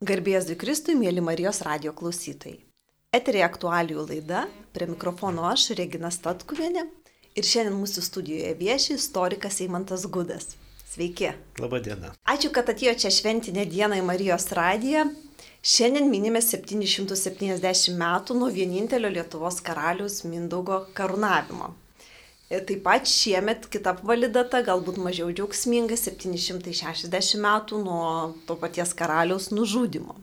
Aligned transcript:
Garbės 0.00 0.46
Dikristui, 0.48 0.94
mėly 0.96 1.20
Marijos 1.20 1.58
radio 1.60 1.90
klausytojai. 1.92 2.54
Eterė 3.12 3.42
aktualijų 3.44 4.06
laida, 4.08 4.46
prie 4.72 4.86
mikrofono 4.88 5.42
aš, 5.44 5.66
Regina 5.76 6.08
Statkuvienė. 6.08 6.86
Ir 7.36 7.44
šiandien 7.44 7.76
mūsų 7.76 8.04
studijoje 8.06 8.54
vieši 8.56 8.94
istorikas 8.96 9.60
Eimantas 9.60 10.06
Gudas. 10.08 10.54
Sveiki. 10.88 11.34
Labadiena. 11.60 12.14
Ačiū, 12.24 12.48
kad 12.48 12.72
atėjote 12.72 13.02
čia 13.04 13.12
šventinę 13.12 13.66
dieną 13.68 14.00
į 14.00 14.06
Marijos 14.08 14.48
radiją. 14.56 15.04
Šiandien 15.60 16.08
minime 16.08 16.40
770 16.40 17.92
metų 18.00 18.40
nuo 18.40 18.48
vienintelio 18.56 19.12
Lietuvos 19.12 19.60
karalius 19.60 20.22
Mindaugo 20.24 20.86
karūnavimo. 20.96 21.74
Ir 22.50 22.64
taip 22.66 22.80
pat 22.82 23.06
šiemet 23.06 23.68
kita 23.70 23.92
apvali 23.94 24.26
data, 24.34 24.58
galbūt 24.66 24.96
mažiau 24.98 25.30
džiaugsminga, 25.30 25.94
760 25.94 27.38
metų 27.44 27.78
nuo 27.84 28.08
to 28.48 28.56
paties 28.58 28.90
karaliaus 28.98 29.52
nužudimo. 29.54 30.16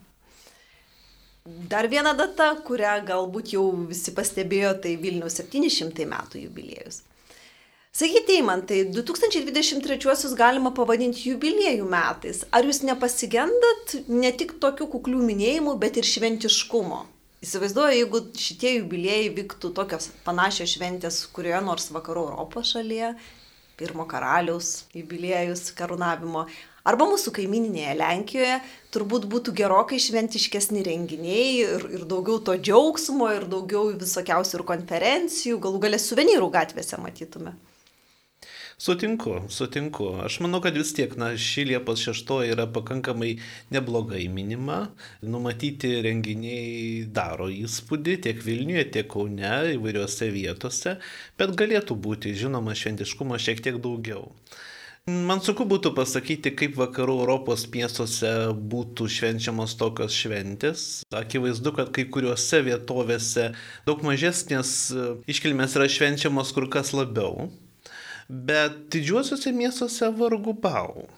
Dar 1.72 1.88
viena 1.88 2.12
data, 2.12 2.50
kurią 2.66 2.98
galbūt 3.08 3.54
jau 3.54 3.64
visi 3.88 4.12
pastebėjo, 4.12 4.74
tai 4.84 4.98
Vilniaus 5.00 5.40
700 5.40 6.04
metų 6.10 6.42
jubiliejus. 6.44 7.00
Sakykite, 7.96 8.36
Eimantai, 8.36 8.82
2023 8.92 10.36
galima 10.36 10.70
pavadinti 10.76 11.30
jubiliejų 11.30 11.88
metais. 11.88 12.44
Ar 12.52 12.68
jūs 12.68 12.82
nepasigendat 12.84 13.96
ne 14.12 14.30
tik 14.36 14.58
tokių 14.60 14.90
kuklių 14.92 15.24
minėjimų, 15.30 15.78
bet 15.80 15.96
ir 15.96 16.04
šventiškumo? 16.04 17.06
Įsivaizduoju, 17.38 17.94
jeigu 17.94 18.20
šitie 18.34 18.70
jubiliejai 18.80 19.28
vyktų 19.36 19.68
tokios 19.76 20.08
panašios 20.24 20.72
šventės 20.74 21.20
kurioje 21.30 21.60
nors 21.62 21.84
vakarų 21.94 22.24
Europos 22.32 22.72
šalyje, 22.74 23.12
pirmo 23.78 24.08
karaliaus 24.10 24.88
jubiliejus 24.90 25.68
karūnavimo, 25.78 26.48
arba 26.82 27.06
mūsų 27.06 27.30
kaimininėje 27.36 27.94
Lenkijoje, 28.00 28.58
turbūt 28.90 29.28
būtų 29.30 29.54
gerokai 29.60 30.00
šventiškesni 30.02 30.82
renginiai 30.90 31.46
ir, 31.62 31.86
ir 32.00 32.04
daugiau 32.10 32.42
to 32.42 32.58
džiaugsmo, 32.58 33.30
ir 33.36 33.46
daugiau 33.46 33.92
visokiausių 33.94 34.58
ir 34.58 34.66
konferencijų, 34.74 35.62
galų 35.62 35.86
galę 35.86 36.02
suvenyrų 36.02 36.50
gatvėse 36.58 36.98
matytume. 36.98 37.54
Sutinku, 38.78 39.40
sutinku. 39.48 40.04
Aš 40.22 40.36
manau, 40.38 40.60
kad 40.62 40.76
vis 40.78 40.92
tiek, 40.94 41.16
na, 41.18 41.32
ši 41.34 41.64
Liepos 41.72 41.98
6 42.06 42.28
yra 42.46 42.68
pakankamai 42.70 43.32
neblogai 43.74 44.28
minima. 44.30 44.76
Numatyti 45.18 45.90
renginiai 46.06 47.02
daro 47.10 47.48
įspūdį 47.50 48.16
tiek 48.28 48.38
Vilniuje, 48.46 48.86
tiek 48.94 49.10
Kaune, 49.10 49.50
įvairiose 49.74 50.30
vietose, 50.30 50.94
bet 51.34 51.58
galėtų 51.58 51.98
būti, 52.06 52.36
žinoma, 52.38 52.78
šventiškumo 52.78 53.42
šiek 53.42 53.66
tiek 53.66 53.82
daugiau. 53.82 54.28
Man 55.10 55.42
sunku 55.42 55.66
būtų 55.66 55.96
pasakyti, 55.98 56.54
kaip 56.54 56.78
vakarų 56.78 57.22
Europos 57.24 57.66
miestuose 57.74 58.30
būtų 58.54 59.10
švenčiamos 59.10 59.74
tokios 59.80 60.14
šventės. 60.14 60.88
Akivaizdu, 61.10 61.74
kad 61.74 61.90
kai 61.96 62.06
kuriuose 62.06 62.62
vietovėse 62.68 63.54
daug 63.88 64.06
mažesnės 64.06 64.74
iškilmės 65.26 65.80
yra 65.80 65.90
švenčiamos 65.90 66.54
kur 66.54 66.70
kas 66.70 66.94
labiau 66.94 67.48
bet 68.28 68.84
didžiuosiuose 68.92 69.52
miestuose 69.56 70.12
vargu 70.18 70.54
bau. 70.54 71.08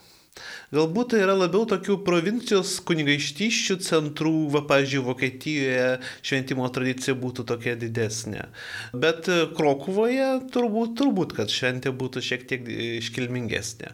Galbūt 0.71 1.11
tai 1.13 1.25
yra 1.25 1.35
labiau 1.35 1.65
tokių 1.69 1.97
provincijos 2.07 2.77
kunigaištyščių 2.87 3.77
centrų, 3.83 4.35
va, 4.55 4.63
pažiūrėjau, 4.71 5.07
Vokietijoje 5.09 5.89
šventimo 6.23 6.69
tradicija 6.71 7.17
būtų 7.19 7.45
tokia 7.51 7.75
didesnė. 7.81 8.47
Bet 8.95 9.27
Krokuvoje 9.59 10.31
turbūt, 10.55 10.95
turbūt, 11.01 11.35
kad 11.41 11.51
šventė 11.51 11.91
būtų 11.91 12.23
šiek 12.23 12.47
tiek 12.53 12.71
iškilmingesnė. 13.03 13.91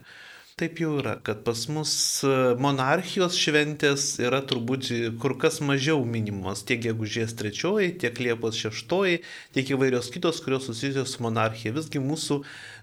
Taip 0.57 0.79
jau 0.81 0.95
yra, 0.97 1.19
kad 1.21 1.43
pas 1.45 1.67
mus 1.69 1.91
e, 2.25 2.29
monarchijos 2.65 3.35
šventės 3.37 4.07
yra 4.25 4.39
turbūt 4.41 4.87
kur 5.21 5.35
kas 5.37 5.59
mažiau 5.61 6.01
minimos 6.09 6.63
tiek 6.65 6.81
gegužės 6.87 7.35
trečioji, 7.37 7.91
tiek 8.01 8.17
liepos 8.25 8.57
šeštoji, 8.63 9.19
tiek 9.53 9.75
įvairios 9.77 10.09
kitos, 10.15 10.41
kurios 10.41 10.65
susijusios 10.71 11.13
su 11.13 11.27
monarchija. 11.27 11.75
Visgi 11.77 12.01
mūsų 12.01 12.39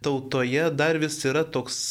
tautoje 0.06 0.68
dar 0.78 1.02
vis 1.02 1.18
yra 1.26 1.42
toks 1.58 1.82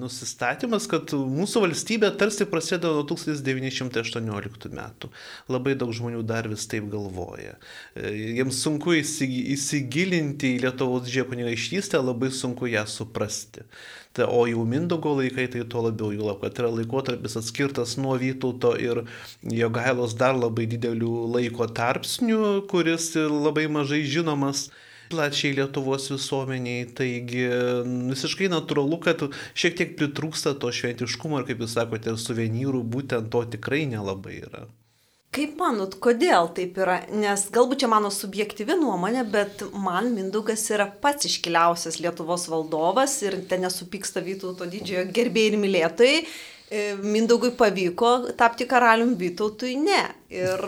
nusistatymas, 0.00 0.88
kad 0.88 1.12
mūsų 1.12 1.66
valstybė 1.66 2.14
tarsi 2.16 2.48
prasideda 2.48 2.96
nuo 2.96 3.04
1918 3.12 4.72
metų. 4.80 5.12
Labai 5.52 5.76
daug 5.76 5.92
žmonių 5.92 6.24
dar 6.24 6.48
vis 6.48 6.64
taip 6.72 6.88
galvoja. 6.88 7.58
E, 7.92 8.16
jiems 8.40 8.64
sunku 8.64 8.96
įsigilinti 8.96 10.56
į 10.56 10.64
Lietuvos 10.64 11.04
didžiąją 11.04 11.34
kunigaikštystę, 11.34 12.00
labai 12.00 12.32
sunku 12.32 12.72
ją 12.72 12.88
suprasti. 12.88 13.68
Ta, 14.12 14.26
o 14.26 14.42
jau 14.50 14.64
Mindogo 14.66 15.12
laikai 15.14 15.46
tai 15.52 15.62
tuo 15.70 15.84
labiau 15.84 16.10
jų 16.10 16.24
lab, 16.26 16.40
kad 16.42 16.56
yra 16.58 16.70
laikotarpis 16.74 17.36
atskirtas 17.38 17.94
nuo 17.94 18.16
Vytauto 18.18 18.72
ir 18.74 19.04
Jogailos 19.46 20.16
dar 20.18 20.34
labai 20.34 20.66
didelių 20.72 21.12
laiko 21.36 21.68
tarpsnių, 21.70 22.40
kuris 22.72 23.12
labai 23.14 23.68
mažai 23.70 24.02
žinomas 24.02 24.66
plačiai 25.10 25.54
Lietuvos 25.58 26.08
visuomeniai, 26.10 26.88
taigi 26.98 27.46
visiškai 28.10 28.50
natūralu, 28.50 28.98
kad 29.06 29.24
šiek 29.54 29.78
tiek 29.78 29.96
pritrūksta 29.98 30.56
to 30.58 30.74
šventiškumo 30.74 31.38
ir, 31.38 31.46
kaip 31.46 31.62
jūs 31.62 31.78
sakote, 31.78 32.18
suvenyrų 32.18 32.82
būtent 32.90 33.30
to 33.30 33.46
tikrai 33.54 33.84
nelabai 33.90 34.40
yra. 34.42 34.66
Kaip 35.30 35.60
manot, 35.62 35.92
kodėl 36.02 36.48
taip 36.56 36.78
yra? 36.82 36.96
Nes 37.14 37.44
galbūt 37.54 37.84
čia 37.84 37.88
mano 37.90 38.08
subjektyvi 38.10 38.74
nuomonė, 38.80 39.22
bet 39.30 39.60
man 39.78 40.08
Mindaugas 40.10 40.64
yra 40.74 40.88
pats 40.90 41.28
iškiliausias 41.28 42.00
Lietuvos 42.02 42.48
valdovas 42.50 43.14
ir 43.22 43.36
ten 43.46 43.62
nesupyksta 43.62 44.24
Vytauto 44.26 44.66
didžiojo 44.66 45.04
gerbėjai 45.14 45.52
ir 45.52 45.56
mylėtojai. 45.62 46.16
E, 46.70 46.82
Mindaugui 46.98 47.52
pavyko 47.54 48.10
tapti 48.40 48.66
karalium, 48.66 49.14
Vytautui 49.20 49.76
ne. 49.78 50.02
Ir 50.34 50.66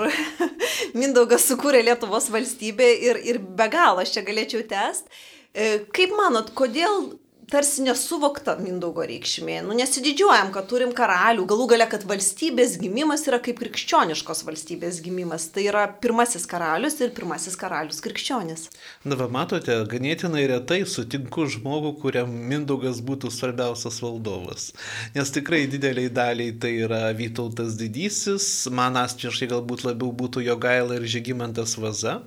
Mindaugas 1.00 1.48
sukūrė 1.50 1.82
Lietuvos 1.88 2.30
valstybę 2.30 2.86
ir, 3.08 3.18
ir 3.18 3.42
be 3.42 3.66
galo 3.72 4.06
aš 4.06 4.14
čia 4.14 4.22
galėčiau 4.30 4.62
tęsti. 4.70 5.10
E, 5.50 5.72
kaip 5.90 6.14
manot, 6.14 6.54
kodėl 6.54 7.16
tarsi 7.50 7.82
nesuvokta 7.86 8.54
Mindaugo 8.60 9.04
reikšmė. 9.08 9.58
Nu, 9.66 9.74
nesididžiuojam, 9.76 10.52
kad 10.54 10.68
turim 10.70 10.92
karalių, 10.96 11.44
galų 11.50 11.66
gale, 11.72 11.86
kad 11.90 12.04
valstybės 12.08 12.76
gimimas 12.80 13.24
yra 13.28 13.40
kaip 13.42 13.58
krikščioniškos 13.62 14.44
valstybės 14.46 15.00
gimimas. 15.04 15.48
Tai 15.54 15.64
yra 15.66 15.86
pirmasis 16.02 16.46
karalius 16.50 16.98
ir 17.02 17.14
pirmasis 17.16 17.56
karalius 17.58 18.02
krikščionis. 18.04 18.68
Na, 19.08 19.18
va, 19.18 19.28
matote, 19.32 19.74
ganėtinai 19.90 20.44
retai 20.50 20.82
sutinku 20.88 21.48
žmogų, 21.50 21.96
kuriam 22.04 22.30
Mindaugas 22.52 23.02
būtų 23.04 23.32
svarbiausias 23.34 23.98
valdovas. 24.04 24.70
Nes 25.16 25.34
tikrai 25.34 25.64
dideliai 25.70 26.12
daliai 26.12 26.54
tai 26.62 26.76
yra 26.86 27.04
Vytautas 27.16 27.76
didysis, 27.80 28.68
man 28.70 29.00
asmeniškai 29.00 29.50
galbūt 29.52 29.86
labiau 29.88 30.12
būtų 30.14 30.44
Jogaila 30.46 31.00
ir 31.00 31.08
Žygimantas 31.10 31.76
Vaza. 31.80 32.20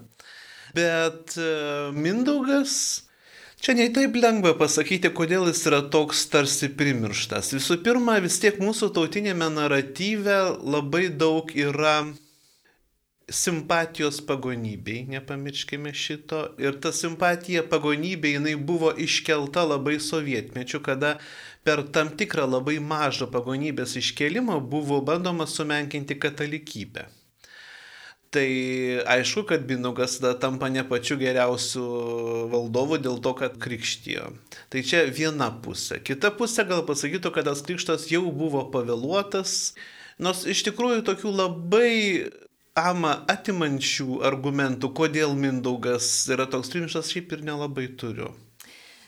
Bet 0.75 1.37
uh, 1.39 1.93
Mindaugas 1.95 3.04
Čia 3.65 3.73
nei 3.73 3.89
taip 3.89 4.13
lengva 4.21 4.51
pasakyti, 4.53 5.09
kodėl 5.17 5.47
jis 5.49 5.63
yra 5.65 5.79
toks 5.89 6.19
tarsi 6.29 6.67
primirštas. 6.77 7.47
Visų 7.55 7.79
pirma, 7.87 8.19
vis 8.21 8.35
tiek 8.37 8.59
mūsų 8.61 8.91
tautinėme 8.93 9.47
naratyve 9.55 10.35
labai 10.61 11.07
daug 11.09 11.49
yra 11.49 11.95
simpatijos 13.25 14.21
pagonybei, 14.29 15.07
nepamirškime 15.09 15.95
šito. 15.97 16.43
Ir 16.61 16.77
ta 16.77 16.93
simpatija 16.93 17.65
pagonybei 17.65 18.35
jinai 18.35 18.53
buvo 18.53 18.93
iškelta 18.93 19.65
labai 19.65 19.97
sovietmečiu, 19.97 20.85
kada 20.85 21.15
per 21.65 21.87
tam 21.89 22.13
tikrą 22.13 22.45
labai 22.45 22.77
mažą 22.77 23.31
pagonybės 23.33 23.97
iškelimą 23.97 24.61
buvo 24.61 25.01
bandoma 25.01 25.49
sumenkinti 25.49 26.21
katalikybę. 26.21 27.09
Tai 28.35 28.47
aišku, 29.07 29.45
kad 29.47 29.63
Binugas 29.63 30.17
tada 30.19 30.33
tampa 30.35 30.67
ne 30.67 30.81
pačiu 30.83 31.15
geriausiu 31.15 31.85
valdovu 32.51 32.97
dėl 32.99 33.21
to, 33.23 33.31
kad 33.39 33.55
krikštijo. 33.63 34.25
Tai 34.73 34.81
čia 34.83 35.05
viena 35.07 35.47
pusė. 35.63 36.01
Kita 36.03 36.33
pusė 36.35 36.65
gal 36.67 36.83
pasakytų, 36.83 37.31
kad 37.31 37.47
tas 37.47 37.63
krikštas 37.63 38.09
jau 38.11 38.25
buvo 38.35 38.65
pavėluotas, 38.73 39.77
nors 40.19 40.43
iš 40.51 40.65
tikrųjų 40.67 41.05
tokių 41.07 41.31
labai 41.31 41.93
ama 42.75 43.21
atimančių 43.31 44.19
argumentų, 44.27 44.91
kodėl 44.99 45.31
Mindaugas 45.39 46.09
yra 46.27 46.43
toks 46.51 46.75
primštas, 46.75 47.15
šiaip 47.15 47.37
ir 47.37 47.47
nelabai 47.47 47.87
turiu. 47.95 48.33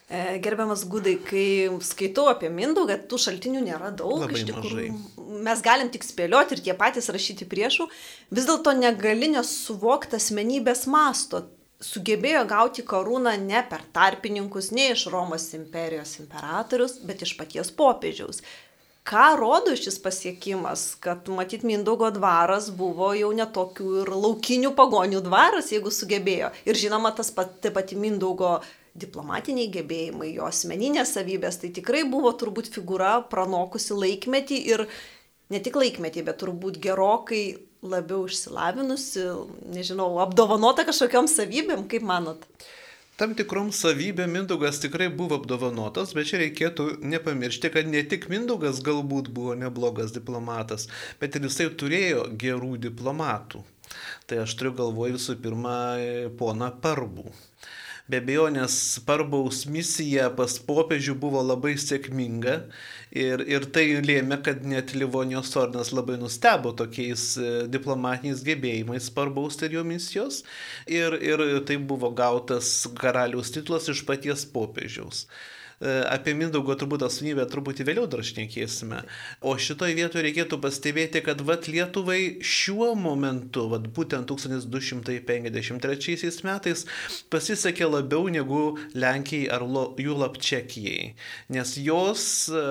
E, 0.10 0.38
gerbiamas 0.40 0.86
Gudai, 0.88 1.18
kai 1.20 1.68
skaitau 1.84 2.30
apie 2.32 2.48
Mindaugą, 2.48 2.96
tų 3.12 3.18
šaltinių 3.20 3.60
nėra 3.66 3.90
daug. 3.92 4.22
Labai 4.22 4.38
iš 4.40 4.46
tikrųjų, 4.48 4.94
mažai. 4.96 5.42
mes 5.44 5.64
galim 5.66 5.90
tik 5.92 6.08
spėlioti 6.08 6.56
ir 6.56 6.62
tie 6.64 6.76
patys 6.80 7.12
rašyti 7.12 7.48
priešų. 7.52 7.90
Vis 8.32 8.48
dėlto 8.48 8.72
negali 8.78 9.28
nesuvokti 9.34 10.16
asmenybės 10.16 10.86
masto. 10.88 11.44
Sugebėjo 11.84 12.46
gauti 12.48 12.86
karūną 12.88 13.36
ne 13.42 13.60
per 13.68 13.84
tarpininkus, 13.94 14.72
ne 14.72 14.94
iš 14.94 15.10
Romos 15.12 15.52
imperijos 15.60 16.16
imperatorius, 16.24 16.96
bet 17.04 17.28
iš 17.28 17.36
paties 17.38 17.76
popiežiaus. 17.76 18.40
Ką 19.08 19.28
rodo 19.40 19.76
šis 19.76 20.00
pasiekimas, 20.04 20.88
kad 21.04 21.28
matyt 21.32 21.68
Mindaugo 21.68 22.10
dvaras 22.16 22.72
buvo 22.76 23.12
jau 23.16 23.36
netokių 23.36 24.02
ir 24.02 24.16
laukinių 24.16 24.72
pagonių 24.76 25.22
dvaras, 25.28 25.70
jeigu 25.76 25.92
sugebėjo. 25.92 26.50
Ir 26.68 26.80
žinoma, 26.80 27.12
tas 27.16 27.32
pat, 27.36 27.60
taip 27.64 27.76
pat 27.76 27.94
Mindaugo 27.96 28.58
diplomatiniai 29.00 29.70
gebėjimai, 29.74 30.32
jo 30.36 30.48
asmeninės 30.50 31.14
savybės, 31.18 31.62
tai 31.62 31.72
tikrai 31.76 32.04
buvo 32.10 32.32
turbūt 32.38 32.72
figūra 32.74 33.20
pranokusi 33.32 33.98
laikmetį 33.98 34.60
ir 34.74 34.88
ne 35.54 35.62
tik 35.64 35.78
laikmetį, 35.80 36.26
bet 36.28 36.42
turbūt 36.42 36.82
gerokai 36.84 37.44
labiau 37.86 38.26
išsilavinusi, 38.28 39.28
nežinau, 39.76 40.10
apdovanota 40.24 40.86
kažkokiam 40.88 41.30
savybėm, 41.32 41.86
kaip 41.92 42.06
manot? 42.06 42.48
Tam 43.18 43.32
tikrom 43.34 43.72
savybėm 43.74 44.30
Mindaugas 44.30 44.78
tikrai 44.78 45.08
buvo 45.10 45.40
apdovanotas, 45.40 46.12
bet 46.14 46.28
čia 46.30 46.38
reikėtų 46.44 47.00
nepamiršti, 47.02 47.72
kad 47.74 47.90
ne 47.90 48.04
tik 48.06 48.28
Mindaugas 48.30 48.84
galbūt 48.86 49.32
buvo 49.34 49.56
neblogas 49.58 50.14
diplomatas, 50.14 50.86
bet 51.18 51.34
ir 51.34 51.48
jisai 51.48 51.72
turėjo 51.74 52.28
gerų 52.38 52.76
diplomatų. 52.84 53.64
Tai 54.30 54.44
aš 54.44 54.54
turiu 54.60 54.76
galvoje 54.78 55.16
visų 55.16 55.38
pirma 55.42 55.80
poną 56.38 56.70
Parbų. 56.84 57.32
Be 58.08 58.22
abejo, 58.22 58.46
nes 58.50 58.74
Parbaus 59.04 59.66
misija 59.68 60.30
pas 60.36 60.54
popiežių 60.64 61.18
buvo 61.20 61.42
labai 61.44 61.74
sėkminga 61.76 62.54
ir, 63.12 63.44
ir 63.44 63.66
tai 63.76 63.84
lėmė, 64.00 64.38
kad 64.46 64.64
net 64.64 64.94
Livonijos 64.96 65.52
ordinas 65.60 65.92
labai 65.92 66.16
nustebo 66.22 66.72
tokiais 66.72 67.26
e, 67.36 67.50
diplomatiniais 67.68 68.46
gebėjimais 68.48 69.10
Parbaus 69.12 69.60
ir 69.68 69.76
jo 69.76 69.84
misijos 69.84 70.46
ir, 70.88 71.20
ir 71.20 71.44
tai 71.68 71.76
buvo 71.92 72.14
gautas 72.16 72.72
karaliaus 72.96 73.52
titulas 73.52 73.92
iš 73.92 74.06
paties 74.08 74.48
popiežiaus. 74.56 75.26
E, 75.78 75.90
apie 76.10 76.34
Mindaugo 76.34 76.74
turbūt 76.74 77.04
asmenybę 77.06 77.44
truputį 77.52 77.86
vėliau 77.86 78.08
dar 78.10 78.24
šnekėsime. 78.26 79.04
O 79.46 79.54
šitoje 79.62 79.94
vietoje 79.98 80.24
reikėtų 80.26 80.58
pastebėti, 80.64 81.22
kad 81.22 81.44
vat 81.46 81.68
Lietuvai 81.70 82.42
šiuo 82.42 82.96
momentu, 82.98 83.68
vat 83.70 83.86
būtent 83.94 84.26
1253 84.32 86.42
metais, 86.48 86.86
pasisekė 87.30 87.86
labiau 87.92 88.26
negu 88.34 88.62
Lenkijai 88.98 89.52
ar 89.54 89.62
Julap 90.02 90.40
Čekijai, 90.42 91.14
nes 91.54 91.76
jos 91.78 92.26
e, 92.50 92.64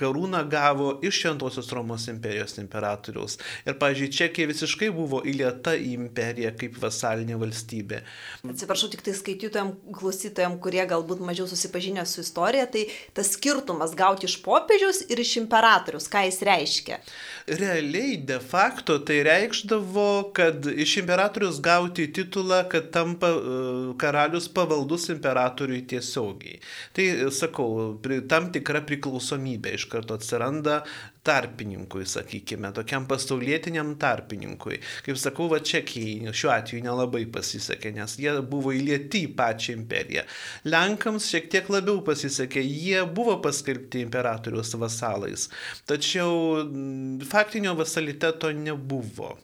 karūną 0.00 0.40
gavo 0.48 0.94
iš 1.04 1.20
Šventosios 1.26 1.68
Romos 1.76 2.08
imperijos 2.08 2.56
imperatoriaus. 2.62 3.36
Ir, 3.66 3.76
pažiūrėjau, 3.76 4.16
Čekija 4.22 4.48
visiškai 4.48 4.88
buvo 4.96 5.20
įlieta 5.28 5.76
į 5.76 5.92
imperiją 5.98 6.54
kaip 6.56 6.80
vasalinė 6.80 7.36
valstybė. 7.40 8.00
Atsiprašau 8.48 8.88
tik 8.92 9.04
tai 9.04 9.12
skaitytojams, 9.20 9.76
klausytojams, 10.00 10.60
kurie 10.64 10.84
galbūt 10.88 11.20
mažiau 11.24 11.48
susipažinę 11.50 12.04
su 12.13 12.13
istorija, 12.22 12.66
tai 12.70 12.86
tas 13.16 13.32
skirtumas 13.34 13.94
gauti 13.98 14.28
iš 14.28 14.36
popiežiaus 14.44 15.02
ir 15.08 15.20
iš 15.20 15.36
imperatorius, 15.42 16.08
ką 16.10 16.24
jis 16.28 16.40
reiškia? 16.46 16.98
Realiai, 17.46 18.18
de 18.26 18.38
facto, 18.40 18.98
tai 18.98 19.22
reikšdavo, 19.26 20.08
kad 20.36 20.66
iš 20.70 20.98
imperatorius 21.02 21.60
gauti 21.64 22.06
titulą, 22.12 22.62
kad 22.70 22.90
tampa 22.94 23.32
uh, 23.34 23.90
karalius 24.00 24.48
pavaldus 24.48 25.08
imperatoriui 25.14 25.84
tiesiogiai. 25.90 26.60
Tai, 26.96 27.08
sakau, 27.34 27.96
tam 28.30 28.50
tikra 28.54 28.84
priklausomybė 28.86 29.74
iš 29.78 29.88
karto 29.92 30.18
atsiranda 30.18 30.82
tarpininkui, 31.24 32.04
sakykime, 32.08 32.70
tokiam 32.76 33.06
pasaulietiniam 33.08 33.94
tarpininkui. 34.00 34.80
Kaip 35.06 35.18
sakau, 35.20 35.48
va 35.52 35.60
čekiai 35.64 36.32
šiuo 36.36 36.52
atveju 36.52 36.84
nelabai 36.84 37.24
pasisekė, 37.32 37.94
nes 37.96 38.16
jie 38.20 38.34
buvo 38.50 38.74
įlieti 38.76 39.24
į 39.28 39.30
pačią 39.38 39.76
imperiją. 39.78 40.24
Lenkams 40.68 41.28
šiek 41.32 41.48
tiek 41.52 41.70
labiau 41.72 42.02
pasisekė, 42.04 42.62
jie 42.64 43.00
buvo 43.16 43.38
paskelbti 43.44 44.04
imperatoriaus 44.04 44.74
vasalais, 44.80 45.48
tačiau 45.88 46.64
mm, 46.64 47.24
faktinio 47.30 47.74
vasaliteto 47.78 48.52
nebuvo 48.54 49.34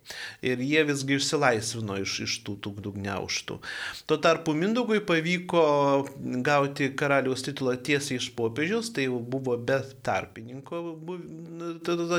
ir 0.44 0.60
jie 0.60 0.84
visgi 0.88 1.16
išsilaisvino 1.16 1.96
iš, 2.04 2.18
iš 2.26 2.36
tų 2.46 2.58
tų 2.66 2.94
gniauštų. 2.98 3.58
Tuo 4.04 4.20
tarpu 4.20 4.52
Mindugui 4.56 5.00
pavyko 5.06 5.64
gauti 6.44 6.90
karaliaus 6.98 7.44
titulą 7.46 7.76
tiesiai 7.80 8.20
iš 8.20 8.30
popiežiaus, 8.36 8.92
tai 8.92 9.08
buvo 9.08 9.56
be 9.56 9.80
tarpininko 10.04 10.82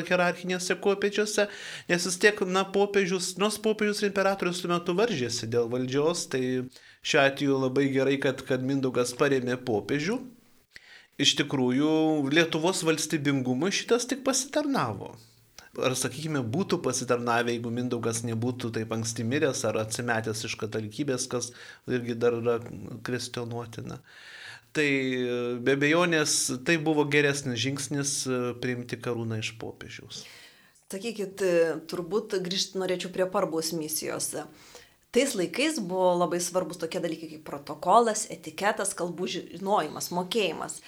hierarchinėse 0.07 0.77
kopiečiuose, 0.83 1.47
nes 1.89 2.05
vis 2.09 2.19
tiek, 2.21 2.43
na, 2.47 2.65
popiežius, 2.75 3.33
nors 3.41 3.57
popiežius 3.61 4.03
ir 4.03 4.11
imperatorius 4.11 4.61
tuo 4.63 4.71
metu 4.73 4.95
varžėsi 4.97 5.49
dėl 5.51 5.71
valdžios, 5.71 6.27
tai 6.33 6.43
šiuo 7.01 7.23
atveju 7.23 7.63
labai 7.65 7.89
gerai, 7.93 8.19
kad, 8.21 8.43
kad 8.47 8.63
Mindaugas 8.65 9.15
paremė 9.17 9.57
popiežių. 9.65 10.19
Iš 11.21 11.35
tikrųjų, 11.41 11.91
Lietuvos 12.33 12.81
valstybingumui 12.87 13.69
šitas 13.75 14.07
tik 14.09 14.23
pasitarnavo. 14.25 15.11
Ar, 15.79 15.93
sakykime, 15.95 16.41
būtų 16.51 16.81
pasitarnavę, 16.83 17.53
jeigu 17.53 17.71
Mindaugas 17.71 18.25
nebūtų 18.27 18.73
taip 18.75 18.91
anksti 18.91 19.23
miręs 19.23 19.63
ar 19.69 19.79
atsimetęs 19.85 20.43
iš 20.49 20.57
katalikybės, 20.59 21.29
kas 21.31 21.53
irgi 21.87 22.17
dar 22.19 22.35
yra 22.41 22.57
kvestionuotina. 23.07 24.01
Tai 24.71 24.87
be 25.59 25.75
bejonės 25.75 26.35
tai 26.67 26.77
buvo 26.79 27.03
geresnis 27.11 27.59
žingsnis 27.59 28.13
e, 28.23 28.37
priimti 28.63 28.95
karūną 28.95 29.41
iš 29.41 29.49
popiežiaus. 29.59 30.21
Sakykit, 30.91 31.43
e, 31.43 31.73
turbūt 31.91 32.37
grįžti 32.43 32.79
norėčiau 32.79 33.11
prie 33.11 33.27
parbos 33.31 33.73
misijos. 33.75 34.31
Tais 35.11 35.35
laikais 35.35 35.81
buvo 35.83 36.13
labai 36.15 36.39
svarbus 36.39 36.79
tokie 36.79 37.01
dalykai 37.03 37.33
kaip 37.33 37.43
protokolas, 37.47 38.25
etiketas, 38.31 38.95
kalbų 38.95 39.27
žinojimas, 39.33 40.07
mokėjimas. 40.15 40.79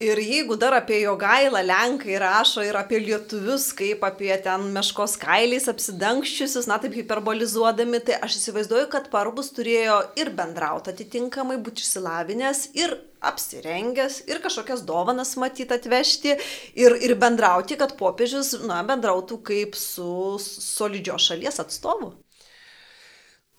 Ir 0.00 0.16
jeigu 0.16 0.56
dar 0.56 0.72
apie 0.72 1.02
jo 1.02 1.12
gailą 1.20 1.60
Lenkai 1.60 2.14
rašo 2.22 2.62
ir 2.64 2.76
apie 2.80 3.02
lietuvius, 3.04 3.66
kaip 3.76 4.06
apie 4.08 4.30
ten 4.40 4.62
meškos 4.72 5.18
kailiais 5.20 5.66
apsidangščiusius, 5.68 6.64
na 6.70 6.78
taip 6.80 6.96
hiperbolizuodami, 6.96 8.00
tai 8.06 8.16
aš 8.24 8.38
įsivaizduoju, 8.38 8.86
kad 8.94 9.10
Parbus 9.12 9.52
turėjo 9.58 9.98
ir 10.16 10.30
bendrauti 10.38 10.94
atitinkamai, 10.94 11.58
būti 11.60 11.84
išsilavinęs, 11.84 12.62
ir 12.80 12.96
apsirengęs, 13.20 14.22
ir 14.32 14.40
kažkokias 14.40 14.86
dovanas 14.88 15.34
matyti 15.36 15.76
atvežti, 15.76 16.32
ir, 16.80 16.96
ir 17.04 17.16
bendrauti, 17.20 17.76
kad 17.76 17.92
popiežius, 18.00 18.54
na, 18.64 18.80
bendrautų 18.88 19.42
kaip 19.52 19.76
su 19.76 20.40
solidžios 20.40 21.28
šalies 21.28 21.60
atstovu. 21.60 22.14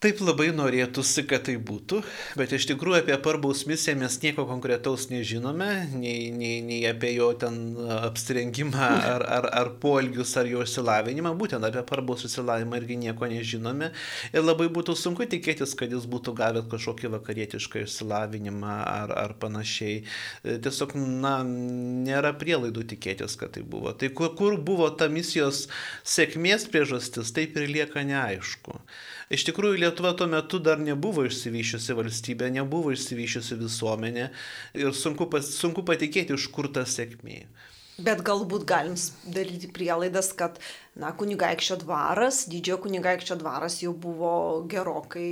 Taip 0.01 0.17
labai 0.25 0.47
norėtųsi, 0.49 1.21
kad 1.29 1.43
tai 1.45 1.53
būtų, 1.61 1.99
bet 2.39 2.49
iš 2.57 2.65
tikrųjų 2.71 3.03
apie 3.03 3.13
Parbaus 3.21 3.59
misiją 3.69 3.93
mes 3.99 4.15
nieko 4.23 4.47
konkretaus 4.49 5.03
nežinome, 5.11 5.67
nei, 5.93 6.31
nei, 6.33 6.55
nei 6.65 6.79
apie 6.89 7.11
jo 7.13 7.27
ten 7.37 7.59
apsirengimą 7.99 8.87
ar, 9.11 9.25
ar, 9.37 9.47
ar 9.59 9.69
poelgius 9.83 10.33
ar 10.41 10.49
jo 10.49 10.63
išsilavinimą, 10.65 11.35
būtent 11.37 11.67
apie 11.69 11.83
Parbaus 11.85 12.25
išsilavinimą 12.25 12.79
irgi 12.81 12.97
nieko 13.03 13.29
nežinome 13.29 13.91
ir 14.33 14.41
labai 14.41 14.71
būtų 14.73 14.97
sunku 14.97 15.29
tikėtis, 15.29 15.77
kad 15.77 15.93
jis 15.93 16.09
būtų 16.09 16.33
gavęs 16.41 16.65
kažkokį 16.73 17.13
vakarietišką 17.19 17.85
išsilavinimą 17.85 18.79
ar, 18.81 19.13
ar 19.27 19.37
panašiai. 19.37 20.01
Tiesiog, 20.65 20.97
na, 20.97 21.35
nėra 21.45 22.33
prielaidų 22.41 22.87
tikėtis, 22.95 23.37
kad 23.37 23.53
tai 23.53 23.61
buvo. 23.61 23.93
Tai 23.93 24.09
kur, 24.17 24.33
kur 24.33 24.57
buvo 24.57 24.89
ta 24.97 25.13
misijos 25.13 25.67
sėkmės 26.01 26.65
priežastis, 26.73 27.35
taip 27.37 27.61
ir 27.61 27.69
lieka 27.69 28.01
neaišku. 28.09 28.81
Iš 29.31 29.45
tikrųjų, 29.47 29.79
Lietuva 29.79 30.11
tuo 30.19 30.27
metu 30.27 30.59
dar 30.59 30.81
nebuvo 30.83 31.23
išsivyšiusi 31.23 31.95
valstybė, 31.95 32.49
nebuvo 32.51 32.91
išsivyšiusi 32.91 33.57
visuomenė 33.61 34.25
ir 34.75 34.95
sunku, 34.97 35.29
pas, 35.31 35.47
sunku 35.55 35.85
patikėti, 35.87 36.35
iš 36.35 36.49
kur 36.51 36.67
ta 36.75 36.83
sėkmė. 36.83 37.45
Bet 38.01 38.23
galbūt 38.27 38.65
galim 38.67 38.97
daryti 39.31 39.69
prielaidas, 39.71 40.31
kad, 40.35 40.57
na, 40.99 41.13
kunigaikščio 41.15 41.79
dvaras, 41.83 42.43
didžiojo 42.51 42.81
kunigaikščio 42.87 43.37
dvaras 43.39 43.79
jau 43.83 43.93
buvo 43.95 44.33
gerokai 44.71 45.29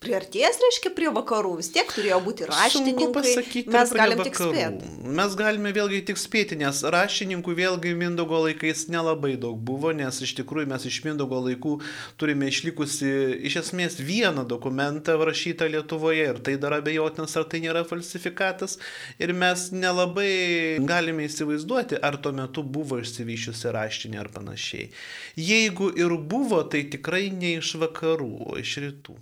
priartės, 0.00 0.56
reiškia, 0.62 0.90
prie 0.96 1.10
vakarų, 1.12 1.58
vis 1.58 1.68
tiek 1.74 1.90
turėjo 1.92 2.18
būti 2.24 2.46
raštininkai. 2.48 3.08
Pasakyti, 3.12 3.72
mes 3.74 3.90
galim 3.92 4.22
tik 4.24 4.38
spėti. 4.38 4.88
Mes 5.18 5.36
galime 5.36 5.72
vėlgi 5.76 6.00
tik 6.08 6.20
spėti, 6.20 6.56
nes 6.60 6.80
raštininkų 6.94 7.52
vėlgi 7.58 7.92
Mindogo 7.98 8.40
laikais 8.46 8.86
nelabai 8.92 9.34
daug 9.40 9.60
buvo, 9.60 9.92
nes 9.96 10.22
iš 10.24 10.32
tikrųjų 10.40 10.70
mes 10.72 10.88
iš 10.88 11.02
Mindogo 11.04 11.42
laikų 11.44 11.74
turime 12.20 12.48
išlikusi 12.48 13.12
iš 13.50 13.60
esmės 13.60 14.00
vieną 14.00 14.46
dokumentą 14.48 15.18
rašytą 15.20 15.68
Lietuvoje 15.76 16.30
ir 16.32 16.40
tai 16.48 16.56
dar 16.56 16.78
abejotinas, 16.80 17.36
ar 17.36 17.44
tai 17.52 17.60
nėra 17.66 17.84
falsifikatas. 17.84 18.78
Ir 19.20 19.36
mes 19.36 19.68
nelabai 19.76 20.80
galime 20.80 21.28
įsivaizduoti, 21.28 22.00
ar 22.00 22.16
tuo 22.24 22.32
metu 22.32 22.64
buvo 22.64 23.02
išsivyšiusi 23.04 23.76
raštinė 23.76 24.24
ar 24.24 24.32
panašiai. 24.32 24.88
Jeigu 25.36 25.92
ir 25.92 26.16
buvo, 26.16 26.64
tai 26.64 26.86
tikrai 26.88 27.28
ne 27.34 27.58
iš 27.60 27.76
vakarų, 27.84 28.36
o 28.48 28.56
iš 28.64 28.80
rytų 28.80 29.20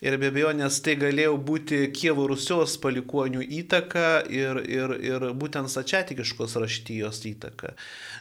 ir 0.00 0.16
be 0.20 0.30
abejonės 0.32 0.80
tai 0.84 0.94
galėjo 1.00 1.34
būti 1.44 1.80
Kievo 1.94 2.26
Rusios 2.30 2.76
palikonių 2.80 3.44
įtaka 3.60 4.22
ir, 4.32 4.62
ir, 4.64 4.94
ir 5.04 5.26
būtent 5.36 5.70
sačiatikiškos 5.72 6.56
raštyjos 6.62 7.20
įtaka. 7.28 7.74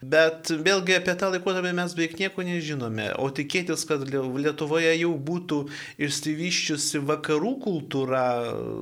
Bet 0.04 0.52
vėlgi 0.52 0.98
apie 1.00 1.16
tą 1.20 1.32
laikotarpį 1.34 1.74
mes 1.78 1.96
beveik 1.96 2.18
nieko 2.20 2.44
nežinome, 2.48 3.10
o 3.20 3.30
tikėtis, 3.36 3.86
kad 3.88 4.04
Lietuvoje 4.10 4.92
jau 5.00 5.14
būtų 5.30 5.62
išsivyščiusi 6.04 7.02
vakarų 7.08 7.54
kultūra, 7.64 8.24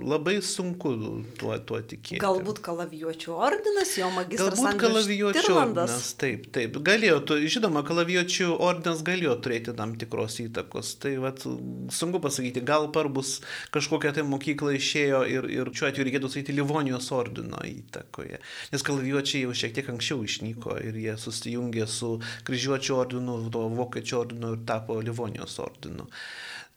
labai 0.01 0.39
sunku 0.45 0.93
tuo, 1.37 1.53
tuo 1.69 1.81
tikėti. 1.81 2.21
Galbūt 2.21 2.61
kalavijuočių 2.65 3.37
ordinas, 3.37 3.93
jo 3.99 4.09
magistras. 4.15 4.57
Galbūt 4.57 4.81
kalavijuočių 4.81 5.57
ordinas, 5.57 6.11
taip, 6.19 6.49
taip. 6.55 6.81
Galėjo, 6.87 7.21
žinoma, 7.45 7.85
kalavijuočių 7.87 8.49
ordinas 8.57 9.03
galėjo 9.05 9.37
turėti 9.45 9.75
tam 9.77 9.95
tikros 9.99 10.39
įtakos. 10.45 10.95
Tai 11.03 11.13
vat, 11.23 11.45
sunku 11.93 12.21
pasakyti, 12.23 12.65
gal 12.65 12.86
gal 12.87 12.93
parbus 12.93 13.41
kažkokią 13.71 14.13
tai 14.15 14.23
mokyklą 14.23 14.73
išėjo 14.77 15.21
ir, 15.27 15.47
ir 15.51 15.71
šiuo 15.71 15.89
atveju 15.89 16.07
reikėtų 16.07 16.29
sakyti 16.31 16.55
Livonijos 16.55 17.11
ordino 17.11 17.59
įtakoje. 17.63 18.39
Nes 18.71 18.83
kalavijuočiai 18.83 19.43
jau 19.45 19.53
šiek 19.53 19.75
tiek 19.75 19.89
anksčiau 19.89 20.23
išnyko 20.23 20.79
ir 20.83 20.95
jie 20.95 21.15
susijungė 21.17 21.87
su 21.87 22.17
kryžiuočio 22.47 22.97
ordinu, 22.97 23.39
vokiečių 23.51 24.19
ordinu 24.19 24.53
ir 24.55 24.63
tapo 24.65 24.99
Livonijos 25.01 25.59
ordinu. 25.59 26.07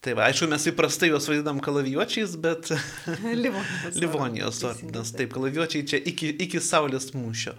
Tai 0.00 0.14
va, 0.16 0.30
aišku, 0.30 0.46
mes 0.48 0.62
įprastai 0.70 1.10
juos 1.10 1.26
vadinam 1.28 1.58
kalavijuočiais, 1.60 2.32
bet... 2.40 2.70
Livonijos. 3.44 3.98
Livonijos 4.02 4.60
ordinas. 4.64 5.10
Taip, 5.12 5.34
kalavijuočiai 5.34 5.84
čia 5.90 6.00
iki, 6.08 6.30
iki 6.40 6.62
Saulės 6.64 7.10
mūšio. 7.12 7.52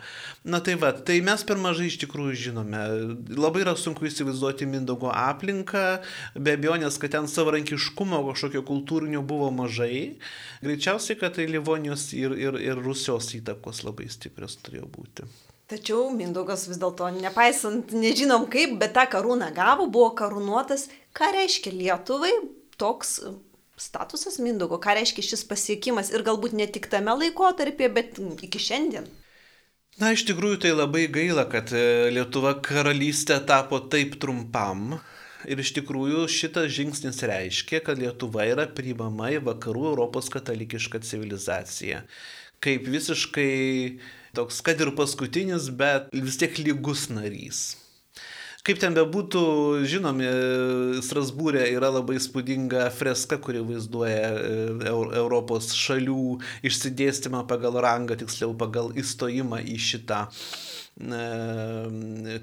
Na 0.50 0.58
tai 0.66 0.74
va, 0.82 0.90
tai 0.90 1.20
mes 1.22 1.46
per 1.46 1.62
mažai 1.62 1.92
iš 1.92 2.00
tikrųjų 2.02 2.40
žinome. 2.48 2.82
Labai 3.38 3.62
yra 3.62 3.76
sunku 3.78 4.10
įsivaizduoti 4.10 4.66
Mindaugo 4.72 5.14
aplinką, 5.14 5.86
be 6.34 6.58
abejonės, 6.58 6.98
kad 7.04 7.14
ten 7.14 7.30
savarankiškumo 7.30 8.24
kažkokio 8.32 8.66
kultūrinio 8.66 9.22
buvo 9.22 9.54
mažai. 9.54 10.18
Greičiausiai, 10.66 11.22
kad 11.22 11.38
tai 11.38 11.46
Livonijos 11.46 12.10
ir, 12.18 12.34
ir, 12.42 12.58
ir 12.58 12.82
Rusijos 12.82 13.30
įtakos 13.38 13.86
labai 13.86 14.10
stiprios 14.10 14.58
turėjo 14.66 14.90
būti. 14.90 15.30
Tačiau 15.72 16.10
Mindaugas 16.12 16.66
vis 16.68 16.80
dėlto, 16.82 17.08
nepaisant, 17.16 17.94
nežinom 17.96 18.44
kaip, 18.51 18.74
bet 18.82 18.92
tą 18.98 19.06
karūną 19.13 19.54
gavo, 19.56 19.86
buvo 19.88 20.10
karūnuotas. 20.20 20.90
Ką 21.16 21.30
reiškia 21.32 21.72
Lietuvai 21.72 22.34
toks 22.82 23.22
statusas 23.80 24.36
Mindaugo, 24.44 24.82
ką 24.84 24.98
reiškia 25.00 25.24
šis 25.30 25.46
pasiekimas 25.48 26.12
ir 26.12 26.25
galbūt 26.28 26.58
ne 26.60 26.68
tik 26.68 26.90
tame 26.92 27.16
laikotarpyje, 27.22 27.90
bet 27.96 28.20
iki 28.44 28.60
šiandien? 28.60 29.08
Na, 30.00 30.12
iš 30.16 30.25
tikrųjų 30.28 30.60
tai 30.66 30.75
labai 30.75 31.06
gaila, 31.12 31.48
kad 31.51 31.72
e, 31.75 32.12
Lietuva 32.16 32.58
karalystė 32.63 33.40
tapo 33.48 33.80
taip 33.92 34.20
trumpam. 34.22 35.00
Ir 35.50 35.60
iš 35.63 35.72
tikrųjų 35.80 36.28
šitas 36.30 36.68
žingsnis 36.75 37.24
reiškia, 37.25 37.80
kad 37.88 38.00
Lietuva 38.00 38.46
yra 38.46 38.68
priimama 38.70 39.32
į 39.34 39.42
vakarų 39.48 39.88
Europos 39.96 40.30
katalikišką 40.34 41.01
civilizaciją. 41.08 42.04
Kaip 42.62 42.86
visiškai 42.94 43.54
toks, 44.38 44.62
kad 44.66 44.82
ir 44.82 44.94
paskutinis, 44.98 45.70
bet 45.76 46.12
vis 46.14 46.40
tiek 46.42 46.60
lygus 46.62 47.08
narys. 47.12 47.64
Kaip 48.62 48.78
ten 48.78 48.94
bebūtų, 48.94 49.42
žinomi, 49.90 50.28
Strasbūrė 51.02 51.64
yra 51.74 51.90
labai 51.96 52.20
spūdinga 52.22 52.92
freska, 52.94 53.40
kuri 53.42 53.64
vaizduoja 53.66 54.28
e, 54.38 54.52
Europos 55.18 55.72
šalių 55.74 56.36
išsidėstymą 56.70 57.42
pagal 57.50 57.80
rangą, 57.82 58.20
tiksliau 58.22 58.54
pagal 58.58 58.94
įstojimą 59.02 59.64
į 59.66 59.80
šitą 59.82 60.28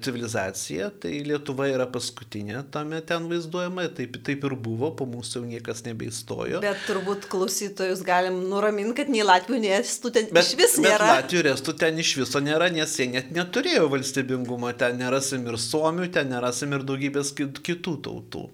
civilizacija, 0.02 0.88
tai 1.02 1.21
Lietuva 1.23 1.69
yra 1.71 1.87
paskutinė 1.93 2.62
tame 2.73 2.99
ten 3.07 3.28
vaizduojama, 3.31 3.85
taip, 3.95 4.17
taip 4.26 4.45
ir 4.49 4.55
buvo, 4.59 4.90
po 4.97 5.07
mūsų 5.07 5.38
jau 5.38 5.45
niekas 5.47 5.85
nebeįstojo. 5.87 6.59
Bet 6.64 6.81
turbūt 6.88 7.28
klausytojus 7.31 8.02
galim 8.07 8.40
nuraminti, 8.50 8.97
kad 8.99 9.12
nei 9.12 9.23
Latvijų, 9.26 9.61
nei 9.62 9.76
Estų 9.78 10.11
ten 10.17 10.26
bet, 10.33 10.49
iš 10.49 10.57
vis 10.59 10.75
nėra. 10.83 10.99
Bet 11.05 11.23
Latvijų 11.23 11.45
ir 11.45 11.50
Estų 11.52 11.76
ten 11.85 12.02
iš 12.02 12.17
viso 12.23 12.43
nėra, 12.43 12.71
nes 12.75 12.99
jie 12.99 13.07
net 13.12 13.31
neturėjo 13.37 13.87
valstybingumo, 13.95 14.73
ten 14.81 14.99
nerasim 14.99 15.47
ir 15.47 15.61
Suomių, 15.61 16.11
ten 16.17 16.33
nerasim 16.33 16.75
ir 16.75 16.83
daugybės 16.88 17.35
kitų 17.38 17.99
tautų. 18.09 18.49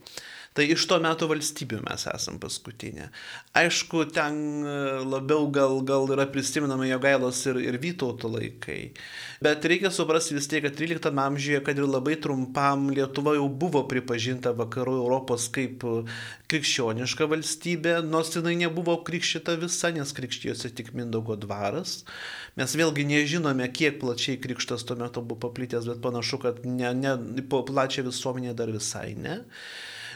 Tai 0.55 0.63
iš 0.71 0.85
to 0.87 1.01
metų 1.03 1.27
valstybių 1.33 1.81
mes 1.83 2.05
esam 2.13 2.37
paskutinė. 2.39 3.09
Aišku, 3.59 4.05
ten 4.15 4.37
e, 4.63 4.75
labiau 5.03 5.49
gal, 5.51 5.81
gal 5.83 6.07
yra 6.15 6.29
prisiminama 6.31 6.87
Jogailos 6.87 7.41
ir, 7.51 7.57
ir 7.59 7.79
Vytauto 7.83 8.31
laikai. 8.31 8.93
Bet 9.43 9.67
reikia 9.67 9.91
suprasti 9.91 10.37
vis 10.37 10.47
tiek, 10.47 10.63
kad 10.63 10.77
13 10.79 11.11
amžiuje, 11.11 11.59
kad 11.67 11.81
ir 11.81 11.89
labai 11.91 12.15
trumpam 12.23 12.85
Lietuva 12.95 13.35
jau 13.35 13.49
buvo 13.51 13.83
pripažinta 13.91 14.53
vakarų 14.55 14.95
Europos 15.01 15.49
kaip 15.57 15.83
krikščioniška 16.53 17.27
valstybė, 17.33 17.97
nors 18.07 18.31
jinai 18.37 18.55
nebuvo 18.61 18.95
krikščita 19.09 19.57
visa, 19.59 19.91
nes 19.97 20.15
krikštijosi 20.15 20.71
tik 20.79 20.93
Mindaugo 20.95 21.35
dvaras. 21.35 22.05
Mes 22.55 22.77
vėlgi 22.79 23.09
nežinome, 23.11 23.67
kiek 23.75 23.99
plačiai 24.05 24.39
krikštas 24.39 24.87
tuo 24.87 24.95
metu 25.03 25.19
buvo 25.19 25.49
paplitęs, 25.49 25.91
bet 25.91 25.99
panašu, 26.07 26.39
kad 26.47 26.63
ne, 26.63 26.95
ne, 26.95 27.19
po 27.51 27.65
plačią 27.67 28.07
visuomenę 28.07 28.55
dar 28.55 28.71
visai 28.71 29.17
ne. 29.19 29.41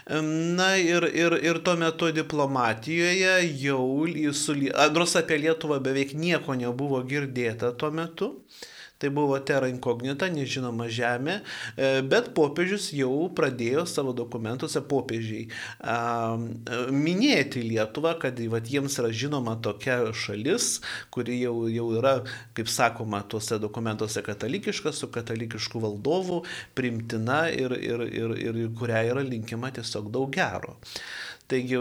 Na 0.09 0.71
ir, 0.81 1.05
ir, 1.13 1.35
ir 1.45 1.59
tuo 1.61 1.75
metu 1.77 2.09
diplomatijoje 2.17 3.33
jau, 3.61 4.07
nors 4.95 5.13
apie 5.21 5.37
Lietuvą 5.43 5.83
beveik 5.85 6.15
nieko 6.17 6.57
nebuvo 6.57 7.03
girdėta 7.11 7.75
tuo 7.77 7.91
metu. 7.93 8.31
Tai 8.99 9.11
buvo 9.15 9.39
terra 9.47 9.69
incognita, 9.71 10.27
nežinoma 10.33 10.89
žemė, 10.91 11.39
e, 11.77 11.91
bet 12.03 12.33
popiežius 12.35 12.89
jau 12.97 13.29
pradėjo 13.31 13.85
savo 13.87 14.11
dokumentuose 14.17 14.83
popiežiai 14.91 15.45
a, 15.79 16.35
minėti 16.91 17.63
Lietuvą, 17.63 18.17
kad 18.19 18.43
vat, 18.51 18.67
jiems 18.67 18.99
yra 18.99 19.13
žinoma 19.15 19.55
tokia 19.63 20.01
šalis, 20.11 20.81
kuri 21.15 21.39
jau, 21.45 21.55
jau 21.71 21.87
yra, 22.01 22.17
kaip 22.59 22.71
sakoma, 22.75 23.23
tuose 23.31 23.61
dokumentuose 23.63 24.25
katalikiška, 24.27 24.91
su 24.91 25.13
katalikišku 25.15 25.79
valdovu, 25.87 26.43
primtina 26.75 27.45
ir, 27.55 27.79
ir, 27.79 28.07
ir, 28.11 28.39
ir 28.43 28.63
kuriai 28.79 29.13
yra 29.15 29.23
linkima 29.23 29.71
tiesiog 29.79 30.11
daug 30.15 30.35
gero. 30.35 30.75
Taigi 31.49 31.79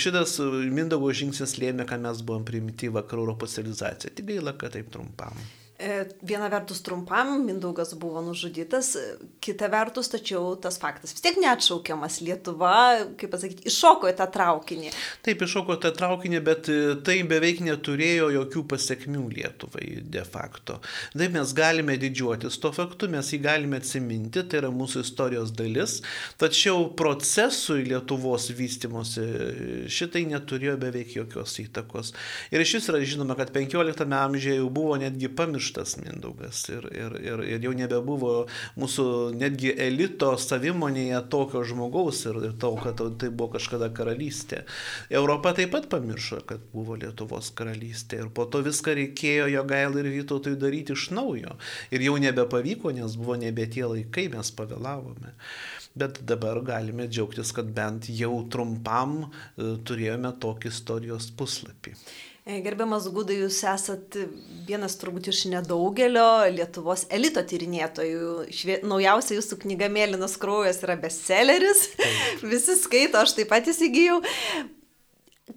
šitas 0.00 0.38
Mindaugo 0.72 1.10
žingsnis 1.12 1.58
lėmė, 1.60 1.84
kad 1.88 2.00
mes 2.00 2.22
buvom 2.24 2.46
primti 2.48 2.88
vakarų 2.94 3.26
Europos 3.26 3.58
civilizaciją. 3.58 4.14
Tik 4.16 4.30
gaila, 4.30 4.54
kad 4.56 4.78
taip 4.78 4.88
trumpam. 4.94 5.36
E, 5.78 6.08
viena 6.26 6.48
vertus 6.50 6.80
trumpam 6.82 7.44
Mindaugas 7.46 7.92
buvo 7.94 8.18
nužudytas, 8.22 8.96
kita 9.38 9.68
vertus 9.70 10.08
tačiau 10.10 10.56
tas 10.58 10.74
faktas 10.82 11.12
vis 11.14 11.22
tiek 11.22 11.36
neatšaukiamas. 11.38 12.16
Lietuva, 12.26 12.72
kaip 13.20 13.30
pasakyti, 13.30 13.68
iššoko 13.70 14.08
į 14.10 14.16
tą 14.18 14.26
traukinį. 14.34 14.90
Taip, 15.22 15.44
iššoko 15.46 15.76
tą 15.78 15.92
traukinį, 15.94 16.40
bet 16.42 16.70
e, 16.74 16.78
tai 17.06 17.20
beveik 17.30 17.62
neturėjo 17.62 18.32
jokių 18.34 18.64
pasiekmių 18.72 19.22
Lietuvai 19.36 19.86
de 20.02 20.24
facto. 20.26 20.80
Taip 21.12 21.36
mes 21.36 21.52
galime 21.54 21.94
didžiuotis 22.02 22.58
to 22.58 22.72
faktu, 22.74 23.06
mes 23.14 23.30
jį 23.30 23.38
galime 23.46 23.78
atsiminti, 23.78 24.42
tai 24.50 24.64
yra 24.64 24.72
mūsų 24.74 25.04
istorijos 25.06 25.54
dalis, 25.54 26.00
tačiau 26.42 26.88
procesui 26.98 27.86
Lietuvos 27.86 28.48
vystimosi 28.50 29.28
šitai 29.86 30.24
neturėjo 30.34 30.74
beveik 30.82 31.14
jokios 31.20 31.54
įtakos. 31.62 32.12
Ir 32.50 32.66
iš 32.66 32.80
vis 32.80 32.90
yra 32.90 33.04
žinoma, 33.14 33.38
kad 33.38 33.54
15 33.54 34.18
amžiuje 34.24 34.58
jau 34.58 34.68
buvo 34.74 34.98
netgi 34.98 35.30
pamiršta 35.30 35.67
pamirštas 35.68 35.96
Mindaugas 35.96 36.68
ir, 36.68 36.88
ir, 36.92 37.14
ir, 37.20 37.42
ir 37.44 37.64
jau 37.64 37.72
nebebuvo 37.76 38.46
mūsų 38.78 39.34
netgi 39.36 39.72
elito 39.76 40.36
savimonėje 40.38 41.20
tokio 41.30 41.62
žmogaus 41.64 42.24
ir, 42.26 42.36
ir 42.48 42.54
to, 42.58 42.74
kad 42.76 43.00
tai 43.18 43.28
buvo 43.30 43.52
kažkada 43.56 43.90
karalystė. 43.92 44.64
Europa 45.10 45.52
taip 45.54 45.72
pat 45.72 45.88
pamiršo, 45.88 46.42
kad 46.46 46.60
buvo 46.72 46.96
Lietuvos 46.96 47.50
karalystė 47.54 48.22
ir 48.22 48.30
po 48.30 48.46
to 48.46 48.62
viską 48.62 48.94
reikėjo 48.94 49.48
jo 49.52 49.64
gail 49.64 49.98
ir 49.98 50.10
Vytautui 50.12 50.56
daryti 50.56 50.94
iš 50.96 51.10
naujo. 51.10 51.58
Ir 51.90 52.02
jau 52.02 52.16
nebepavyko, 52.18 52.92
nes 52.92 53.16
buvo 53.16 53.36
nebe 53.36 53.66
tie 53.66 53.84
laikai, 53.84 54.28
mes 54.32 54.52
pavėlavome. 54.52 55.34
Bet 55.98 56.22
dabar 56.22 56.60
galime 56.62 57.08
džiaugtis, 57.08 57.52
kad 57.52 57.70
bent 57.74 58.08
jau 58.12 58.44
trumpam 58.52 59.24
e, 59.24 59.76
turėjome 59.84 60.30
tokį 60.38 60.70
istorijos 60.70 61.32
puslapį. 61.34 61.96
E, 62.48 62.62
gerbiamas 62.64 63.04
Gudai, 63.12 63.42
jūs 63.42 63.58
esat 63.68 64.16
vienas 64.64 64.94
turbūt 64.96 65.26
iš 65.28 65.42
nedaugelio 65.52 66.46
Lietuvos 66.54 67.02
elito 67.12 67.42
tyrinėtojų. 67.44 68.30
Švie... 68.56 68.78
Naujausia 68.88 69.36
jūsų 69.36 69.58
knyga 69.66 69.90
Mėlynas 69.92 70.38
kraujas 70.40 70.80
yra 70.80 70.96
bestselleris. 71.02 71.90
Visi 72.54 72.78
skaito, 72.80 73.20
aš 73.20 73.36
taip 73.36 73.52
pat 73.52 73.68
įsigijau. 73.68 74.22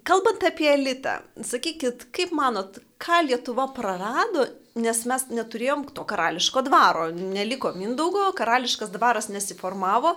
Kalbant 0.08 0.44
apie 0.48 0.70
elitą, 0.72 1.20
sakykit, 1.44 2.08
kaip 2.16 2.32
manot, 2.36 2.80
ką 3.02 3.26
Lietuva 3.28 3.68
prarado, 3.76 4.46
nes 4.80 5.02
mes 5.10 5.26
neturėjom 5.34 5.84
to 5.92 6.06
karališko 6.08 6.64
dvaro, 6.64 7.10
neliko 7.12 7.74
Mindaugo, 7.76 8.30
karališkas 8.38 8.94
dvaras 8.94 9.28
nesiformavo 9.34 10.16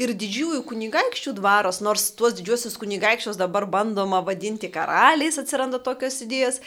ir 0.00 0.12
didžiųjų 0.20 0.60
kunigaikščių 0.68 1.34
dvaras, 1.38 1.80
nors 1.84 2.10
tuos 2.18 2.36
didžiuosius 2.36 2.76
kunigaikščius 2.80 3.40
dabar 3.40 3.64
bandoma 3.70 4.20
vadinti 4.26 4.68
karaliais, 4.74 5.40
atsiranda 5.40 5.80
tokios 5.80 6.20
idėjos. 6.26 6.60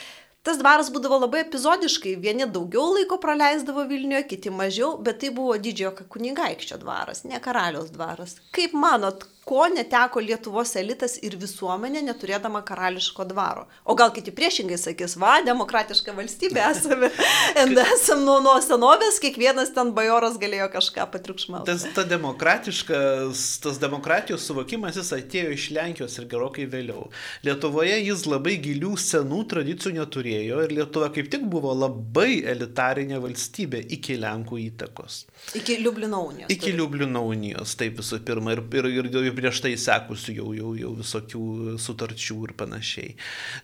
Tas 0.46 0.58
dvaras 0.58 0.88
būdavo 0.94 1.18
labai 1.20 1.42
epizodiškai, 1.44 2.14
vieni 2.22 2.46
daugiau 2.48 2.94
laiko 2.94 3.18
praleisdavo 3.20 3.84
Vilniuje, 3.90 4.22
kiti 4.30 4.52
mažiau, 4.54 4.94
bet 5.04 5.18
tai 5.22 5.32
buvo 5.34 5.58
didžiojo 5.60 6.06
kunigaikščio 6.14 6.78
dvaras, 6.82 7.24
ne 7.28 7.38
karaliaus 7.42 7.90
dvaras. 7.94 8.38
Kaip 8.54 8.74
manot, 8.74 9.26
ko 9.48 9.64
neteko 9.72 10.20
Lietuvos 10.24 10.74
elitas 10.80 11.16
ir 11.24 11.38
visuomenė 11.40 12.02
neturėdama 12.10 12.60
karališko 12.68 13.24
dvaro. 13.30 13.66
O 13.88 13.96
gal 13.98 14.12
kiti 14.14 14.34
priešingai 14.34 14.78
sakys, 14.80 15.16
va, 15.20 15.38
demokratiška 15.46 16.14
valstybė 16.16 16.64
esame. 16.68 17.10
esam 17.96 18.24
nuo, 18.26 18.38
nuo 18.44 18.56
senovės, 18.64 19.20
kiekvienas 19.24 19.72
ten 19.76 19.94
bajoras 19.96 20.38
galėjo 20.40 20.68
kažką 20.76 21.08
patriukšmauti. 21.14 21.68
Tas 21.70 21.86
ta 21.96 22.04
demokratiškas, 22.08 23.46
tas 23.64 23.80
demokratijos 23.80 24.44
suvokimas 24.48 25.00
jis 25.00 25.12
atėjo 25.16 25.56
iš 25.56 25.68
Lenkijos 25.76 26.18
ir 26.20 26.28
gerokai 26.30 26.68
vėliau. 26.70 27.08
Lietuvoje 27.46 27.98
jis 28.02 28.26
labai 28.28 28.58
gilių 28.62 28.94
senų 29.00 29.42
tradicijų 29.50 29.96
neturėjo 29.98 30.18
turėjo 30.18 30.62
ir 30.64 30.74
Lietuva 30.76 31.08
kaip 31.14 31.28
tik 31.30 31.44
buvo 31.50 31.72
labai 31.74 32.42
elitarinė 32.52 33.20
valstybė 33.22 33.84
iki 33.96 34.18
Lenkų 34.20 34.58
įtakos. 34.68 35.26
Iki 35.58 35.78
Liublino 35.82 36.22
unijos. 36.26 36.50
Iki 36.52 36.72
Liublino 36.76 37.22
unijos, 37.26 37.76
taip 37.78 37.98
visų 37.98 38.20
pirma, 38.26 38.52
ir, 38.52 38.62
ir, 38.74 38.88
ir, 38.90 39.08
ir 39.08 39.37
prieš 39.38 39.60
tai 39.64 39.72
sekusių 39.78 40.32
jau, 40.40 40.48
jau, 40.56 40.70
jau 40.78 40.92
visokių 40.98 41.42
sutarčių 41.80 42.36
ir 42.48 42.52
panašiai. 42.58 43.10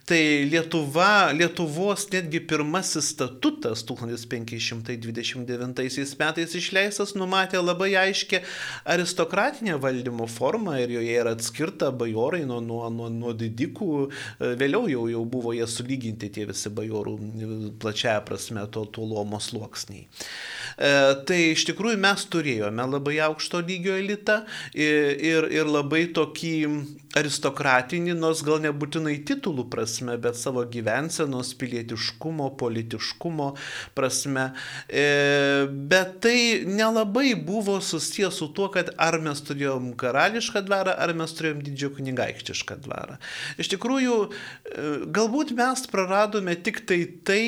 Tai 0.08 0.22
Lietuva, 0.50 1.32
Lietuvos 1.36 2.02
netgi 2.12 2.40
pirmasis 2.48 3.06
statutas 3.14 3.78
1529 3.88 6.16
metais 6.20 6.52
išleistas 6.60 7.10
numatė 7.18 7.58
labai 7.62 7.92
aiškę 8.04 8.38
aristokratinę 8.94 9.74
valdymo 9.82 10.26
formą 10.30 10.72
ir 10.82 10.88
joje 10.98 11.14
yra 11.20 11.30
atskirta 11.34 11.86
bajorai 11.94 12.44
nuo, 12.48 12.60
nuo, 12.64 12.84
nuo, 12.92 13.08
nuo 13.12 13.32
didikų, 13.36 13.90
vėliau 14.60 14.84
jau, 14.90 15.04
jau 15.10 15.24
buvo 15.28 15.50
jie 15.56 15.66
sulyginti 15.70 16.30
tie 16.34 16.44
visi 16.50 16.68
bajorų 16.74 17.14
plačiaja 17.82 18.20
prasme 18.26 18.62
to, 18.72 18.82
to 18.94 19.02
lomo 19.06 19.38
sluoksniai. 19.42 20.06
E, 20.78 20.90
tai 21.28 21.40
iš 21.52 21.66
tikrųjų 21.70 22.00
mes 22.02 22.26
turėjome 22.32 22.88
labai 22.96 23.18
aukšto 23.28 23.62
lygio 23.64 23.96
elitą 23.98 24.42
ir, 24.74 25.14
ir, 25.22 25.48
ir 25.54 25.70
labai 25.70 26.06
tokį 26.14 26.54
aristokratinį, 27.18 28.14
nors 28.18 28.42
gal 28.46 28.60
nebūtinai 28.64 29.16
titulų 29.26 29.68
prasme, 29.70 30.16
bet 30.20 30.38
savo 30.38 30.64
gyvensenos, 30.70 31.52
pilietiškumo, 31.60 32.50
politiškumo 32.60 33.50
prasme. 33.94 34.48
E, 34.88 35.66
bet 35.70 36.18
tai 36.24 36.38
nelabai 36.66 37.34
buvo 37.38 37.78
susijęs 37.84 38.40
su 38.42 38.50
tuo, 38.56 38.70
kad 38.74 38.90
ar 38.98 39.20
mes 39.22 39.42
turėjom 39.46 39.92
karališką 40.00 40.64
dvarą, 40.66 40.96
ar 40.98 41.14
mes 41.16 41.36
turėjom 41.38 41.62
didžiojo 41.64 41.98
kunigaikštišką 42.00 42.80
dvarą. 42.88 43.20
Iš 43.62 43.70
tikrųjų, 43.76 44.18
e, 44.26 44.90
galbūt 45.14 45.54
mes 45.58 45.86
praradome 45.90 46.58
tik 46.66 46.82
tai 46.88 47.04
tai, 47.26 47.44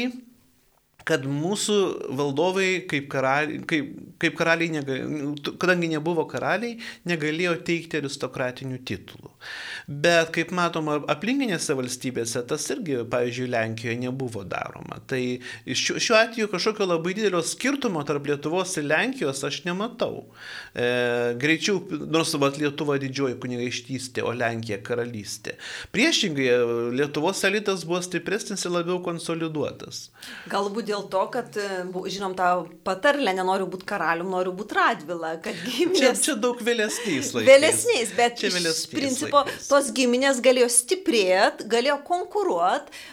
kad 1.06 1.26
mūsų 1.30 1.76
valdovai 2.18 2.70
kaip 2.90 3.06
karaliai, 3.12 3.60
kaip, 3.70 3.90
kaip 4.22 4.36
karaliai 4.38 4.72
negalėjo, 4.74 5.54
kadangi 5.62 5.90
nebuvo 5.92 6.24
karaliai, 6.26 6.80
negalėjo 7.06 7.54
teikti 7.66 8.00
aristokratinių 8.00 8.80
titulų. 8.88 9.30
Bet 9.86 10.32
kaip 10.34 10.50
matoma, 10.56 10.96
aplinkinėse 11.12 11.76
valstybėse 11.78 12.42
tas 12.50 12.64
irgi, 12.74 12.98
pavyzdžiui, 13.12 13.50
Lenkijoje 13.52 14.00
nebuvo 14.02 14.42
daroma. 14.48 14.98
Tai 15.06 15.20
šiuo, 15.66 16.00
šiuo 16.02 16.18
atveju 16.18 16.50
kažkokio 16.50 16.88
labai 16.90 17.14
didelio 17.14 17.42
skirtumo 17.46 18.02
tarp 18.06 18.26
Lietuvos 18.26 18.74
ir 18.80 18.88
Lenkijos 18.90 19.44
aš 19.46 19.60
nematau. 19.68 20.24
E, 20.74 20.88
greičiau, 21.38 21.84
nors 22.10 22.34
vat, 22.40 22.58
Lietuva 22.58 22.96
didžioji 22.98 23.38
kunigaikštystė, 23.42 24.24
o 24.26 24.32
Lenkija 24.34 24.80
karalystė. 24.82 25.54
Priešingai, 25.94 26.48
Lietuvos 26.96 27.44
elitas 27.46 27.86
buvo 27.86 28.02
stipresnis 28.02 28.66
ir 28.66 28.74
labiau 28.74 28.98
konsoliduotas. 29.04 30.08
Galbūt 30.50 30.88
dėl 30.90 30.95
dėl 30.96 31.06
to, 31.12 31.22
kad, 31.32 31.56
e, 31.60 31.84
žinom, 32.12 32.34
tą 32.38 32.66
patarlę, 32.86 33.34
nenoriu 33.36 33.68
būti 33.70 33.86
karalium, 33.88 34.30
noriu 34.32 34.54
būti 34.56 34.76
radvila, 34.78 35.34
kad 35.44 35.58
giminės... 35.66 36.00
Čia, 36.00 36.12
čia 36.24 36.36
daug 36.40 36.60
vėlesniais 36.64 37.32
laikais. 37.36 37.50
Vėlesniais, 37.50 38.14
bet 38.16 38.40
čia 38.40 38.50
vėlesniais 38.54 38.82
iš 38.86 38.94
principo 38.94 39.42
laikais. 39.44 39.68
tos 39.70 39.92
giminės 39.96 40.40
galėjo 40.44 40.70
stiprėti, 40.72 41.68
galėjo 41.70 42.00
konkuruoti, 42.08 43.04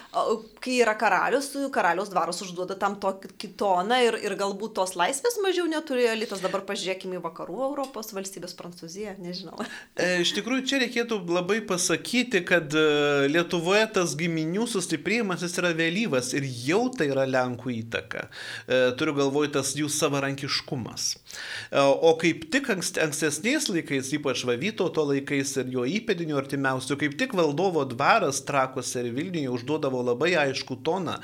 kai 0.62 0.78
yra 0.80 0.94
karalius, 0.98 1.50
karaliaus 1.74 2.10
dvaras 2.12 2.40
užduoda 2.44 2.76
tam 2.78 2.96
tokį 3.02 3.50
toną 3.58 3.98
ir, 4.06 4.16
ir 4.22 4.36
galbūt 4.38 4.74
tos 4.78 4.94
laisvės 4.98 5.38
mažiau 5.42 5.66
neturėjo 5.70 6.12
elitas. 6.14 6.42
Dabar 6.44 6.64
pažiūrėkime 6.68 7.18
į 7.18 7.22
vakarų 7.24 7.58
Europos 7.68 8.12
valstybės 8.14 8.54
Prancūziją, 8.58 9.16
nežinau. 9.22 9.58
E, 9.96 10.20
iš 10.22 10.34
tikrųjų, 10.36 10.66
čia 10.70 10.80
reikėtų 10.84 11.18
labai 11.28 11.60
pasakyti, 11.66 12.44
kad 12.46 12.74
e, 12.78 12.84
Lietuvoje 13.32 13.86
tas 13.98 14.14
giminių 14.18 14.68
sustiprėjimas 14.70 15.44
jis 15.44 15.58
yra 15.62 15.74
vėlyvas 15.76 16.32
ir 16.38 16.46
jau 16.66 16.84
tai 16.94 17.10
yra 17.12 17.26
Lenkų 17.28 17.74
įtaka. 17.80 18.28
E, 18.66 18.80
turiu 18.98 19.16
galvoj 19.18 19.50
tas 19.58 19.74
jų 19.78 19.90
savarankiškumas. 19.92 21.08
E, 21.14 21.82
o 21.82 22.14
kaip 22.20 22.46
tik 22.54 22.70
ankstesniais 22.74 23.68
laikais, 23.72 24.12
ypač 24.16 24.44
Vavytauto 24.46 25.06
laikais 25.10 25.56
ir 25.62 25.74
jo 25.74 25.86
įpėdinių 25.88 26.38
artimiausių, 26.38 26.98
kaip 27.00 27.18
tik 27.20 27.36
valdovo 27.36 27.84
dvaras 27.88 28.42
Trakose 28.46 29.02
ir 29.04 29.12
Vilniuje 29.16 29.52
užduodavo 29.54 30.03
labai 30.04 30.34
aišku 30.44 30.78
toną 30.84 31.16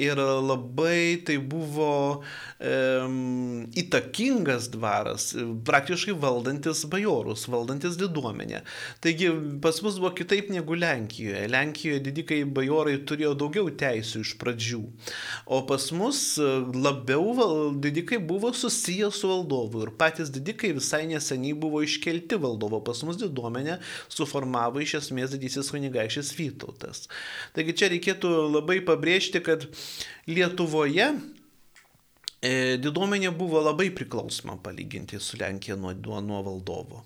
ir 0.00 0.20
labai 0.20 1.22
tai 1.26 1.38
buvo 1.42 1.90
um, 2.60 3.66
įtakingas 3.76 4.70
dvaras, 4.74 5.30
praktiškai 5.66 6.16
valdantis 6.20 6.84
bajorus, 6.90 7.46
valdantis 7.52 7.98
diduomenę. 8.00 8.62
Taigi 9.04 9.30
pas 9.62 9.80
mus 9.84 9.98
buvo 10.00 10.12
kitaip 10.16 10.50
negu 10.54 10.76
Lenkijoje. 10.76 11.46
Lenkijoje 11.52 12.02
didikai 12.08 12.42
bajorai 12.44 12.98
turėjo 13.08 13.34
daugiau 13.38 13.70
teisų 13.70 14.22
iš 14.24 14.34
pradžių, 14.40 14.82
o 15.46 15.62
pas 15.68 15.88
mus 15.96 16.22
labiau 16.74 17.72
didikai 17.80 18.18
buvo 18.18 18.52
susiję 18.54 19.10
su 19.10 19.28
valdovu 19.30 19.84
ir 19.86 19.92
patys 19.98 20.30
didikai 20.34 20.72
visai 20.76 21.04
neseniai 21.10 21.56
buvo 21.58 21.82
iškelti 21.84 22.38
valdovo. 22.40 22.80
Pas 22.84 23.02
mus 23.06 23.18
diduomenę 23.20 23.78
suformavo 24.12 24.82
iš 24.82 24.96
esmės 25.00 25.34
didysis 25.34 25.70
kunigaikštis 25.72 26.32
Vytautas. 26.36 27.06
Taigi 27.56 27.74
čia 27.78 27.90
reikėtų 27.92 28.25
labai 28.26 28.80
pabrėžti, 28.84 29.42
kad 29.44 29.66
Lietuvoje 30.30 31.08
e, 32.42 32.52
diduomenė 32.82 33.32
buvo 33.36 33.62
labai 33.64 33.90
priklausoma 33.94 34.58
palyginti 34.62 35.20
su 35.22 35.38
Lenkija 35.40 35.78
nuo, 35.80 35.94
nuo, 35.94 36.20
nuo 36.24 36.42
valdovo. 36.46 37.04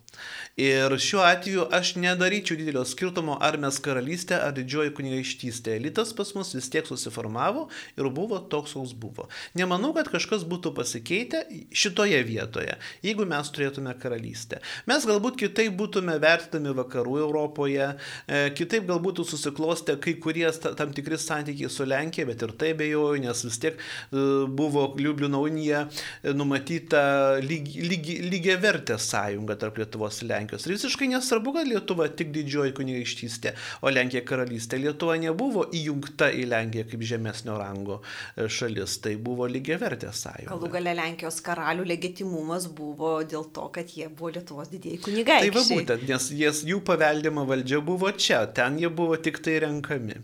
Ir 0.61 0.93
šiuo 1.01 1.23
atveju 1.25 1.65
aš 1.73 1.95
nedaryčiau 1.97 2.59
didelio 2.59 2.83
skirtumo, 2.85 3.39
ar 3.41 3.57
mes 3.63 3.79
karalystė, 3.81 4.37
ar 4.45 4.53
didžioji 4.53 4.93
kunigaikštystė. 4.99 5.79
Elitas 5.79 6.13
pas 6.17 6.35
mus 6.37 6.53
vis 6.53 6.69
tiek 6.69 6.85
susiformavo 6.85 7.69
ir 7.97 8.09
buvo 8.13 8.43
toks, 8.53 8.75
koks 8.77 8.93
buvo. 8.93 9.29
Nemanau, 9.57 9.95
kad 9.97 10.11
kažkas 10.13 10.45
būtų 10.49 10.75
pasikeitę 10.77 11.45
šitoje 11.73 12.21
vietoje, 12.29 12.77
jeigu 13.07 13.25
mes 13.31 13.49
turėtume 13.55 13.95
karalystę. 14.03 14.61
Mes 14.91 15.07
galbūt 15.09 15.39
kitaip 15.41 15.79
būtume 15.79 16.19
vertinami 16.21 16.75
vakarų 16.77 17.17
Europoje, 17.23 17.95
e, 18.27 18.43
kitaip 18.59 18.85
galbūt 18.91 19.23
susiklostę 19.25 19.97
kai 20.03 20.17
kurie 20.21 20.49
tam 20.77 20.93
tikri 20.93 21.17
santykiai 21.21 21.71
su 21.71 21.87
Lenkija, 21.89 22.27
bet 22.29 22.43
ir 22.43 22.53
tai 22.59 22.75
bejoju, 22.77 23.23
nes 23.25 23.45
vis 23.47 23.61
tiek 23.63 23.81
e, 23.81 24.27
buvo 24.61 24.91
Liublino 24.99 25.41
unija 25.47 25.87
e, 25.87 26.35
numatyta 26.37 27.41
lygi, 27.41 28.21
lygi 28.29 28.61
vertė 28.61 28.99
sąjunga 29.01 29.57
tarp 29.61 29.81
Lietuvos 29.81 30.00
Lietuvos 30.01 30.23
ir 30.23 30.29
Lenkijos. 30.29 30.67
Ir 30.67 30.75
visiškai 30.75 31.09
nesvarbu, 31.11 31.53
kad 31.55 31.69
Lietuva 31.69 32.09
tik 32.09 32.31
didžioji 32.33 32.73
kunigaikštystė, 32.77 33.53
o 33.83 33.91
Lenkija 33.93 34.23
karalystė. 34.25 34.81
Lietuva 34.81 35.17
nebuvo 35.21 35.67
įjungta 35.77 36.31
į 36.33 36.47
Lenkiją 36.49 36.87
kaip 36.91 37.05
žemesnio 37.05 37.59
rango 37.61 38.01
e, 38.37 38.49
šalis, 38.49 38.99
tai 39.05 39.17
buvo 39.17 39.49
lygiai 39.51 39.79
vertė 39.81 40.13
sąjunga. 40.13 40.55
Galų 40.55 40.73
gale 40.73 40.97
Lenkijos 40.97 41.41
karalių 41.45 41.87
legitimumas 41.91 42.69
buvo 42.73 43.19
dėl 43.23 43.49
to, 43.53 43.69
kad 43.75 43.93
jie 43.93 44.09
buvo 44.09 44.33
Lietuvos 44.37 44.73
didieji 44.73 45.03
kunigaikščiai. 45.05 45.53
Tai 45.53 45.61
va 45.61 45.69
būtent, 45.69 46.09
nes 46.09 46.31
jas, 46.41 46.65
jų 46.67 46.83
paveldima 46.87 47.47
valdžia 47.49 47.83
buvo 47.85 48.13
čia, 48.17 48.47
ten 48.55 48.81
jie 48.81 48.89
buvo 48.93 49.21
tik 49.21 49.43
tai 49.45 49.61
renkami. 49.67 50.21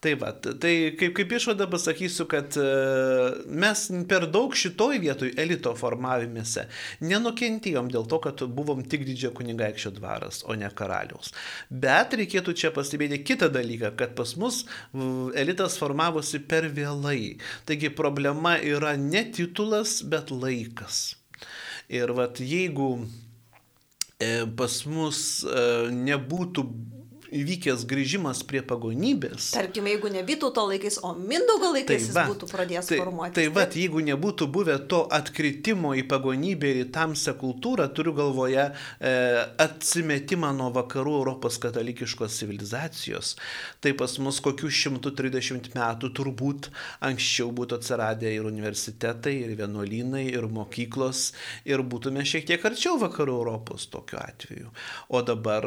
Tai 0.00 0.14
va, 0.16 0.30
tai 0.32 0.94
kaip, 0.96 1.12
kaip 1.12 1.32
išvada 1.36 1.66
pasakysiu, 1.68 2.24
kad 2.30 2.54
e, 2.56 2.68
mes 3.52 3.82
per 4.08 4.24
daug 4.32 4.54
šitoj 4.56 4.96
vietoj 5.02 5.34
elito 5.42 5.74
formavimėse 5.76 6.62
nenukentėjom 7.04 7.90
dėl 7.92 8.06
to, 8.08 8.16
kad 8.24 8.40
buvom 8.56 8.80
tik 8.80 9.04
didžiojo 9.04 9.34
kunigaikščio 9.36 9.92
dvaras, 9.98 10.38
o 10.48 10.56
ne 10.56 10.70
karaliaus. 10.72 11.34
Bet 11.68 12.16
reikėtų 12.16 12.54
čia 12.56 12.70
pastebėti 12.72 13.18
kitą 13.28 13.50
dalyką, 13.52 13.90
kad 14.00 14.14
pas 14.16 14.32
mus 14.40 14.62
elitas 15.36 15.76
formavosi 15.80 16.40
per 16.48 16.70
vėlai. 16.72 17.36
Taigi 17.68 17.92
problema 17.92 18.54
yra 18.56 18.94
ne 18.96 19.26
titulas, 19.36 19.98
bet 20.00 20.32
laikas. 20.32 21.02
Ir 21.92 22.14
vat 22.16 22.40
jeigu 22.40 22.94
e, 24.16 24.48
pas 24.56 24.80
mus 24.88 25.20
e, 25.44 25.66
nebūtų 25.92 26.64
įvykęs 27.34 27.84
grįžimas 27.88 28.42
prie 28.46 28.62
pagonybės. 28.66 29.52
Tarkime, 29.54 29.94
jeigu 29.94 30.10
ne 30.12 30.22
Vytauto 30.26 30.64
laikais, 30.68 30.98
o 31.06 31.12
Mindaugo 31.14 31.70
laikais 31.74 32.08
tai 32.08 32.14
va, 32.14 32.24
jis 32.24 32.32
būtų 32.34 32.48
pradėjęs 32.50 32.90
tai, 32.90 32.98
formuoti. 33.00 33.34
Tai 33.38 33.46
va, 33.54 33.64
jeigu 33.80 34.02
nebūtų 34.06 34.48
buvę 34.52 34.76
to 34.90 35.00
atkritimo 35.14 35.92
į 35.98 36.04
pagonybę 36.10 36.72
ir 36.72 36.80
į 36.84 36.88
tamsią 36.94 37.34
kultūrą, 37.40 37.86
turiu 37.94 38.14
galvoje 38.16 38.66
e, 38.66 39.14
atsimetimą 39.64 40.52
nuo 40.58 40.70
vakarų 40.74 41.14
Europos 41.20 41.60
katalikiškos 41.62 42.40
civilizacijos, 42.42 43.34
tai 43.82 43.94
pas 43.98 44.16
mus 44.22 44.42
kokių 44.44 44.70
130 44.80 45.70
metų 45.76 46.12
turbūt 46.16 46.70
anksčiau 47.06 47.52
būtų 47.54 47.80
atsiradę 47.80 48.34
ir 48.34 48.48
universitetai, 48.48 49.36
ir 49.44 49.54
vienuolynai, 49.58 50.26
ir 50.32 50.48
mokyklos, 50.50 51.30
ir 51.68 51.84
būtume 51.86 52.24
šiek 52.26 52.48
tiek 52.50 52.64
arčiau 52.66 52.98
vakarų 53.00 53.38
Europos 53.40 53.86
tokiu 53.90 54.20
atveju. 54.20 54.74
O 55.08 55.22
dabar 55.26 55.66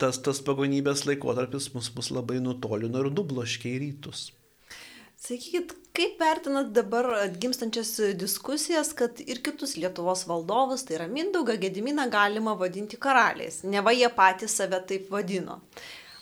tas, 0.00 0.20
tas 0.22 0.40
pagonybės 0.44 0.75
krikščionybės 0.76 1.06
laikotarpis 1.06 1.74
mus, 1.74 1.90
mus 1.94 2.10
labai 2.10 2.40
nutolino 2.40 3.00
ir 3.00 3.10
nubloškė 3.10 3.68
į 3.76 3.78
rytus. 3.80 4.32
Sakykit, 5.16 5.72
kaip 5.96 6.20
vertinat 6.20 6.72
dabar 6.74 7.06
atgimstančias 7.24 7.96
diskusijas, 8.18 8.92
kad 8.94 9.18
ir 9.24 9.40
kitus 9.42 9.76
Lietuvos 9.76 10.26
valdovus, 10.28 10.84
tai 10.84 10.98
yra 10.98 11.06
Mindaugą, 11.08 11.56
Gediminą, 11.56 12.08
galima 12.10 12.54
vadinti 12.54 12.96
karaliais. 12.96 13.64
Ne 13.64 13.80
va 13.80 13.92
jie 13.92 14.08
patys 14.08 14.54
save 14.56 14.82
taip 14.86 15.08
vadino. 15.10 15.62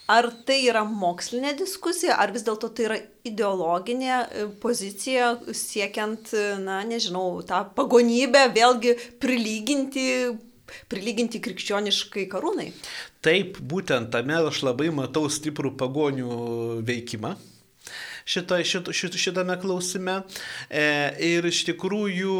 Ar 0.07 0.29
tai 0.47 0.69
yra 0.69 0.85
mokslinė 0.85 1.55
diskusija, 1.57 2.19
ar 2.21 2.31
vis 2.31 2.45
dėlto 2.45 2.69
tai 2.77 2.85
yra 2.85 2.99
ideologinė 3.25 4.13
e, 4.15 4.47
pozicija 4.61 5.39
siekiant, 5.51 6.35
na, 6.61 6.83
nežinau, 6.85 7.41
tą 7.43 7.65
pagonybę 7.75 8.51
vėlgi 8.53 8.99
prilyginti, 9.19 10.05
prilyginti 10.93 11.41
krikščioniškai 11.45 12.29
karūnai? 12.33 12.71
Taip, 13.25 13.59
būtent 13.61 14.13
tame 14.15 14.39
aš 14.41 14.63
labai 14.67 14.91
matau 14.95 15.27
stiprų 15.33 15.75
pagonių 15.81 16.39
veikimą 16.87 17.35
šito, 18.25 18.65
šito, 18.65 18.93
šito, 18.93 19.19
šitame 19.19 19.57
klausime. 19.61 20.21
E, 20.71 20.85
ir 21.21 21.47
iš 21.49 21.65
tikrųjų, 21.69 22.39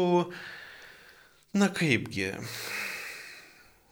na 1.59 1.69
kaipgi. 1.73 2.33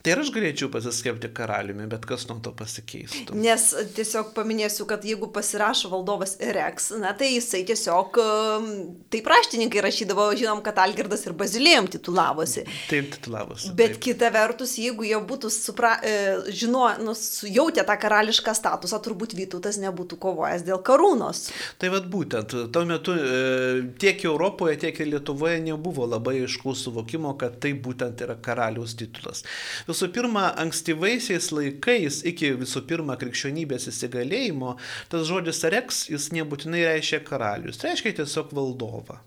Tai 0.03 0.11
ir 0.11 0.19
aš 0.19 0.33
galėčiau 0.35 0.67
pasiskelbti 0.67 1.29
karaliumi, 1.31 1.85
bet 1.87 2.03
kas 2.03 2.25
nuo 2.27 2.35
to 2.43 2.51
pasikeistų. 2.59 3.37
Nes 3.39 3.69
tiesiog 3.95 4.33
paminėsiu, 4.35 4.83
kad 4.89 5.05
jeigu 5.07 5.29
pasirašo 5.31 5.87
valdovas 5.93 6.33
Rex, 6.43 6.89
na 6.99 7.13
tai 7.15 7.29
jisai 7.29 7.61
tiesiog, 7.69 8.19
um, 8.19 8.65
taip 9.13 9.29
raštininkai 9.31 9.79
rašydavo, 9.85 10.25
žinom, 10.35 10.59
kad 10.65 10.81
Algirdas 10.83 11.23
ir 11.23 11.35
Bazilėjom 11.39 11.87
titulavosi. 11.93 12.65
Taip, 12.89 13.13
titulavosi. 13.13 13.71
Bet 13.79 13.93
taip. 13.95 14.01
kita 14.09 14.31
vertus, 14.35 14.73
jeigu 14.81 15.07
jie 15.07 15.21
būtų 15.23 15.53
supra, 15.55 15.93
e, 16.03 16.35
žino, 16.51 16.83
nu, 16.99 17.15
jautę 17.47 17.87
tą 17.87 17.95
karališką 18.03 18.57
statusą, 18.59 18.99
turbūt 19.07 19.37
Vytautas 19.39 19.79
nebūtų 19.85 20.19
kovojęs 20.27 20.67
dėl 20.67 20.83
karūnos. 20.83 21.45
Tai 21.79 21.93
vad 21.95 22.11
būtent, 22.11 22.57
tuo 22.75 22.83
metu 22.91 23.15
e, 23.15 23.87
tiek 24.03 24.27
Europoje, 24.27 24.75
tiek 24.83 24.99
ir 24.99 25.13
Lietuvoje 25.15 25.63
nebuvo 25.63 26.11
labai 26.11 26.41
aiškaus 26.43 26.83
suvokimo, 26.89 27.37
kad 27.39 27.55
tai 27.63 27.71
būtent 27.87 28.27
yra 28.27 28.35
karaliaus 28.35 28.99
titulas. 28.99 29.47
Visų 29.93 30.09
pirma, 30.15 30.47
ankstyvaisiais 30.63 31.51
laikais, 31.53 32.23
iki 32.25 32.49
visų 32.57 32.81
pirma 32.89 33.13
krikščionybės 33.21 33.85
įsigalėjimo, 33.91 34.77
tas 35.11 35.27
žodis 35.29 35.61
reks, 35.69 36.07
jis 36.09 36.31
nebūtinai 36.33 36.81
reiškia 36.87 37.21
karalius, 37.27 37.77
tai 37.77 37.93
reiškia 37.93 38.17
tiesiog 38.23 38.55
valdovą. 38.57 39.19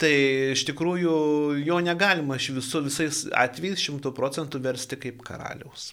Tai 0.00 0.12
iš 0.54 0.64
tikrųjų 0.68 1.14
jo 1.60 1.78
negalima 1.84 2.38
visu, 2.40 2.80
visais 2.84 3.24
atvejais 3.36 3.82
šimtų 3.84 4.12
procentų 4.16 4.60
versti 4.64 4.96
kaip 5.00 5.24
karaliaus. 5.26 5.90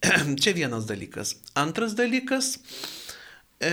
Čia 0.42 0.56
vienas 0.56 0.88
dalykas. 0.88 1.36
Antras 1.56 1.96
dalykas. 1.96 2.58
E, 3.60 3.72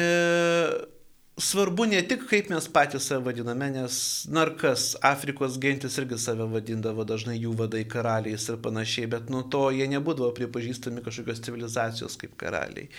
svarbu 1.37 1.85
ne 1.85 2.01
tik 2.07 2.25
kaip 2.29 2.49
mes 2.49 2.67
patys 2.73 3.07
save 3.09 3.23
vadiname, 3.25 3.69
nes 3.73 3.99
narkas, 4.33 4.95
Afrikos 5.05 5.59
gentis 5.61 5.97
irgi 6.01 6.17
save 6.21 6.47
vadindavo 6.49 7.05
dažnai 7.07 7.37
jų 7.37 7.53
vadai 7.61 7.83
karaliais 7.89 8.47
ir 8.49 8.57
panašiai, 8.63 9.09
bet 9.11 9.29
nuo 9.33 9.43
to 9.43 9.67
jie 9.75 9.85
nebūdavo 9.91 10.31
pripažįstami 10.37 11.05
kažkokios 11.05 11.43
civilizacijos 11.45 12.17
kaip 12.17 12.33
karaliai. 12.41 12.89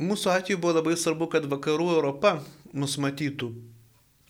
Mūsų 0.00 0.32
atveju 0.32 0.60
buvo 0.62 0.78
labai 0.78 0.96
svarbu, 0.96 1.28
kad 1.34 1.48
vakarų 1.52 1.90
Europa 1.98 2.38
mus 2.72 2.96
matytų 2.96 3.50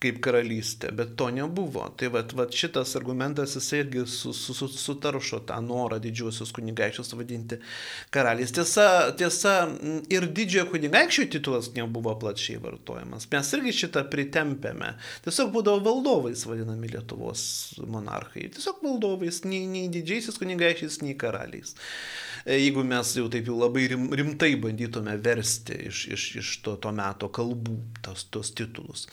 kaip 0.02 0.18
karalystė, 0.24 0.90
bet 0.96 1.14
to 1.20 1.28
nebuvo. 1.34 1.84
Tai 1.98 2.10
vat, 2.14 2.34
vat 2.38 2.54
šitas 2.56 2.96
argumentas 2.98 3.56
jis 3.56 3.68
irgi 3.78 4.04
su, 4.10 4.32
su, 4.36 4.54
su, 4.56 4.68
sutaršo 4.70 5.42
tą 5.48 5.58
norą 5.64 6.00
didžiuosius 6.02 6.52
kunigaikščius 6.56 7.14
vadinti 7.18 7.58
karaliais. 8.14 8.54
Tiesa, 8.54 8.86
tiesa, 9.18 9.54
ir 10.12 10.28
didžiojo 10.34 10.68
kunigaikščio 10.72 11.28
titulas 11.36 11.70
nebuvo 11.76 12.14
plačiai 12.22 12.60
vartojamas. 12.62 13.28
Mes 13.32 13.52
irgi 13.58 13.76
šitą 13.82 14.04
pritempėme. 14.12 14.94
Tiesiog 15.26 15.52
būdavo 15.54 15.82
valdovais 15.86 16.46
vadinami 16.48 16.92
Lietuvos 16.92 17.44
monarchai. 17.86 18.48
Tiesiog 18.56 18.82
valdovais, 18.84 19.42
nei, 19.46 19.64
nei 19.70 19.88
didžiaisiais 19.92 20.40
kunigaikščiais, 20.42 21.00
nei 21.06 21.16
karaliais. 21.18 21.76
E, 22.44 22.56
jeigu 22.58 22.82
mes 22.86 23.14
jau 23.16 23.28
taip 23.30 23.46
jau 23.46 23.56
labai 23.58 23.86
rim, 23.92 24.08
rimtai 24.18 24.54
bandytume 24.60 25.14
versti 25.22 25.78
iš, 25.88 26.02
iš, 26.16 26.24
iš 26.40 26.52
to, 26.64 26.74
to 26.82 26.90
meto 26.94 27.28
kalbų 27.32 27.76
tos, 28.02 28.26
tos 28.34 28.50
titulus. 28.58 29.06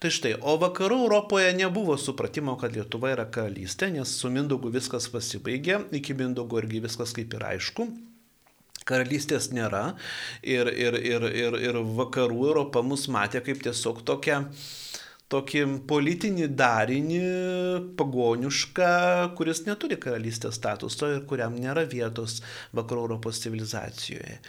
Tai 0.00 0.12
štai, 0.14 0.29
o 0.38 0.56
vakarų 0.60 1.00
Europoje 1.06 1.50
nebuvo 1.56 1.96
supratimo, 2.00 2.56
kad 2.60 2.76
Lietuva 2.76 3.14
yra 3.14 3.26
karalystė, 3.32 3.90
nes 3.94 4.12
su 4.20 4.30
Mindogu 4.32 4.70
viskas 4.74 5.08
pasibaigė, 5.12 5.82
iki 5.96 6.16
Mindogo 6.18 6.60
irgi 6.62 6.84
viskas 6.86 7.16
kaip 7.16 7.34
ir 7.38 7.46
aišku 7.54 7.90
karalystės 8.90 9.50
nėra 9.54 9.94
ir, 10.42 10.66
ir, 10.66 10.96
ir, 10.98 11.26
ir, 11.30 11.56
ir 11.68 11.80
vakarų 11.98 12.46
Europa 12.48 12.82
mus 12.82 13.06
matė 13.12 13.42
kaip 13.44 13.60
tiesiog 13.62 14.00
tokią 14.08 14.40
tokį 15.30 15.60
politinį 15.86 16.48
darinį 16.58 17.20
pagonišką, 17.98 18.90
kuris 19.38 19.62
neturi 19.68 19.98
karalystės 20.02 20.58
statuso 20.58 21.12
ir 21.14 21.22
kuriam 21.30 21.54
nėra 21.54 21.84
vietos 21.86 22.40
vakarų 22.74 23.04
Europos 23.06 23.38
civilizacijoje. 23.44 24.40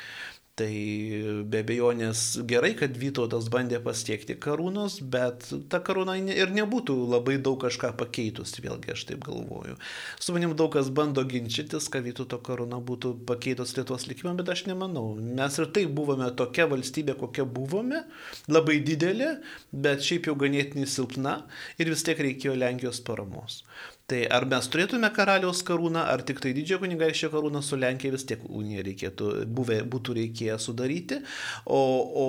Tai 0.62 1.44
be 1.50 1.62
abejonės 1.64 2.22
gerai, 2.46 2.74
kad 2.78 2.94
Vytautas 3.02 3.48
bandė 3.50 3.80
pasiekti 3.82 4.36
karūnos, 4.42 5.00
bet 5.14 5.48
ta 5.72 5.80
karūna 5.82 6.20
ir 6.22 6.52
nebūtų 6.54 6.94
labai 7.10 7.40
daug 7.42 7.58
kažką 7.64 7.94
pakeitus, 7.98 8.54
vėlgi 8.62 8.94
aš 8.94 9.08
taip 9.10 9.24
galvoju. 9.26 9.80
Su 10.22 10.36
manim 10.36 10.54
daug 10.60 10.70
kas 10.76 10.92
bando 10.94 11.24
ginčytis, 11.26 11.88
kad 11.90 12.06
Vytauto 12.06 12.38
karūna 12.46 12.78
būtų 12.86 13.16
pakeitus 13.30 13.74
Lietuvos 13.78 14.06
likimą, 14.12 14.36
bet 14.38 14.52
aš 14.54 14.68
nemanau. 14.70 15.16
Mes 15.18 15.58
ir 15.58 15.72
taip 15.74 15.96
buvome 15.98 16.30
tokia 16.38 16.68
valstybė, 16.70 17.18
kokia 17.24 17.48
buvome, 17.58 18.04
labai 18.52 18.78
didelė, 18.86 19.34
bet 19.74 20.06
šiaip 20.06 20.30
jau 20.30 20.38
ganėtinai 20.46 20.86
silpna 20.86 21.40
ir 21.82 21.90
vis 21.90 22.06
tiek 22.06 22.22
reikėjo 22.22 22.54
Lenkijos 22.60 23.02
paramos. 23.08 23.64
Tai 24.12 24.20
ar 24.28 24.44
mes 24.50 24.66
turėtume 24.68 25.08
karaliaus 25.16 25.62
karūną, 25.64 26.02
ar 26.12 26.20
tik 26.28 26.42
tai 26.44 26.52
didžiojo 26.56 26.82
kunigaikščio 26.82 27.30
karūną 27.32 27.62
su 27.64 27.78
Lenkija 27.80 28.12
vis 28.12 28.26
tiek 28.28 28.42
uniją 28.44 28.84
reikėtų, 28.84 29.28
buvę, 29.56 29.78
būtų 29.88 30.16
reikėję 30.18 30.58
sudaryti, 30.60 31.22
o, 31.64 31.80
o 32.24 32.26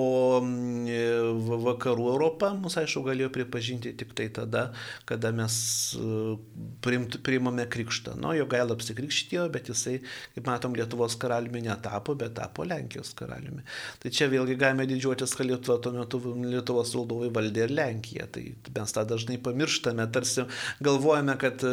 vakarų 1.65 2.05
Europą 2.13 2.53
mus 2.55 2.77
aišku 2.79 3.03
galėjo 3.09 3.33
pripažinti 3.35 3.91
tik 3.99 4.13
tai 4.15 4.29
tada, 4.31 4.69
kada 5.09 5.33
mes 5.35 5.57
e, 5.99 6.37
priimt, 6.85 7.17
priimame 7.25 7.65
krikštą. 7.75 8.15
Nu, 8.21 8.31
jo 8.37 8.47
gaila 8.47 8.77
apsikrikštijo, 8.77 9.49
bet 9.51 9.73
jisai, 9.73 9.97
kaip 10.37 10.47
matom, 10.47 10.79
Lietuvos 10.79 11.17
karaliumi 11.19 11.65
netapo, 11.67 12.15
bet 12.19 12.37
tapo 12.39 12.63
Lenkijos 12.67 13.11
karaliumi. 13.19 13.65
Tai 13.99 14.13
čia 14.13 14.29
vėlgi 14.31 14.55
galime 14.61 14.87
didžiuotis, 14.87 15.35
kad 15.35 15.51
Lietuva 15.51 15.81
tuo 15.83 15.93
metu 15.97 16.23
Lietuvos 16.47 16.95
valdovai 16.95 17.33
valdė 17.35 17.67
ir 17.67 17.75
Lenkiją. 17.75 18.31
Tai 18.31 18.47
mes 18.79 18.95
tą 18.95 19.05
dažnai 19.11 19.41
pamirštame, 19.43 20.07
tarsi 20.15 20.47
galvojame, 20.83 21.35
kad 21.43 21.67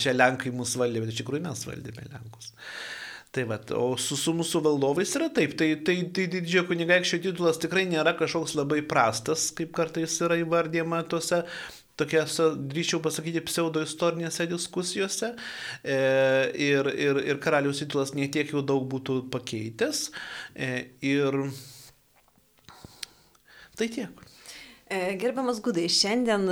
čia 0.00 0.14
Lenkai 0.16 0.52
mus 0.54 0.76
valdė, 0.80 1.02
bet 1.04 1.14
iš 1.14 1.22
tikrųjų 1.22 1.46
mes 1.46 1.64
valdėme 1.68 2.06
Lenkus. 2.12 2.52
Tai 3.36 3.44
va, 3.50 3.58
o 3.76 3.88
su, 4.00 4.16
su 4.16 4.32
mūsų 4.32 4.62
valdovais 4.64 5.10
yra 5.18 5.26
taip, 5.34 5.58
tai, 5.60 5.74
tai, 5.84 5.98
tai 6.16 6.24
didžiojo 6.32 6.70
kunigaikščio 6.70 7.18
titulas 7.26 7.58
tikrai 7.60 7.84
nėra 7.90 8.14
kažkoks 8.16 8.54
labai 8.56 8.80
prastas, 8.88 9.50
kaip 9.56 9.74
kartais 9.76 10.14
yra 10.24 10.38
įvardyjama 10.40 11.02
tose 11.10 11.42
tokiose, 12.00 12.50
drįčiau 12.70 13.00
pasakyti, 13.04 13.42
pseudoistorinėse 13.48 14.46
diskusijose. 14.50 15.32
E, 15.82 15.98
ir, 16.68 16.90
ir, 16.92 17.22
ir 17.32 17.40
karaliaus 17.42 17.80
titulas 17.82 18.14
netiek 18.16 18.52
jau 18.52 18.64
daug 18.64 18.86
būtų 18.92 19.22
pakeitęs. 19.32 20.06
E, 20.54 20.70
ir 21.04 21.40
tai 23.76 23.90
tiek. 23.92 24.25
E, 24.86 25.16
gerbiamas 25.18 25.58
Gudai, 25.58 25.88
šiandien 25.90 26.44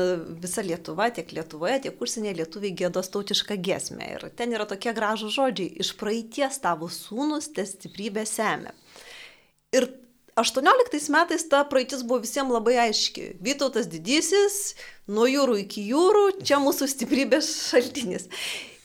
visa 0.42 0.62
Lietuva, 0.66 1.06
tiek 1.14 1.30
Lietuvoje, 1.36 1.76
tiek 1.84 2.00
užsienyje 2.02 2.32
lietuviai 2.40 2.74
gėdos 2.80 3.12
tautišką 3.14 3.54
giesmę. 3.62 4.08
Ir 4.16 4.24
ten 4.34 4.50
yra 4.56 4.66
tokie 4.66 4.90
gražų 4.96 5.30
žodžiai, 5.30 5.68
iš 5.84 5.92
praeities 6.00 6.58
tavo 6.64 6.88
sūnus 6.90 7.52
te 7.54 7.62
stiprybė 7.68 8.26
semia. 8.26 8.74
Ir 9.70 9.86
18 10.34 11.14
metais 11.14 11.46
ta 11.46 11.62
praeitis 11.70 12.02
buvo 12.02 12.24
visiems 12.24 12.50
labai 12.50 12.74
aiški. 12.88 13.36
Vytautas 13.38 13.86
didysis, 13.86 14.74
nuo 15.06 15.30
jūrų 15.30 15.60
iki 15.62 15.86
jūrų, 15.92 16.24
čia 16.42 16.58
mūsų 16.62 16.90
stiprybės 16.90 17.54
šaltinis. 17.70 18.26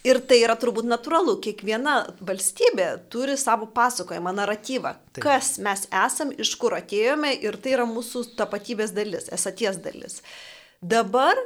Ir 0.09 0.21
tai 0.25 0.39
yra 0.41 0.55
turbūt 0.57 0.87
natūralu, 0.89 1.35
kiekviena 1.43 1.99
valstybė 2.25 2.87
turi 3.13 3.35
savo 3.37 3.67
pasakojimą, 3.75 4.33
naratyvą, 4.39 4.95
Taip. 5.13 5.21
kas 5.25 5.57
mes 5.61 5.85
esam, 5.93 6.31
iš 6.33 6.55
kur 6.61 6.73
atėjome 6.79 7.35
ir 7.45 7.59
tai 7.61 7.75
yra 7.75 7.85
mūsų 7.89 8.23
tapatybės 8.39 8.95
dalis, 8.95 9.29
esaties 9.35 9.77
dalis. 9.83 10.23
Dabar 10.81 11.37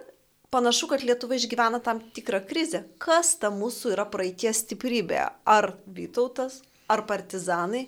panašu, 0.54 0.88
kad 0.92 1.04
Lietuva 1.04 1.36
išgyvena 1.36 1.82
tam 1.84 2.00
tikrą 2.16 2.44
krizę. 2.48 2.84
Kas 3.02 3.34
ta 3.42 3.52
mūsų 3.54 3.96
yra 3.98 4.06
praeities 4.10 4.64
stiprybė? 4.64 5.26
Ar 5.50 5.74
Vytautas, 5.90 6.62
ar 6.88 7.04
partizanai, 7.10 7.88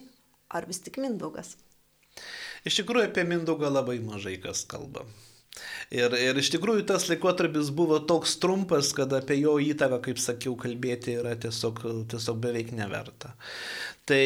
ar 0.50 0.68
vis 0.68 0.82
tik 0.84 1.00
Mindaugas? 1.04 1.56
Iš 2.66 2.82
tikrųjų 2.82 3.12
apie 3.12 3.24
Mindaugą 3.28 3.70
labai 3.70 4.00
mažai 4.02 4.40
kas 4.42 4.66
kalba. 4.68 5.06
Ir, 5.94 6.14
ir 6.18 6.40
iš 6.42 6.50
tikrųjų 6.56 6.84
tas 6.90 7.06
laikotarpis 7.10 7.70
buvo 7.76 8.00
toks 8.10 8.36
trumpas, 8.42 8.92
kad 8.98 9.14
apie 9.16 9.38
jo 9.40 9.56
įtaką, 9.62 10.02
kaip 10.08 10.20
sakiau, 10.22 10.56
kalbėti 10.60 11.16
yra 11.22 11.36
tiesiog, 11.40 11.82
tiesiog 12.12 12.40
beveik 12.44 12.74
neverta. 12.76 13.36
Tai 14.06 14.22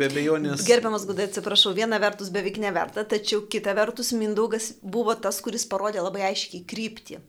be 0.00 0.08
abejonės. 0.08 0.62
Gerbiamas 0.68 1.04
Gudai, 1.08 1.26
atsiprašau, 1.28 1.74
viena 1.76 1.98
vertus 2.00 2.30
beveik 2.32 2.60
neverta, 2.62 3.04
tačiau 3.08 3.42
kita 3.52 3.74
vertus 3.76 4.14
Mindaugas 4.16 4.72
buvo 4.80 5.16
tas, 5.16 5.42
kuris 5.44 5.66
parodė 5.68 6.04
labai 6.04 6.28
aiškiai 6.30 6.64
kryptį. 6.68 7.20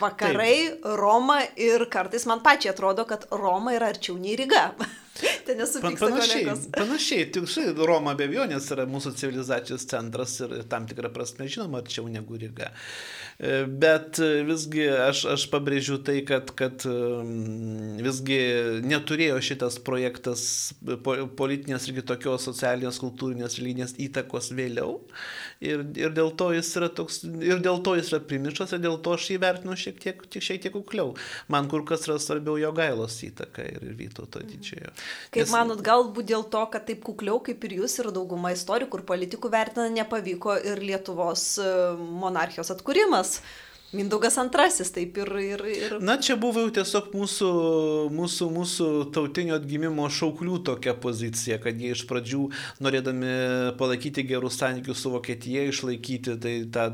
Vakarai, 0.00 0.54
Taip. 0.68 0.86
Roma 1.00 1.40
ir 1.56 1.86
kartais 1.92 2.26
man 2.26 2.42
pačiai 2.44 2.74
atrodo, 2.74 3.06
kad 3.08 3.26
Roma 3.30 3.76
yra 3.76 3.90
arčiau 3.92 4.18
nei 4.20 4.36
Ryga. 4.38 4.70
Ten 5.46 5.62
Pan, 5.80 5.94
panašiai, 5.96 6.44
panašiai, 6.74 7.26
tik 7.32 7.46
štai 7.48 7.70
Roma 7.88 8.12
be 8.18 8.26
abejonės 8.28 8.66
yra 8.74 8.84
mūsų 8.90 9.14
civilizacijos 9.16 9.86
centras 9.88 10.34
ir 10.44 10.52
tam 10.68 10.84
tikrą 10.90 11.08
prasme 11.14 11.46
žinoma 11.48 11.80
arčiau 11.80 12.04
negu 12.12 12.36
Ryga. 12.36 12.68
E, 13.38 13.62
bet 13.64 14.20
visgi 14.48 14.84
aš, 14.90 15.22
aš 15.36 15.46
pabrėžiu 15.52 16.00
tai, 16.04 16.18
kad, 16.28 16.52
kad 16.58 16.84
visgi 18.04 18.40
neturėjo 18.84 19.40
šitas 19.48 19.78
projektas 19.86 20.44
politinės 21.38 21.88
ir 21.88 22.00
kitokios 22.02 22.44
socialinės, 22.50 23.00
kultūrinės 23.00 23.56
linijos 23.62 23.96
įtakos 24.02 24.52
vėliau. 24.56 24.98
Ir, 25.64 25.86
ir 25.96 26.12
dėl 26.12 26.34
to 26.36 26.50
jis 26.52 26.68
yra 26.76 26.90
toks, 26.92 27.22
ir 27.24 27.62
dėl 27.64 27.78
to 27.84 27.94
jis 27.96 28.10
yra 28.12 28.20
primišas, 28.28 28.74
ir 28.76 28.82
dėl 28.84 28.98
to 29.00 29.14
aš 29.16 29.30
jį 29.32 29.38
vertinu 29.40 29.76
šiek 29.80 30.00
tiek, 30.02 30.24
šiek 30.36 30.60
tiek 30.66 30.74
kukliau. 30.74 31.14
Man 31.52 31.70
kur 31.72 31.84
kas 31.88 32.04
yra 32.04 32.18
svarbiau 32.20 32.58
jo 32.60 32.72
gailos 32.76 33.16
įtaka 33.24 33.64
ir 33.64 33.86
Vytauto 33.96 34.42
didžiojo. 34.44 34.92
Kaip 35.32 35.46
Nes... 35.46 35.54
manot, 35.54 35.80
galbūt 35.84 36.28
dėl 36.28 36.44
to, 36.52 36.64
kad 36.72 36.84
taip 36.88 37.00
kukliau 37.06 37.40
kaip 37.44 37.64
ir 37.64 37.78
jūs 37.78 37.96
ir 38.02 38.10
dauguma 38.12 38.52
istorikų 38.52 39.00
ir 39.00 39.06
politikų 39.08 39.52
vertina, 39.52 39.88
nepavyko 39.96 40.58
ir 40.60 40.84
Lietuvos 40.84 41.46
e, 41.62 41.70
monarchijos 41.96 42.74
atkūrimas. 42.76 43.38
Mindaugas 43.94 44.34
antrasis, 44.42 44.88
taip 44.90 45.14
ir, 45.22 45.28
ir, 45.38 45.60
ir. 45.70 45.92
Na, 46.02 46.16
čia 46.18 46.34
buvo 46.40 46.64
jau 46.64 46.72
tiesiog 46.74 47.12
mūsų, 47.14 47.50
mūsų, 48.10 48.46
mūsų 48.50 48.86
tautinio 49.14 49.54
atgimimo 49.60 50.08
šauklių 50.10 50.56
tokia 50.66 50.96
pozicija, 50.98 51.60
kad 51.62 51.78
jie 51.78 51.92
iš 51.94 52.02
pradžių, 52.10 52.40
norėdami 52.82 53.30
palaikyti 53.78 54.24
gerus 54.26 54.58
santykius 54.58 55.04
su 55.04 55.12
Vokietija, 55.14 55.62
išlaikyti 55.70 56.34
tai 56.42 56.54
tą 56.74 56.88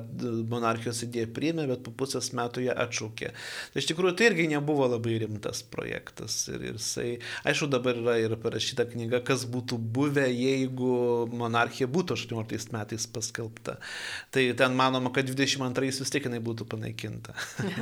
monarchijos 0.53 1.01
idėją 1.07 1.31
priėmė, 1.33 1.65
bet 1.71 1.81
po 1.87 1.95
pusės 1.97 2.29
metų 2.37 2.67
ją 2.67 2.77
atšaukė. 2.85 3.33
Tai 3.73 3.81
iš 3.81 3.89
tikrųjų 3.89 4.13
tai 4.21 4.29
irgi 4.29 4.51
nebuvo 4.53 4.91
labai 4.93 5.17
rimtas 5.25 5.65
projektas. 5.73 6.43
Ir, 6.53 6.69
ir 6.75 6.77
jisai, 6.77 7.09
aišku, 7.49 7.71
dabar 7.73 7.97
yra 8.05 8.19
ir 8.21 8.37
parašyta 8.45 8.85
knyga, 8.93 9.23
kas 9.25 9.47
būtų 9.49 9.81
buvę, 9.81 10.29
jeigu 10.29 10.93
monarchija 11.33 11.89
būtų 11.89 12.21
18 12.21 12.77
metais 12.77 13.09
paskelbta. 13.17 13.81
Tai 14.29 14.47
ten 14.61 14.77
manoma, 14.77 15.09
kad 15.17 15.33
22 15.33 15.89
vis 15.89 16.13
tiek 16.13 16.29
jinai 16.29 16.45
būtų 16.45 16.69
panaikinta 16.69 16.82
panaikinta. 16.83 17.35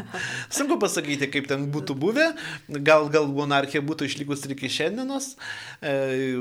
Sunku 0.50 0.78
pasakyti, 0.80 1.30
kaip 1.32 1.48
ten 1.48 1.68
būtų 1.72 1.96
buvę, 1.98 2.30
gal, 2.68 3.08
gal 3.08 3.26
monarchija 3.26 3.82
būtų 3.82 4.08
išlikus 4.08 4.44
ir 4.44 4.56
iki 4.56 4.68
šiandienos, 4.68 5.36
e, 5.80 6.36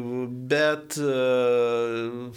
bet 0.50 0.98
e, 1.00 2.32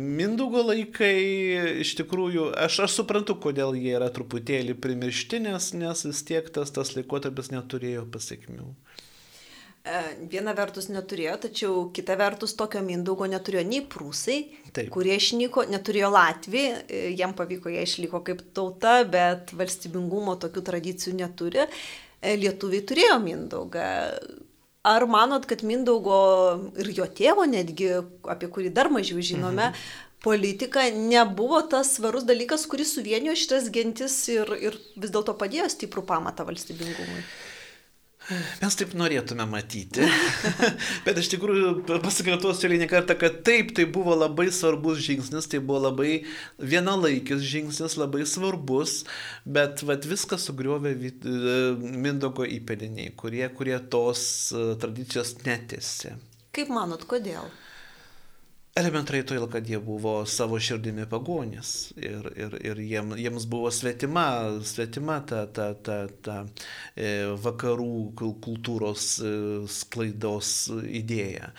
Mindugo 0.00 0.62
laikai 0.64 1.82
iš 1.82 1.96
tikrųjų, 1.98 2.54
aš, 2.56 2.78
aš 2.86 2.94
suprantu, 3.02 3.36
kodėl 3.36 3.74
jie 3.76 3.92
yra 3.98 4.08
truputėlį 4.08 4.78
primiršti, 4.80 5.42
nes, 5.44 5.72
nes 5.76 6.06
vis 6.06 6.22
tiek 6.24 6.48
tas, 6.48 6.72
tas 6.72 6.94
laikotarpis 6.96 7.52
neturėjo 7.52 8.06
pasiekmių. 8.08 8.70
E, 9.86 9.98
viena 10.30 10.50
vertus 10.56 10.88
neturėjo, 10.90 11.36
tačiau 11.46 11.82
kita 11.94 12.16
vertus 12.18 12.56
tokio 12.58 12.80
Mindaugo 12.82 13.28
neturėjo 13.30 13.62
nei 13.68 13.84
prūsai, 13.86 14.38
Taip. 14.74 14.90
kurie 14.94 15.14
išnyko, 15.14 15.66
neturėjo 15.70 16.10
Latvijai, 16.10 16.80
e, 16.90 17.02
jam 17.18 17.36
pavyko, 17.38 17.70
jie 17.70 17.84
išliko 17.86 18.22
kaip 18.26 18.42
tauta, 18.56 18.98
bet 19.06 19.54
valstybingumo 19.54 20.34
tokių 20.42 20.64
tradicijų 20.70 21.14
neturi. 21.20 21.68
E, 22.18 22.34
lietuviai 22.40 22.82
turėjo 22.88 23.20
Mindaugą. 23.22 23.86
Ar 24.86 25.02
manot, 25.10 25.46
kad 25.50 25.64
Mindaugo 25.66 26.18
ir 26.78 26.90
jo 26.94 27.06
tėvo 27.10 27.46
netgi, 27.50 27.96
apie 28.30 28.50
kurį 28.50 28.74
dar 28.74 28.90
mažiau 28.90 29.22
žinome, 29.22 29.70
mhm 29.70 30.02
politika 30.26 30.80
nebuvo 30.90 31.60
tas 31.70 31.92
svarus 31.94 32.24
dalykas, 32.26 32.66
kuris 32.66 32.94
suvienijo 32.96 33.36
šitas 33.38 33.68
gentis 33.70 34.16
ir, 34.32 34.48
ir 34.58 34.78
vis 34.98 35.12
dėlto 35.14 35.36
padėjo 35.38 35.68
stiprų 35.70 36.02
pamatą 36.08 36.46
valstybingumui? 36.48 37.20
Mes 38.58 38.74
taip 38.78 38.94
norėtume 38.98 39.44
matyti. 39.46 40.06
Bet 41.06 41.18
iš 41.20 41.28
tikrųjų 41.36 41.84
pasikartosiu 42.02 42.66
eilinį 42.66 42.88
kartą, 42.90 43.14
kad 43.18 43.38
taip, 43.46 43.70
tai 43.76 43.86
buvo 43.90 44.16
labai 44.18 44.48
svarbus 44.54 44.98
žingsnis, 45.04 45.46
tai 45.52 45.60
buvo 45.62 45.84
labai 45.84 46.24
vienalaikis 46.58 47.44
žingsnis, 47.46 47.94
labai 48.00 48.24
svarbus, 48.26 49.04
bet 49.46 49.84
vat, 49.86 50.08
viską 50.08 50.38
sugriovė 50.42 50.94
e, 50.96 51.12
Mindogo 51.76 52.46
įpėdiniai, 52.48 53.12
kurie, 53.18 53.44
kurie 53.54 53.78
tos 53.92 54.24
e, 54.50 54.64
tradicijos 54.82 55.36
netėsi. 55.46 56.16
Kaip 56.56 56.72
manot, 56.72 57.06
kodėl? 57.06 57.46
Elementariai 58.76 59.24
todėl, 59.24 59.46
kad 59.48 59.64
jie 59.64 59.78
buvo 59.80 60.10
savo 60.28 60.58
širdimi 60.60 61.06
pagonys 61.08 61.94
ir, 61.96 62.26
ir, 62.36 62.56
ir 62.60 62.80
jiem, 62.84 63.14
jiems 63.16 63.46
buvo 63.48 63.70
svetima, 63.72 64.24
svetima 64.68 65.14
ta, 65.24 65.46
ta, 65.48 65.70
ta, 65.80 65.94
ta 66.20 66.34
e, 66.92 67.24
vakarų 67.40 68.10
kultūros 68.44 69.06
e, 69.24 69.30
sklaidos 69.72 70.50
idėja. 70.92 71.54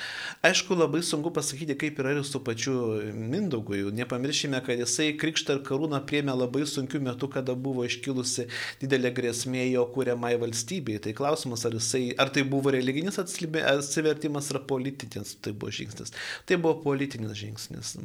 Aišku, 0.45 0.77
labai 0.77 1.01
sunku 1.01 1.31
pasakyti, 1.33 1.73
kaip 1.81 1.97
yra 2.03 2.11
ir 2.13 2.21
su 2.21 2.43
pačiu 2.45 2.75
Mindaugu. 3.17 3.79
Nepamiršime, 3.97 4.61
kad 4.67 4.77
jisai 4.77 5.09
krikštą 5.17 5.57
ir 5.57 5.63
karūną 5.65 6.03
priemė 6.05 6.37
labai 6.37 6.67
sunkiu 6.69 7.01
metu, 7.01 7.31
kada 7.33 7.57
buvo 7.57 7.87
iškilusi 7.89 8.45
didelė 8.83 9.09
grėsmė 9.17 9.65
jo 9.71 9.87
kūriamai 9.95 10.35
valstybei. 10.45 10.99
Tai 11.01 11.15
klausimas, 11.17 11.65
ar, 11.65 11.81
jisai, 11.81 12.11
ar 12.13 12.29
tai 12.29 12.45
buvo 12.45 12.77
religinis 12.77 13.17
atsivertimas 13.25 14.53
ar 14.53 14.61
politinis 14.69 15.33
tai 15.41 15.57
buvo 15.57 15.73
žingsnis. 15.73 16.13
Tai 16.45 16.61
buvo 16.61 16.77
politinis 16.85 17.06
politinis 17.07 17.37
žingsnis. 17.37 17.95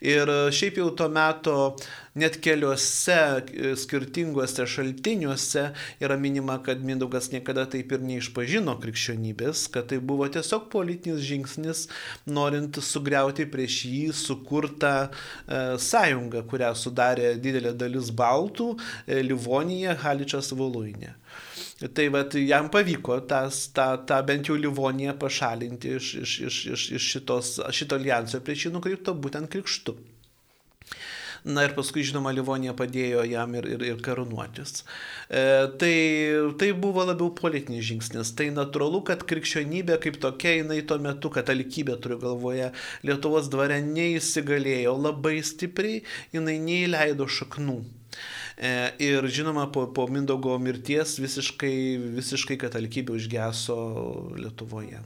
Ir 0.00 0.30
šiaip 0.52 0.78
jau 0.80 0.90
tuo 0.96 1.08
metu 1.08 1.54
net 2.14 2.38
keliuose 2.42 3.16
e, 3.16 3.74
skirtinguose 3.76 4.66
šaltiniuose 4.66 5.72
yra 6.02 6.16
minima, 6.16 6.58
kad 6.62 6.82
Mindaugas 6.82 7.30
niekada 7.32 7.66
taip 7.66 7.92
ir 7.92 8.02
neišpažino 8.02 8.74
krikščionybės, 8.82 9.68
kad 9.72 9.88
tai 9.88 9.98
buvo 9.98 10.28
tiesiog 10.28 10.68
politinis 10.72 11.22
žingsnis, 11.24 11.86
norint 12.26 12.78
sugriauti 12.82 13.46
prieš 13.46 13.84
jį 13.88 14.12
sukurtą 14.12 14.94
e, 15.08 15.78
sąjungą, 15.78 16.44
kurią 16.50 16.74
sudarė 16.76 17.36
didelė 17.40 17.74
dalis 17.76 18.10
baltų, 18.10 18.74
e, 19.06 19.22
Livonija, 19.22 19.96
Haličas, 20.02 20.52
Voluinė. 20.52 21.16
Tai 21.94 22.04
vat, 22.14 22.34
jam 22.38 22.68
pavyko 22.70 23.16
tas, 23.26 23.64
tą, 23.74 23.86
tą 24.06 24.20
bent 24.26 24.46
jau 24.46 24.54
Livoniją 24.58 25.16
pašalinti 25.18 25.96
iš, 25.96 26.12
iš, 26.22 26.34
iš, 26.46 26.58
iš, 26.74 26.84
iš 26.98 27.06
šitos, 27.14 27.48
šito 27.74 27.98
alijanso 27.98 28.31
prieš 28.40 28.68
jį 28.68 28.74
nukreipto 28.78 29.14
būtent 29.18 29.52
krikštu. 29.52 29.98
Na 31.44 31.64
ir 31.66 31.72
paskui, 31.74 32.04
žinoma, 32.06 32.30
Livonija 32.30 32.70
padėjo 32.78 33.24
jam 33.26 33.54
ir, 33.58 33.66
ir, 33.74 33.82
ir 33.82 34.02
karūnuotis. 34.04 34.84
E, 35.26 35.40
tai, 35.80 35.94
tai 36.58 36.68
buvo 36.78 37.02
labiau 37.02 37.32
politinis 37.34 37.82
žingsnis. 37.88 38.30
Tai 38.38 38.46
natūralu, 38.54 39.00
kad 39.08 39.24
krikščionybė 39.26 39.96
kaip 40.04 40.20
tokia, 40.22 40.54
jinai 40.60 40.78
tuo 40.86 41.00
metu, 41.02 41.32
katalikybė 41.34 41.96
turiu 42.02 42.20
galvoje, 42.22 42.70
Lietuvos 43.02 43.50
dvare 43.50 43.80
neįsigalėjo 43.82 44.94
labai 45.00 45.40
stipriai, 45.42 46.04
jinai 46.36 46.60
neįleido 46.62 47.26
šaknų. 47.26 47.80
E, 48.62 48.72
ir 49.02 49.26
žinoma, 49.26 49.66
po, 49.74 49.88
po 49.90 50.06
Mindogo 50.06 50.54
mirties 50.62 51.16
visiškai, 51.18 51.74
visiškai 52.20 52.60
katalikybė 52.62 53.18
užgeso 53.18 53.80
Lietuvoje. 54.38 55.02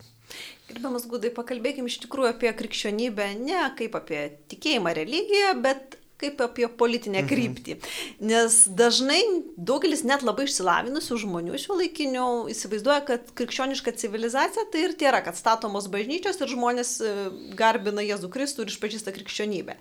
Gerbiamas 0.66 1.06
Gudai, 1.06 1.30
pakalbėkime 1.34 1.90
iš 1.90 2.00
tikrųjų 2.06 2.32
apie 2.32 2.50
krikščionybę 2.58 3.28
ne 3.38 3.62
kaip 3.78 3.94
apie 3.98 4.24
tikėjimą 4.50 4.96
religiją, 4.98 5.52
bet 5.62 5.94
kaip 6.20 6.40
apie 6.40 6.68
politinę 6.80 7.20
mhm. 7.20 7.28
kryptį. 7.30 7.76
Mhm. 7.76 8.26
Nes 8.30 8.58
dažnai 8.78 9.20
daugelis 9.56 10.02
net 10.08 10.24
labai 10.26 10.48
išsilavinusių 10.48 11.20
žmonių 11.22 11.60
šiuo 11.60 11.78
laikiniu 11.82 12.26
įsivaizduoja, 12.52 13.02
kad 13.10 13.32
krikščioniška 13.36 13.94
civilizacija 14.00 14.66
tai 14.72 14.86
ir 14.88 14.96
tai 14.98 15.10
yra, 15.12 15.22
kad 15.26 15.38
statomos 15.38 15.90
bažnyčios 15.92 16.40
ir 16.40 16.52
žmonės 16.52 16.96
e, 17.04 17.16
garbina 17.58 18.04
Jėzų 18.06 18.32
Kristų 18.32 18.64
ir 18.64 18.72
išpažįsta 18.72 19.14
krikščionybę. 19.16 19.76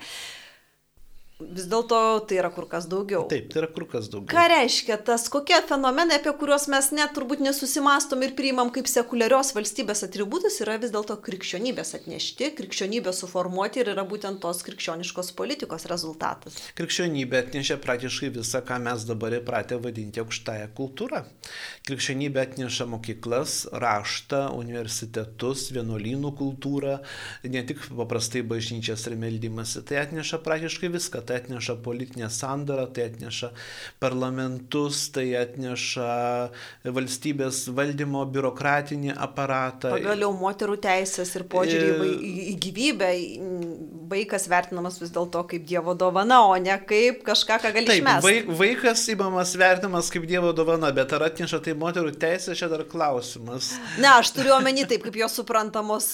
Vis 1.35 1.65
dėlto 1.67 1.97
tai 2.29 2.37
yra 2.39 2.47
kur 2.47 2.63
kas 2.71 2.85
daugiau. 2.87 3.25
Taip, 3.27 3.49
tai 3.51 3.59
yra 3.59 3.67
kur 3.75 3.83
kas 3.91 4.05
daugiau. 4.07 4.29
Ką 4.31 4.43
reiškia 4.47 4.95
tas, 5.03 5.25
kokie 5.27 5.57
fenomenai, 5.67 6.21
apie 6.21 6.31
kuriuos 6.39 6.69
mes 6.71 6.85
net 6.95 7.11
turbūt 7.11 7.41
nesusimastom 7.43 8.21
ir 8.23 8.31
priimam 8.37 8.69
kaip 8.71 8.87
sekuliarios 8.87 9.51
valstybės 9.57 10.05
atributus, 10.07 10.61
yra 10.63 10.77
vis 10.79 10.93
dėlto 10.95 11.17
krikščionybės 11.25 11.91
atnešti, 11.97 12.53
krikščionybės 12.55 13.19
suformuoti 13.25 13.81
ir 13.83 13.91
yra 13.91 14.05
būtent 14.07 14.39
tos 14.45 14.63
krikščioniškos 14.63 15.33
politikos 15.35 15.83
rezultatas. 15.91 16.61
Krikščionybė 16.79 17.41
atnešė 17.41 17.77
praktiškai 17.83 18.31
visą, 18.37 18.63
ką 18.63 18.79
mes 18.87 19.03
dabar 19.03 19.35
įpratę 19.41 19.81
vadinti 19.83 20.23
aukštąją 20.23 20.71
kultūrą. 20.79 21.25
Krikščionybė 21.91 22.45
atneša 22.45 22.87
mokyklas, 22.93 23.57
raštą, 23.75 24.45
universitetus, 24.55 25.67
vienuolynų 25.75 26.31
kultūrą, 26.39 26.95
ne 27.43 27.67
tik 27.67 27.83
paprastai 27.91 28.47
bažnyčias 28.47 29.03
ir 29.11 29.19
meldymasi, 29.19 29.83
tai 29.83 29.99
atneša 30.05 30.39
praktiškai 30.47 30.95
viską 30.95 31.24
tai 31.27 31.39
atneša 31.41 31.77
politinę 31.85 32.29
sandarą, 32.33 32.87
tai 32.93 33.07
atneša 33.09 33.51
parlamentus, 34.01 35.07
tai 35.15 35.27
atneša 35.39 36.09
valstybės 36.95 37.65
valdymo 37.75 38.23
biurokratinį 38.31 39.15
aparatą. 39.27 39.93
Pagaliau 39.95 40.31
moterų 40.37 40.77
teisės 40.85 41.33
ir 41.37 41.45
požiūrį 41.51 42.09
į, 42.15 42.55
gyvybę 42.65 43.11
vaikas 44.11 44.47
vertinamas 44.51 44.99
vis 45.01 45.13
dėlto 45.15 45.45
kaip 45.49 45.65
Dievo 45.65 45.95
dovana, 45.97 46.41
o 46.45 46.55
ne 46.61 46.75
kaip 46.87 47.23
kažką, 47.25 47.59
ką 47.63 47.73
gali 47.75 47.97
išmesti. 47.97 48.25
vaik, 48.25 48.51
vaikas 48.61 49.05
įmamas 49.13 49.55
vertinamas 49.59 50.11
kaip 50.13 50.27
Dievo 50.29 50.53
dovana, 50.55 50.91
bet 50.95 51.13
ar 51.15 51.27
atneša 51.29 51.61
tai 51.65 51.75
moterų 51.79 52.15
teisė, 52.21 52.55
čia 52.57 52.69
dar 52.71 52.85
klausimas. 52.89 53.73
Ne, 53.97 54.11
aš 54.13 54.33
turiu 54.35 54.55
omeny 54.57 54.85
taip, 54.89 55.03
kaip 55.05 55.17
jos 55.19 55.39
suprantamos, 55.41 56.11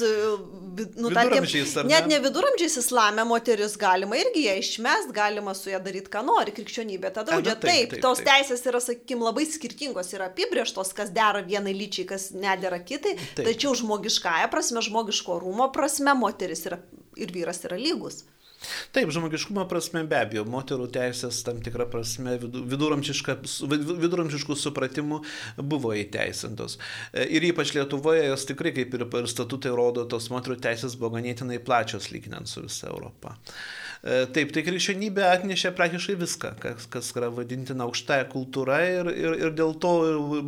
nu, 0.96 1.10
tarkim, 1.14 1.44
ar 1.44 1.88
net 1.90 2.08
ne? 2.08 2.16
ne 2.16 2.20
viduramžiais 2.24 2.78
islame 2.82 3.24
moteris 3.28 3.76
galima 3.82 4.18
irgi 4.20 4.46
ją 4.48 4.56
išmest, 4.62 5.12
galima 5.16 5.54
su 5.58 5.70
ją 5.72 5.80
daryti, 5.84 6.12
ką 6.14 6.24
nori, 6.28 6.54
krikščionybė 6.56 7.12
tada 7.16 7.36
A, 7.38 7.42
draudžia. 7.42 7.56
na 7.56 7.60
taip, 7.60 7.72
Taip, 7.72 7.96
taip, 7.96 8.04
tos 8.06 8.22
taip. 8.22 8.30
teisės 8.32 8.66
yra, 8.72 8.82
sakykim, 8.84 9.24
labai 9.28 9.46
skirtingos, 9.50 10.12
yra 10.16 10.30
apibrieštos, 10.32 10.94
kas 10.98 11.14
dera 11.16 11.44
vienai 11.46 11.74
lyčiai, 11.76 12.08
kas 12.14 12.30
nedera 12.36 12.80
kitai, 12.80 13.18
Taip. 13.36 13.46
tačiau 13.50 13.76
žmogiškąją 13.82 14.50
prasme, 14.54 14.84
žmogiško 14.88 15.40
rūmo 15.44 15.72
prasme, 15.76 16.16
moteris 16.18 16.66
yra, 16.70 16.82
ir 17.20 17.34
vyras 17.36 17.64
yra 17.68 17.80
lygus. 17.82 18.24
Taip, 18.94 19.12
žmogiškumo 19.14 19.66
prasme 19.70 20.04
be 20.10 20.20
abejo, 20.22 20.46
moterų 20.50 20.88
teisės 20.94 21.42
tam 21.48 21.62
tikrą 21.66 21.88
prasme 21.92 22.38
viduramžiškų 22.42 24.58
supratimų 24.64 25.22
buvo 25.58 25.94
įteisintos. 25.98 26.78
E, 27.14 27.28
Ir 27.32 27.46
ypač 27.52 27.74
Lietuvoje 27.76 28.26
jos 28.28 28.48
tikrai, 28.50 28.74
kaip 28.76 28.98
ir 28.98 29.08
statutai 29.32 29.74
rodo, 29.76 30.06
tos 30.10 30.30
moterų 30.34 30.60
teisės 30.62 30.98
buvo 31.00 31.16
ganėtinai 31.18 31.62
plačios 31.64 32.12
lyginant 32.14 32.52
su 32.52 32.66
visa 32.66 32.90
Europa. 32.92 33.38
E, 33.38 33.91
Taip, 34.02 34.50
tai 34.50 34.64
krikščionybė 34.66 35.22
atnešė 35.28 35.70
praktiškai 35.78 36.16
viską, 36.18 36.50
kas, 36.58 36.88
kas 36.90 37.12
yra 37.14 37.28
vadintina 37.30 37.86
aukštąją 37.86 38.24
kultūrą 38.32 38.78
ir, 38.82 39.10
ir, 39.14 39.34
ir 39.46 39.52
dėl 39.54 39.76
to 39.84 39.92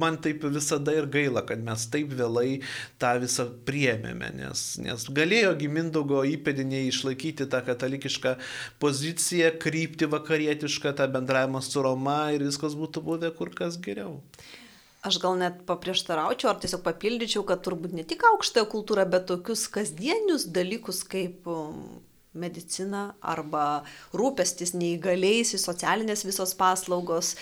man 0.02 0.16
taip 0.26 0.42
visada 0.56 0.96
ir 0.98 1.06
gaila, 1.14 1.44
kad 1.46 1.62
mes 1.62 1.84
taip 1.94 2.16
vėlai 2.18 2.64
tą 2.98 3.12
visą 3.22 3.44
priemėme, 3.68 4.32
nes, 4.40 4.64
nes 4.82 5.06
galėjo 5.20 5.52
Gimindaugo 5.60 6.24
įpėdiniai 6.32 6.88
išlaikyti 6.90 7.46
tą 7.52 7.60
katalikišką 7.68 8.32
poziciją, 8.82 9.52
krypti 9.62 10.10
vakarietišką, 10.10 10.96
tą 10.98 11.06
bendravimą 11.14 11.62
su 11.62 11.84
Roma 11.86 12.32
ir 12.34 12.48
viskas 12.48 12.74
būtų 12.80 13.04
buvę 13.06 13.30
kur 13.38 13.52
kas 13.54 13.78
geriau. 13.78 14.16
Aš 15.06 15.20
gal 15.22 15.38
net 15.38 15.62
paprieštaraučiau 15.68 16.50
ar 16.50 16.58
tiesiog 16.64 16.82
papildyčiau, 16.88 17.46
kad 17.46 17.62
turbūt 17.62 17.94
ne 17.94 18.08
tik 18.08 18.26
aukštąją 18.32 18.66
kultūrą, 18.72 19.06
bet 19.14 19.28
tokius 19.30 19.68
kasdienius 19.70 20.48
dalykus 20.58 21.04
kaip 21.06 21.46
medicina 22.34 23.14
arba 23.22 23.84
rūpestis 24.16 24.74
neįgaliaisiais, 24.78 25.66
socialinės 25.66 26.26
visos 26.28 26.56
paslaugos, 26.58 27.36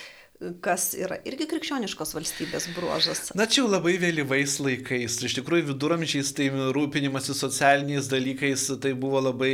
kas 0.62 0.88
yra 0.98 1.18
irgi 1.28 1.46
krikščioniškos 1.50 2.14
valstybės 2.16 2.68
bruožas. 2.74 3.30
Na 3.38 3.46
čia 3.46 3.62
jau 3.62 3.68
labai 3.70 3.94
vėlyvais 4.02 4.56
laikais. 4.62 5.18
Iš 5.22 5.36
tikrųjų, 5.38 5.68
viduramžiais 5.70 6.32
tai 6.36 6.48
rūpinimasis 6.74 7.38
socialiniais 7.44 8.08
dalykais 8.10 8.66
tai 8.82 8.94
buvo 8.98 9.22
labai 9.22 9.52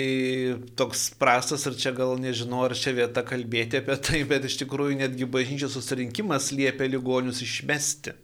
toks 0.78 1.08
prastas 1.20 1.66
ir 1.68 1.76
čia 1.80 1.92
gal 1.96 2.16
nežinau, 2.20 2.64
ar 2.68 2.76
čia 2.78 2.94
vieta 2.96 3.24
kalbėti 3.26 3.82
apie 3.82 3.98
tai, 4.00 4.22
bet 4.28 4.48
iš 4.48 4.60
tikrųjų 4.62 5.00
netgi 5.02 5.28
bažnyčios 5.28 5.76
susirinkimas 5.76 6.52
liepia 6.56 6.88
ligonius 6.88 7.42
išmesti. 7.44 8.16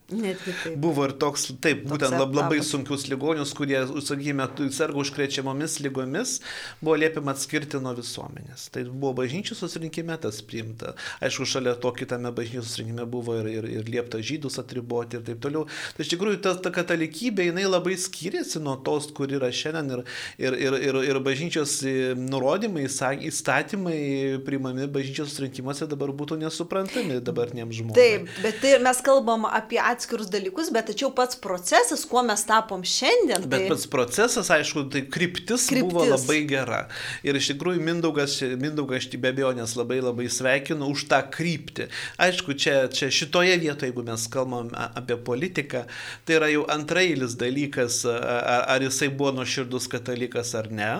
Buvo 0.76 1.06
ir 1.08 1.14
toks, 1.16 1.46
taip, 1.64 1.86
Toks 1.86 1.88
būtent 1.94 2.12
lab, 2.12 2.34
labai 2.36 2.58
etapas. 2.58 2.70
sunkius 2.74 3.06
ligonius, 3.08 3.54
kurie, 3.56 3.78
sakykime, 4.04 4.44
serga 4.76 5.00
užkrečiamomis 5.00 5.78
lygomis, 5.80 6.34
buvo 6.82 6.98
liepiama 7.00 7.32
atskirti 7.32 7.80
nuo 7.80 7.94
visuomenės. 7.96 8.66
Tai 8.74 8.82
buvo 8.90 9.14
bažnyčių 9.22 9.56
susirinkime 9.56 10.18
tas 10.20 10.42
priimta. 10.44 10.92
Aišku, 11.24 11.46
šalia 11.48 11.72
to 11.80 11.92
kitame 11.96 12.28
bažnyčių 12.36 12.64
susirinkime 12.66 13.06
buvo 13.08 13.38
ir, 13.40 13.48
ir, 13.48 13.68
ir 13.78 13.88
liepta 13.88 14.20
žydus 14.20 14.60
atriboti 14.60 15.16
ir 15.16 15.24
taip 15.24 15.40
toliau. 15.44 15.64
Tai 15.96 16.04
iš 16.04 16.12
tikrųjų 16.12 16.42
ta, 16.44 16.52
ta 16.60 16.74
katalikybė, 16.74 17.48
jinai 17.48 17.64
labai 17.64 17.96
skiriasi 17.96 18.60
nuo 18.60 18.76
tos, 18.84 19.08
kur 19.16 19.32
yra 19.32 19.48
šiandien 19.48 19.88
ir, 19.96 20.04
ir, 20.36 20.58
ir, 20.66 20.78
ir, 20.90 21.00
ir 21.14 21.22
bažnyčios 21.24 21.78
e, 21.88 22.12
nurodymai, 22.18 22.84
įstatymai 23.24 23.96
priimami 24.44 24.90
bažnyčios 24.92 25.32
susirinkimuose 25.32 25.88
dabar 25.88 26.12
būtų 26.12 26.42
nesuprantami 26.44 27.22
dabartiniam 27.24 27.72
žmogui. 27.72 27.96
Taip, 27.96 28.28
bet 28.44 28.60
tai 28.60 28.76
mes 28.84 29.00
kalbam 29.04 29.48
apie 29.48 29.80
atskirus 29.94 30.30
dalykus, 30.32 30.70
bet 30.74 30.90
tačiau 30.90 31.10
pats 31.14 31.38
procesas, 31.40 32.04
kuo 32.08 32.22
mes 32.26 32.42
tapom 32.48 32.82
šiandien, 32.84 33.46
Bet 33.48 33.64
tai 33.64 33.70
pats 33.72 33.86
procesas, 33.90 34.50
aišku, 34.52 34.86
tai 34.92 35.04
kryptis, 35.06 35.68
kryptis 35.70 35.90
buvo 35.90 36.04
labai 36.08 36.40
gera. 36.48 36.82
Ir 37.26 37.38
iš 37.38 37.52
tikrųjų 37.54 37.82
Mindaugas, 37.84 38.36
Mindaugas 38.60 39.04
aš 39.04 39.16
be 39.20 39.30
abejonės 39.32 39.74
labai 39.78 40.00
labai 40.02 40.26
sveikinu 40.32 40.88
už 40.92 41.06
tą 41.10 41.20
kryptį. 41.34 41.88
Aišku, 42.22 42.56
čia, 42.58 42.76
čia 42.92 43.10
šitoje 43.12 43.56
vietoje, 43.62 43.90
jeigu 43.90 44.04
mes 44.06 44.26
kalbam 44.32 44.70
apie 44.74 45.16
politiką, 45.16 45.84
tai 46.26 46.38
yra 46.38 46.50
jau 46.52 46.64
antrailis 46.72 47.36
dalykas, 47.40 48.02
a- 48.08 48.18
a- 48.54 48.64
ar 48.74 48.84
jisai 48.84 49.08
buvo 49.12 49.32
nuoširdus 49.38 49.88
katalikas 49.92 50.54
ar 50.58 50.70
ne. 50.70 50.90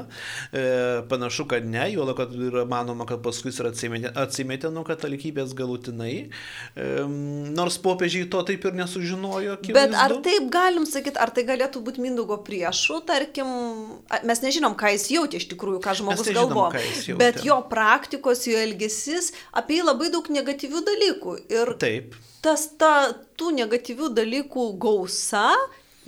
E, 0.52 0.64
panašu, 1.10 1.46
kad 1.50 1.66
ne, 1.66 1.86
jo 1.92 2.06
kad 2.16 2.32
yra 2.34 2.64
manoma, 2.68 3.06
kad 3.08 3.22
paskui 3.24 3.50
jis 3.52 3.60
atsimetė, 3.64 4.12
atsimetė 4.14 4.70
nuo 4.72 4.84
katalikybės 4.86 5.54
galutinai. 5.56 6.28
E, 6.76 6.88
nors 7.54 7.78
popiežiai 7.82 8.28
to 8.30 8.42
taip 8.46 8.64
ir 8.68 8.76
nesužinojo. 8.84 9.58
Bet 9.66 9.92
ar 9.92 10.14
akivaizdu. 10.14 10.22
taip 10.28 10.48
galim 10.54 10.86
sakyti, 10.88 11.20
ar 11.20 11.32
tai 11.34 11.44
galėtų 11.48 11.82
būti 11.84 12.04
Mindaugo 12.04 12.38
priešų, 12.46 13.00
tarkim, 13.08 13.52
mes 14.28 14.44
nežinom, 14.44 14.76
ką 14.78 14.94
jis 14.94 15.08
jautė 15.16 15.40
iš 15.42 15.48
tikrųjų, 15.52 15.82
ką 15.84 15.96
žmogus 16.00 16.28
nežinom, 16.28 16.52
galvo, 16.52 16.66
ką 16.74 16.82
jis 16.84 17.08
jautė. 17.10 17.20
bet 17.22 17.44
jo 17.46 17.60
praktikos, 17.70 18.46
jo 18.50 18.58
elgesys, 18.60 19.32
apie 19.52 19.80
jį 19.80 19.88
labai 19.90 20.10
daug 20.14 20.28
negatyvių 20.38 20.84
dalykų. 20.90 21.38
Ir 21.52 21.74
Taip. 21.82 22.18
tas 22.44 22.68
ta, 22.78 22.94
tų 23.40 23.54
negatyvių 23.62 24.12
dalykų 24.14 24.68
gausa 24.78 25.48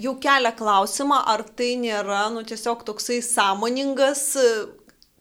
jau 0.01 0.17
kelia 0.21 0.53
klausimą, 0.57 1.23
ar 1.33 1.45
tai 1.57 1.75
nėra, 1.81 2.27
nu, 2.35 2.45
tiesiog 2.47 2.85
toksai 2.87 3.23
sąmoningas, 3.25 4.27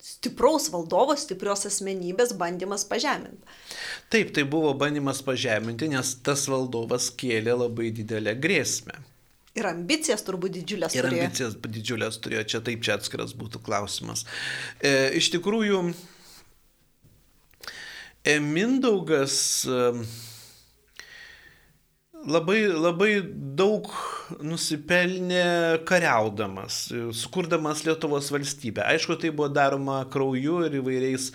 stipraus 0.06 0.68
valdovo, 0.74 1.16
stiprios 1.18 1.66
asmenybės 1.70 2.36
bandymas 2.38 2.86
pažeminti. 2.86 3.42
Taip, 4.14 4.32
tai 4.36 4.44
buvo 4.50 4.74
bandymas 4.78 5.24
pažeminti, 5.26 5.90
nes 5.96 6.14
tas 6.26 6.46
valdovas 6.52 7.10
kėlė 7.18 7.56
labai 7.64 7.90
didelę 7.96 8.36
grėsmę. 8.38 9.00
Ir 9.56 9.70
ambicijas 9.70 10.22
turbūt 10.28 10.58
didžiulės 10.58 10.98
Ir 10.98 11.08
turėjo. 11.08 11.26
ambicijas 11.26 11.56
didžiulės 11.78 12.20
turėjo, 12.22 12.44
čia 12.52 12.62
taip, 12.68 12.84
čia 12.84 12.98
atskiras 13.00 13.32
būtų 13.40 13.62
klausimas. 13.66 14.26
E, 14.84 14.92
iš 15.16 15.32
tikrųjų, 15.38 15.80
e, 18.28 18.36
Mindaugas 18.44 19.38
e, 19.64 19.80
labai, 22.30 22.66
labai 22.70 23.12
daug 23.56 23.88
nusipelnė 24.44 25.84
kariaudamas, 25.88 26.88
sukurdamas 27.16 27.84
Lietuvos 27.86 28.32
valstybę. 28.34 28.84
Aišku, 28.86 29.18
tai 29.22 29.32
buvo 29.36 29.48
daroma 29.54 30.00
krauju 30.12 30.64
ir 30.66 30.78
įvairiais 30.82 31.30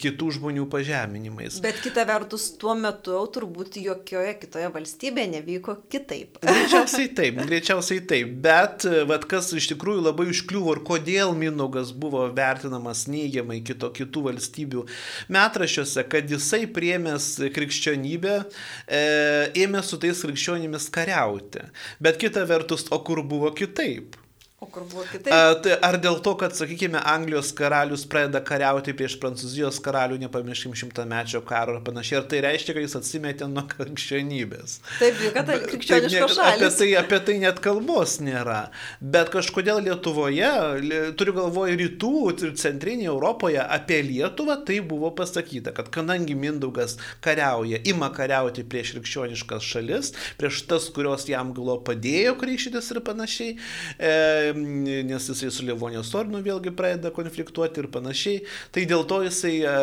kitų 0.00 0.30
žmonių 0.38 0.66
pažeminimais. 0.72 1.58
Bet 1.64 1.80
kita 1.82 2.04
vertus, 2.08 2.50
tuo 2.60 2.76
metu 2.78 3.16
turbūt 3.34 3.78
jokioje 3.80 4.34
kitoje 4.42 4.70
valstybėje 4.74 5.32
nevyko 5.38 5.76
kitaip. 5.92 6.38
Greičiausiai 6.44 7.10
taip, 7.16 7.40
greičiausiai 7.48 8.04
taip. 8.10 8.36
Bet 8.44 8.86
vat, 9.08 9.26
kas 9.30 9.50
iš 9.56 9.70
tikrųjų 9.72 10.04
labai 10.04 10.28
užkliuvo 10.32 10.76
ir 10.76 10.82
kodėl 10.86 11.34
Mindaugas 11.38 11.94
buvo 11.96 12.26
vertinamas 12.34 13.06
neigiamai 13.10 13.60
kito, 13.66 13.90
kitų 13.94 14.26
valstybių 14.28 14.84
metraščiuose, 15.32 16.04
kad 16.12 16.30
jisai 16.30 16.64
priemęs 16.70 17.30
krikščionybę 17.54 18.36
e, 18.44 19.02
ėmė 19.64 19.82
su 19.84 19.98
tais 20.02 20.24
krikščionimis 20.34 20.90
kariauti. 20.90 21.62
Bet 22.02 22.18
kita 22.18 22.44
vertus, 22.48 22.88
o 22.90 22.98
kur 23.04 23.22
buvo 23.22 23.52
kitaip? 23.54 24.16
O 24.64 24.68
kur 24.72 24.86
buvo 24.88 25.04
kitaip? 25.10 25.28
A, 25.34 25.54
tai 25.60 25.74
ar 25.84 25.98
dėl 26.00 26.16
to, 26.24 26.32
kad, 26.40 26.54
sakykime, 26.56 26.96
Anglijos 27.10 27.50
karalius 27.56 28.06
pradeda 28.08 28.40
kariauti 28.48 28.94
prieš 28.96 29.18
Prancūzijos 29.20 29.76
karalių, 29.84 30.16
nepamirškim 30.24 30.72
šimtamečio 30.80 31.42
karo 31.44 31.74
ir 31.76 31.82
panašiai, 31.84 32.22
ar 32.22 32.28
tai 32.32 32.40
reiškia, 32.46 32.76
kad 32.78 32.86
jis 32.86 32.96
atsimetė 33.00 33.48
nuo 33.52 33.66
krikščionybės? 33.74 34.78
Taip, 34.98 35.20
juk 35.20 35.34
tai 35.36 35.44
Taip, 35.50 35.66
krikščioniškos 35.72 36.36
nie- 36.38 36.44
Apie 36.44 36.60
šalis. 36.64 36.78
tai, 36.78 36.88
apie 37.02 37.18
tai 37.28 37.36
net 37.42 37.60
kalbos 37.64 38.16
nėra. 38.24 38.70
Bet 39.00 39.30
kažkodėl 39.34 39.82
Lietuvoje, 39.84 40.50
li- 40.80 41.02
turiu 41.18 41.34
galvoje 41.36 41.76
rytų 41.82 42.14
ir 42.46 42.54
centrinėje 42.64 43.10
Europoje, 43.12 43.60
apie 43.60 44.00
Lietuvą 44.02 44.56
tai 44.66 44.80
buvo 44.80 45.10
pasakyta, 45.14 45.74
kad 45.74 45.90
kadangi 45.90 46.34
Mindaugas 46.34 46.96
kariauja, 47.20 47.82
ima 47.84 48.08
kariauti 48.14 48.64
prieš 48.64 48.94
krikščioniškas 48.96 49.62
šalis, 49.62 50.12
prieš 50.38 50.62
tas, 50.70 50.88
kurios 50.94 51.26
jam 51.28 51.52
galo 51.52 51.76
padėjo 51.84 52.36
krikštytis 52.40 52.90
ir 52.94 53.00
panašiai, 53.04 53.58
e, 53.98 54.52
nes 54.54 55.28
jisai 55.30 55.50
su 55.52 55.64
Livonijos 55.66 56.12
ordinu 56.16 56.40
vėlgi 56.44 56.72
pradeda 56.76 57.10
konfliktuoti 57.14 57.82
ir 57.82 57.88
panašiai, 57.94 58.42
tai 58.74 58.84
dėl 58.90 59.04
to 59.10 59.20
jisai 59.24 59.52
e, 59.60 59.74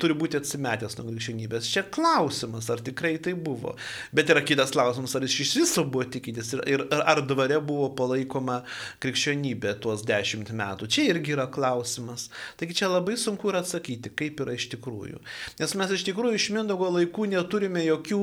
turi 0.00 0.16
būti 0.18 0.38
atsimetęs 0.40 0.98
nuo 0.98 1.06
krikščionybės. 1.08 1.70
Čia 1.72 1.84
klausimas, 1.94 2.68
ar 2.72 2.82
tikrai 2.84 3.16
tai 3.22 3.34
buvo. 3.34 3.74
Bet 4.14 4.32
yra 4.34 4.42
kitas 4.46 4.74
klausimas, 4.74 5.14
ar 5.16 5.26
jis 5.26 5.38
iš 5.46 5.54
viso 5.62 5.86
buvo 5.86 6.06
tikintis 6.08 6.52
ir, 6.56 6.64
ir 6.68 6.84
ar 6.98 7.22
dvare 7.26 7.60
buvo 7.64 7.90
palaikoma 7.98 8.60
krikščionybė 9.04 9.78
tuos 9.82 10.04
dešimt 10.08 10.52
metų. 10.52 10.90
Čia 10.90 11.08
irgi 11.14 11.36
yra 11.36 11.48
klausimas. 11.52 12.28
Taigi 12.60 12.80
čia 12.82 12.92
labai 12.92 13.16
sunku 13.20 13.52
yra 13.52 13.64
atsakyti, 13.64 14.14
kaip 14.18 14.44
yra 14.44 14.58
iš 14.58 14.70
tikrųjų. 14.76 15.22
Nes 15.62 15.74
mes 15.78 15.96
iš 15.98 16.06
tikrųjų 16.10 16.38
iš 16.38 16.52
Mindogo 16.56 16.90
laikų 16.98 17.30
neturime 17.32 17.84
jokių 17.86 18.22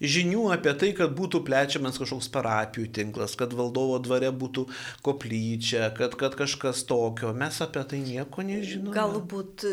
žinių 0.00 0.46
apie 0.54 0.72
tai, 0.80 0.90
kad 0.96 1.12
būtų 1.16 1.42
plečiamas 1.46 1.98
kažkoks 2.00 2.30
parapijų 2.32 2.88
tinklas, 2.96 3.36
kad 3.38 3.52
valdovo 3.56 3.98
dvare 4.02 4.30
būtų 4.32 4.66
koplyčia, 5.04 5.90
kad, 5.96 6.16
kad 6.20 6.36
kažkas 6.38 6.82
tokio. 6.88 7.32
Mes 7.36 7.60
apie 7.64 7.84
tai 7.88 8.00
nieko 8.04 8.44
nežinome. 8.46 8.94
Galbūt 8.96 9.66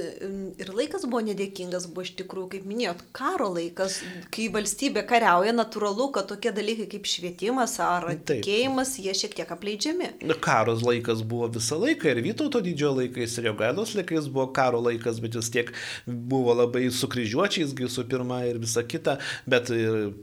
ir 0.60 0.72
laikas 0.76 1.08
buvo 1.08 1.24
nedėkingas, 1.30 1.88
buvo 1.92 2.06
iš 2.08 2.14
tikrųjų, 2.20 2.50
kaip 2.56 2.68
minėjot, 2.68 3.06
karo 3.16 3.50
laikas, 3.56 4.02
kai 4.34 4.50
valstybė 4.54 5.06
kariauja, 5.08 5.56
natūralu, 5.56 6.10
kad 6.16 6.30
tokie 6.32 6.52
dalykai 6.56 6.90
kaip 6.92 7.08
švietimas 7.08 7.78
ar 7.84 8.10
Taip. 8.12 8.44
tikėjimas, 8.44 8.98
jie 9.02 9.16
šiek 9.18 9.38
tiek 9.40 9.56
apleidžiami. 9.56 10.12
Karos 10.44 10.84
laikas 10.86 11.24
buvo 11.28 11.50
visą 11.56 11.80
laiką 11.80 12.12
ir 12.12 12.24
Vytauto 12.28 12.60
didžiojo 12.64 12.98
laikais, 13.02 13.38
ir 13.40 13.50
Jogailos 13.52 13.94
laikais 13.96 14.28
buvo 14.28 14.50
karo 14.56 14.82
laikas, 14.84 15.22
bet 15.24 15.38
vis 15.40 15.52
tiek 15.54 15.72
buvo 16.06 16.56
labai 16.58 16.88
sukryžiuočiais, 16.92 17.76
visų 17.78 18.04
pirma, 18.12 18.42
ir 18.50 18.60
visa 18.60 18.84
kita, 18.84 19.18
bet 19.48 19.72
ir 19.72 20.17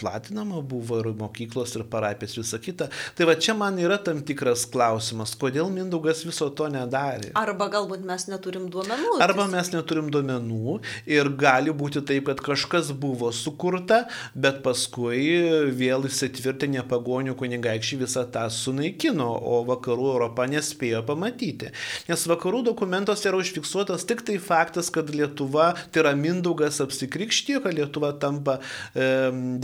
platinama 0.00 0.60
buvo 0.64 0.98
ir 1.02 1.10
mokyklos, 1.18 1.74
ir 1.78 1.84
parapės, 1.90 2.36
visa 2.38 2.58
kita. 2.62 2.88
Tai 3.16 3.28
va 3.28 3.36
čia 3.38 3.54
man 3.58 3.78
yra 3.80 3.98
tam 4.02 4.22
tikras 4.26 4.64
klausimas, 4.70 5.34
kodėl 5.38 5.70
Mindaugas 5.72 6.24
viso 6.26 6.48
to 6.56 6.68
nedarė. 6.72 7.32
Arba 7.38 7.68
galbūt 7.72 8.04
mes 8.06 8.26
neturim 8.30 8.68
duomenų. 8.72 9.18
Arba 9.24 9.46
mes 9.50 9.70
neturim 9.74 10.10
duomenų 10.14 10.78
ir 11.10 11.30
gali 11.40 11.74
būti 11.74 12.04
taip, 12.06 12.28
kad 12.30 12.42
kažkas 12.44 12.92
buvo 12.96 13.30
sukurta, 13.34 14.04
bet 14.34 14.62
paskui 14.64 15.70
vėl 15.76 16.08
įsitvirtinę 16.08 16.84
pagonių 16.90 17.36
kunigaikščiai 17.38 18.02
visą 18.04 18.24
tą 18.34 18.46
sunaikino, 18.52 19.28
o 19.28 19.62
vakarų 19.68 20.10
Europa 20.14 20.46
nespėjo 20.50 21.04
pamatyti. 21.06 21.72
Nes 22.08 22.26
vakarų 22.30 22.64
dokumentuose 22.70 23.28
yra 23.30 23.40
užfiksuotas 23.40 24.06
tik 24.08 24.24
tai 24.26 24.38
faktas, 24.42 24.90
kad 24.94 25.10
Lietuva, 25.14 25.72
tai 25.92 26.04
yra 26.04 26.14
Mindaugas 26.18 26.80
apsikrikštijo, 26.84 27.62
kad 27.64 27.76
Lietuva 27.76 28.12
tampa 28.20 28.58
e, 28.94 29.13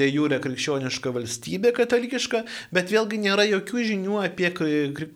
de 0.00 0.08
jūre 0.10 0.40
krikščioniška 0.42 1.12
valstybė 1.16 1.74
katalikiška, 1.76 2.42
bet 2.74 2.92
vėlgi 2.92 3.20
nėra 3.26 3.46
jokių 3.50 3.86
žinių 3.92 4.18
apie 4.24 4.50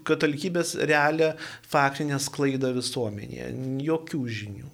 katalikybės 0.08 0.76
realią 0.84 1.34
faktinę 1.70 2.20
sklaidą 2.22 2.74
visuomenėje. 2.78 3.50
Jokių 3.84 4.24
žinių. 4.40 4.70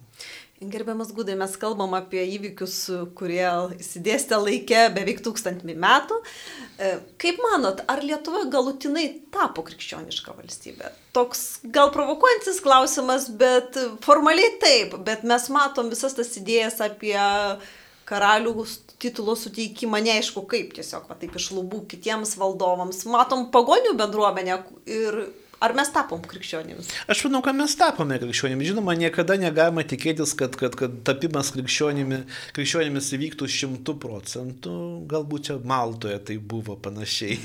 Gerbiamas 0.60 1.08
Gudai, 1.16 1.38
mes 1.40 1.54
kalbam 1.56 1.94
apie 1.96 2.20
įvykius, 2.34 2.74
kurie 3.16 3.46
įsidėstė 3.80 4.36
laikę 4.36 4.82
beveik 4.92 5.22
tūkstantį 5.24 5.72
metų. 5.72 6.18
E, 6.20 6.90
kaip 7.22 7.40
manot, 7.40 7.80
ar 7.88 8.02
Lietuva 8.04 8.42
galutinai 8.52 9.06
tapo 9.32 9.64
krikščioniška 9.64 10.34
valstybė? 10.36 10.92
Toks 11.16 11.62
gal 11.64 11.88
provokuojantis 11.94 12.60
klausimas, 12.60 13.30
bet 13.40 13.78
formaliai 14.04 14.52
taip, 14.60 14.98
bet 15.06 15.24
mes 15.24 15.48
matom 15.48 15.88
visas 15.94 16.18
tas 16.18 16.36
idėjas 16.36 16.76
apie 16.84 17.16
karalių 18.12 18.52
titulo 19.00 19.36
suteikimą, 19.38 20.00
neaišku 20.04 20.44
kaip, 20.50 20.74
tiesiog 20.76 21.08
va, 21.10 21.16
taip 21.20 21.36
iš 21.40 21.50
lubų 21.56 21.84
kitiems 21.90 22.36
valdovams. 22.40 23.04
Matom 23.10 23.48
pagonių 23.54 23.94
bendruomenę 23.98 24.60
ir 24.90 25.22
Ar 25.60 25.74
mes 25.76 25.90
tapom 25.92 26.22
krikščionimis? 26.24 26.86
Aš 27.12 27.26
manau, 27.26 27.42
kad 27.44 27.52
mes 27.52 27.74
tapome 27.76 28.16
krikščionimis. 28.22 28.70
Žinoma, 28.70 28.94
niekada 28.96 29.34
negalima 29.36 29.82
tikėtis, 29.84 30.32
kad, 30.38 30.54
kad, 30.56 30.72
kad 30.78 30.94
tapimas 31.04 31.50
krikščionimi, 31.52 32.22
krikščionimis 32.56 33.10
įvyktų 33.18 33.48
šimtų 33.54 33.94
procentų. 34.00 34.76
Galbūt 35.10 35.50
čia 35.50 35.56
Maltoje 35.60 36.16
tai 36.30 36.38
buvo 36.40 36.78
panašiai. 36.80 37.36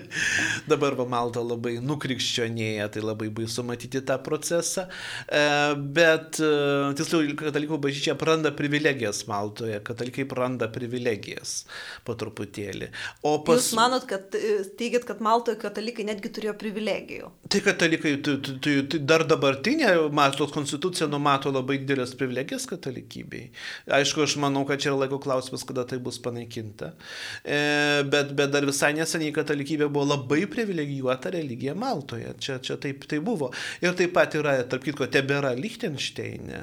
Dabar 0.72 0.96
va 0.98 1.06
Malta 1.12 1.44
labai 1.46 1.76
nukrikščionėja, 1.78 2.88
tai 2.96 3.04
labai 3.06 3.30
baisu 3.38 3.62
matyti 3.68 4.02
tą 4.02 4.18
procesą. 4.26 4.88
E, 5.30 5.44
bet, 5.78 6.42
e, 6.42 6.50
tiksliau, 6.98 7.36
katalikų 7.38 7.78
bažnyčia 7.86 8.18
praranda 8.18 8.50
privilegijas 8.58 9.28
Maltoje. 9.30 9.78
Katalikai 9.86 10.26
praranda 10.26 10.66
privilegijas 10.74 11.54
po 12.02 12.18
truputėlį. 12.18 12.90
O 13.22 13.36
pas... 13.46 13.62
Jūs 13.62 13.78
manot, 13.78 14.10
kad 14.10 14.34
e, 14.34 14.58
teigiat, 14.74 15.06
kad 15.06 15.22
Maltoje 15.22 15.62
katalikai 15.62 16.10
netgi 16.10 16.34
turėjo 16.34 16.58
privilegijų? 16.58 17.30
Tai 17.48 17.60
katalikai, 17.60 18.16
tai, 18.24 18.38
tai, 18.40 18.74
tai 18.88 18.98
dar 19.04 19.22
dabartinė 19.28 19.90
Maltos 20.16 20.52
konstitucija 20.54 21.06
numato 21.12 21.50
labai 21.52 21.76
didelės 21.82 22.14
privilegijas 22.16 22.64
katalikybei. 22.70 23.50
Aišku, 23.98 24.22
aš 24.24 24.36
manau, 24.40 24.62
kad 24.68 24.80
čia 24.80 24.90
yra 24.90 25.02
laiko 25.02 25.18
klausimas, 25.22 25.64
kada 25.68 25.84
tai 25.88 25.98
bus 26.02 26.16
panaikinta. 26.24 26.94
E, 27.44 27.58
bet, 28.08 28.32
bet 28.38 28.52
dar 28.54 28.64
visai 28.64 28.94
neseniai 28.96 29.34
katalikybė 29.36 29.90
buvo 29.92 30.06
labai 30.14 30.40
privilegijuota 30.50 31.34
religija 31.34 31.76
Maltoje. 31.78 32.32
Čia, 32.40 32.56
čia 32.64 32.78
taip 32.80 33.04
tai 33.10 33.20
buvo. 33.24 33.50
Ir 33.84 33.92
taip 33.98 34.14
pat 34.16 34.38
yra, 34.40 34.56
tarp 34.70 34.86
kitko, 34.88 35.10
tebėra 35.12 35.52
Lichtensteinė. 35.58 36.62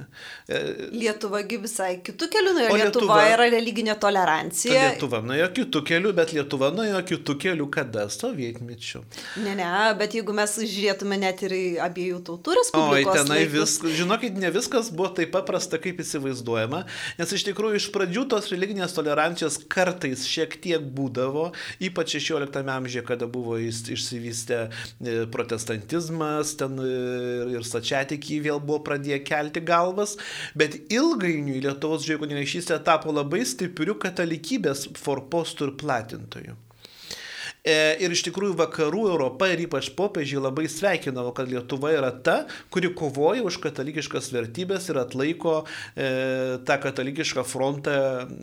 E, 0.50 0.64
Lietuvagi 0.96 1.62
visai 1.62 1.92
kitų 2.02 2.32
kelių 2.34 2.56
nuėjo. 2.58 2.74
Lietuva, 2.82 2.88
Lietuva 2.88 3.22
yra 3.36 3.50
religinė 3.54 3.98
tolerancija. 4.02 4.90
Lietuva 4.90 5.22
nuėjo 5.30 5.52
kitų 5.62 5.86
kelių, 5.94 6.16
bet 6.18 6.36
Lietuva 6.40 6.74
nuėjo 6.74 7.06
kitų 7.14 7.38
kelių 7.46 7.70
kada? 7.78 8.10
Sovietmečių. 8.12 9.06
Ne, 9.46 9.56
ne, 9.60 9.70
bet 10.00 10.18
jeigu 10.18 10.34
mes 10.36 10.58
žiūrėtume 10.72 11.18
net 11.22 11.42
ir 11.46 11.54
į 11.56 11.66
abiejų 11.84 12.22
tautų 12.28 12.56
respublikos. 12.58 13.12
O, 13.12 13.16
tenai 13.18 13.42
viskas, 13.50 13.96
žinokit, 13.98 14.38
ne 14.42 14.52
viskas 14.54 14.92
buvo 14.94 15.12
taip 15.18 15.34
paprasta, 15.36 15.80
kaip 15.82 16.00
įsivaizduojama, 16.04 16.84
nes 17.20 17.34
iš 17.38 17.46
tikrųjų 17.50 17.82
iš 17.82 17.88
pradžių 17.96 18.26
tos 18.32 18.50
religinės 18.54 18.96
tolerancijos 18.98 19.60
kartais 19.72 20.26
šiek 20.30 20.58
tiek 20.64 20.88
būdavo, 20.96 21.50
ypač 21.84 22.16
16 22.18 22.72
amžiuje, 22.76 23.06
kada 23.08 23.30
buvo 23.32 23.58
išsivystę 23.62 24.62
e, 24.68 25.18
protestantizmas, 25.34 26.56
ten 26.60 26.80
e, 26.82 26.90
ir 27.58 27.68
stačiatikiai 27.68 28.42
vėl 28.48 28.64
buvo 28.64 28.82
pradėję 28.88 29.22
kelti 29.28 29.64
galvas, 29.66 30.18
bet 30.58 30.80
ilgainiui 30.92 31.62
Lietuvos 31.62 32.08
žydų 32.08 32.26
kunigaikštystė 32.26 32.82
tapo 32.88 33.14
labai 33.14 33.44
stipriu 33.48 33.98
katalikybės 34.02 34.90
forpostų 35.00 35.70
ir 35.72 35.78
platintojų. 35.82 36.60
E, 37.62 37.74
ir 38.02 38.10
iš 38.10 38.24
tikrųjų 38.26 38.56
vakarų 38.58 39.04
Europa 39.12 39.46
ir 39.52 39.68
ypač 39.68 39.92
popiežiai 39.94 40.42
labai 40.42 40.66
sveikinavo, 40.72 41.30
kad 41.38 41.50
Lietuva 41.52 41.92
yra 41.94 42.10
ta, 42.26 42.40
kuri 42.74 42.90
kovoja 42.98 43.46
už 43.46 43.60
katalikiškas 43.62 44.32
vertybės 44.34 44.90
ir 44.90 44.98
atlaiko 45.04 45.60
e, 45.62 46.08
tą 46.66 46.80
katalikišką 46.82 47.46
frontą 47.46 47.96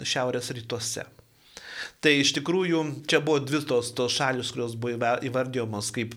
šiaurės 0.06 0.52
rytuose. 0.54 1.08
Tai 1.98 2.14
iš 2.14 2.30
tikrųjų 2.36 2.84
čia 3.10 3.18
buvo 3.18 3.42
dvi 3.42 3.64
tos, 3.66 3.90
tos 3.98 4.14
šalis, 4.14 4.52
kurios 4.54 4.78
buvo 4.78 5.10
įvardyjamos 5.26 5.90
kaip 5.96 6.14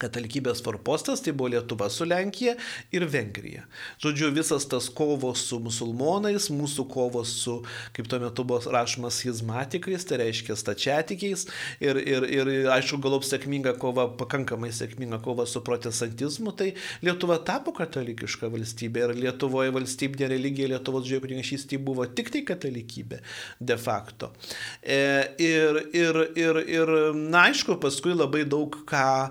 katalikybės 0.00 0.62
forpostas, 0.64 1.22
tai 1.24 1.34
buvo 1.36 1.52
Lietuva 1.54 1.90
su 1.92 2.06
Lenkija 2.08 2.56
ir 2.94 3.06
Vengrija. 3.10 3.66
Žodžiu, 4.02 4.30
visas 4.36 4.66
tas 4.70 4.88
kovos 4.92 5.44
su 5.50 5.60
musulmonais, 5.62 6.48
mūsų 6.54 6.86
kovos 6.90 7.34
su, 7.42 7.58
kaip 7.96 8.08
tuo 8.10 8.20
metu 8.22 8.46
buvo 8.48 8.72
rašomas, 8.72 9.20
schizmatikais, 9.20 10.06
tai 10.08 10.20
reiškia 10.24 10.56
stačiatikiais 10.58 11.46
ir, 11.84 12.00
ir, 12.00 12.26
ir 12.30 12.52
aišku, 12.72 13.00
galop 13.02 13.26
sėkminga 13.28 13.76
kova, 13.80 14.08
pakankamai 14.20 14.72
sėkminga 14.74 15.20
kova 15.24 15.46
su 15.48 15.62
protestantizmu, 15.66 16.54
tai 16.56 16.72
Lietuva 17.04 17.40
tapo 17.46 17.74
katalikiška 17.76 18.50
valstybė 18.52 19.06
ir 19.06 19.16
Lietuvoje 19.26 19.74
valstybinė 19.76 20.30
religija 20.34 20.70
Lietuvos 20.74 21.04
didžiojo 21.06 21.24
kunigaikštystėje 21.26 21.82
buvo 21.84 22.06
tik 22.06 22.32
tai 22.34 22.44
katalikybė 22.48 23.20
de 23.60 23.76
facto. 23.80 24.30
E, 24.82 25.00
ir, 25.42 25.80
ir, 25.96 26.20
ir, 26.38 26.60
ir, 26.70 26.92
na 27.16 27.46
aišku, 27.50 27.78
paskui 27.82 28.14
labai 28.16 28.44
daug 28.48 28.80
ką 28.88 29.30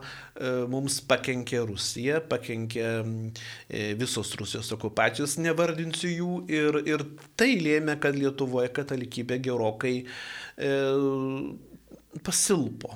mums 0.71 0.99
pakenkė 1.09 1.63
Rusija, 1.67 2.21
pakenkė 2.29 2.85
e, 2.87 3.83
visos 3.99 4.31
Rusijos 4.39 4.71
okupacijos, 4.75 5.37
nevardinsiu 5.41 6.11
jų, 6.11 6.31
ir, 6.51 6.79
ir 6.87 7.05
tai 7.39 7.53
lėmė, 7.59 7.97
kad 8.01 8.15
Lietuvoje 8.15 8.71
katalikybė 8.75 9.39
gerokai 9.49 9.95
e, 9.99 10.73
pasilpo. 12.23 12.95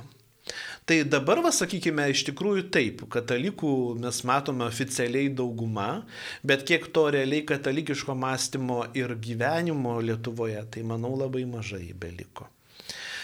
Tai 0.84 0.98
dabar, 1.08 1.40
va, 1.46 1.54
sakykime, 1.56 2.10
iš 2.12 2.26
tikrųjų 2.28 2.66
taip, 2.76 3.06
katalikų 3.12 3.76
mes 4.04 4.18
matome 4.28 4.66
oficialiai 4.68 5.30
dauguma, 5.32 6.02
bet 6.44 6.66
kiek 6.68 6.90
to 6.96 7.06
realiai 7.16 7.46
katalikiško 7.48 8.18
mąstymo 8.20 8.82
ir 9.00 9.16
gyvenimo 9.24 9.96
Lietuvoje, 10.04 10.66
tai 10.74 10.84
manau 10.88 11.16
labai 11.20 11.46
mažai 11.48 11.86
beliko 11.96 12.50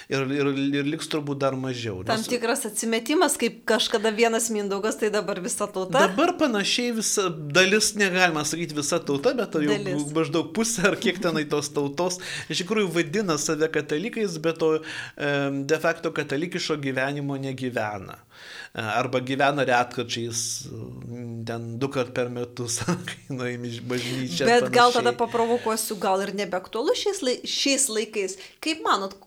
ir, 0.10 0.26
ir, 0.34 0.50
ir 0.80 0.90
liks 0.90 1.10
turbūt 1.12 1.40
dar 1.42 1.56
mažiau. 1.60 2.02
Tam 2.08 2.20
nes... 2.22 2.30
tikras 2.30 2.66
atsimetimas, 2.70 3.38
kaip 3.40 3.62
kažkada 3.70 4.12
vienas 4.16 4.50
Mindaugas, 4.54 4.98
tai 5.00 5.12
dabar 5.14 5.42
visa 5.44 5.68
tauta. 5.70 6.08
Dabar 6.10 6.34
panašiai 6.40 6.96
visa 6.98 7.28
dalis, 7.30 7.92
negalima 8.00 8.44
sakyti 8.48 8.78
visa 8.78 9.00
tauta, 9.06 9.36
bet 9.38 9.60
jau 9.60 9.70
dalis. 9.70 10.08
maždaug 10.16 10.50
pusė 10.56 10.88
ar 10.90 10.98
kiek 11.02 11.22
tenai 11.22 11.46
tos 11.50 11.70
tautos 11.76 12.20
iš 12.50 12.64
tikrųjų 12.64 12.90
vadina 12.96 13.38
save 13.42 13.70
katalikais, 13.74 14.40
bet 14.42 14.60
to 14.62 14.72
de 15.70 15.80
facto 15.80 16.12
katalikiško 16.16 16.80
gyvenimo 16.82 17.38
negyvena 17.40 18.18
e, 18.18 18.82
arba 18.82 19.22
gyvena 19.26 19.66
retkačiais, 19.68 20.42
ten 21.48 21.70
du 21.80 21.90
kart 21.94 22.12
per 22.16 22.32
metus, 22.34 22.82
kai 23.10 23.38
nuėjai 23.38 23.72
iš 23.72 23.80
bažnyčios. 23.90 24.46
Bet 24.46 24.68
panašiai. 24.68 24.76
gal 24.80 24.96
tada 24.98 25.16
paprovokuosiu, 25.22 26.00
gal 26.02 26.26
ir 26.26 26.34
nebeaktualu 26.42 26.98
šiais, 26.98 27.24
lai, 27.26 27.40
šiais 27.46 27.90
laikais. 27.94 28.40
Kaip 28.64 28.82
manot, 28.86 29.18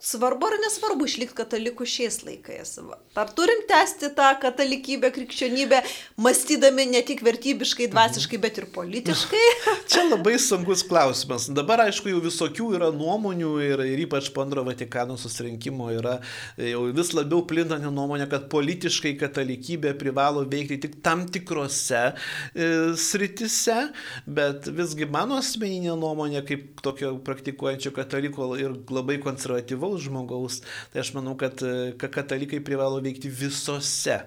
svarbu 0.00 0.48
ar 0.48 0.56
nesvarbu 0.64 1.06
išlikti 1.08 1.36
katalikų 1.36 1.86
šiais 1.88 2.20
laikais? 2.26 2.76
Ar 3.18 3.30
turim 3.36 3.64
tęsti 3.68 4.12
tą 4.16 4.28
katalikybę, 4.42 5.10
krikščionybę, 5.14 5.82
mąstydami 6.20 6.86
ne 6.90 7.02
tik 7.06 7.22
vertybiškai, 7.26 7.88
dvasiškai, 7.92 8.40
bet 8.40 8.60
ir 8.62 8.68
politiškai? 8.72 9.42
Čia 9.92 10.06
labai 10.08 10.36
sunkus 10.40 10.84
klausimas. 10.86 11.48
Dabar, 11.52 11.84
aišku, 11.88 12.10
jau 12.12 12.22
visokių 12.24 12.70
yra 12.78 12.90
nuomonių 12.94 13.52
ir, 13.66 13.84
ir 13.92 14.04
ypač 14.06 14.30
po 14.34 14.44
antro 14.44 14.64
Vatikano 14.66 15.18
susirinkimo 15.20 15.90
yra 15.96 16.18
jau 16.56 16.86
vis 16.96 17.12
labiau 17.16 17.42
plintanti 17.48 17.90
nuomonė, 17.90 18.28
kad 18.30 18.46
politiškai 18.52 19.16
katalikybė 19.20 19.94
privalo 20.00 20.44
veikti 20.48 20.78
tik 20.86 21.00
tam 21.04 21.26
tikrose 21.30 22.02
e, 22.10 22.70
sritise, 23.00 23.90
bet 24.26 24.70
visgi 24.76 25.08
mano 25.10 25.40
asmeninė 25.40 25.96
nuomonė, 25.98 26.44
kaip 26.46 26.80
tokio 26.84 27.16
praktikuojančio 27.26 27.92
kataliko 27.96 28.52
ir 28.60 28.78
labai 28.90 29.18
konservatyvaus, 29.22 29.89
normalaus 29.90 30.02
žmogaus, 30.04 30.60
tai 30.92 31.00
aš 31.00 31.12
manau, 31.14 31.36
kad 31.36 31.60
katalikai 31.98 32.60
privalo 32.60 33.00
veikti 33.00 33.28
visose 33.28 34.20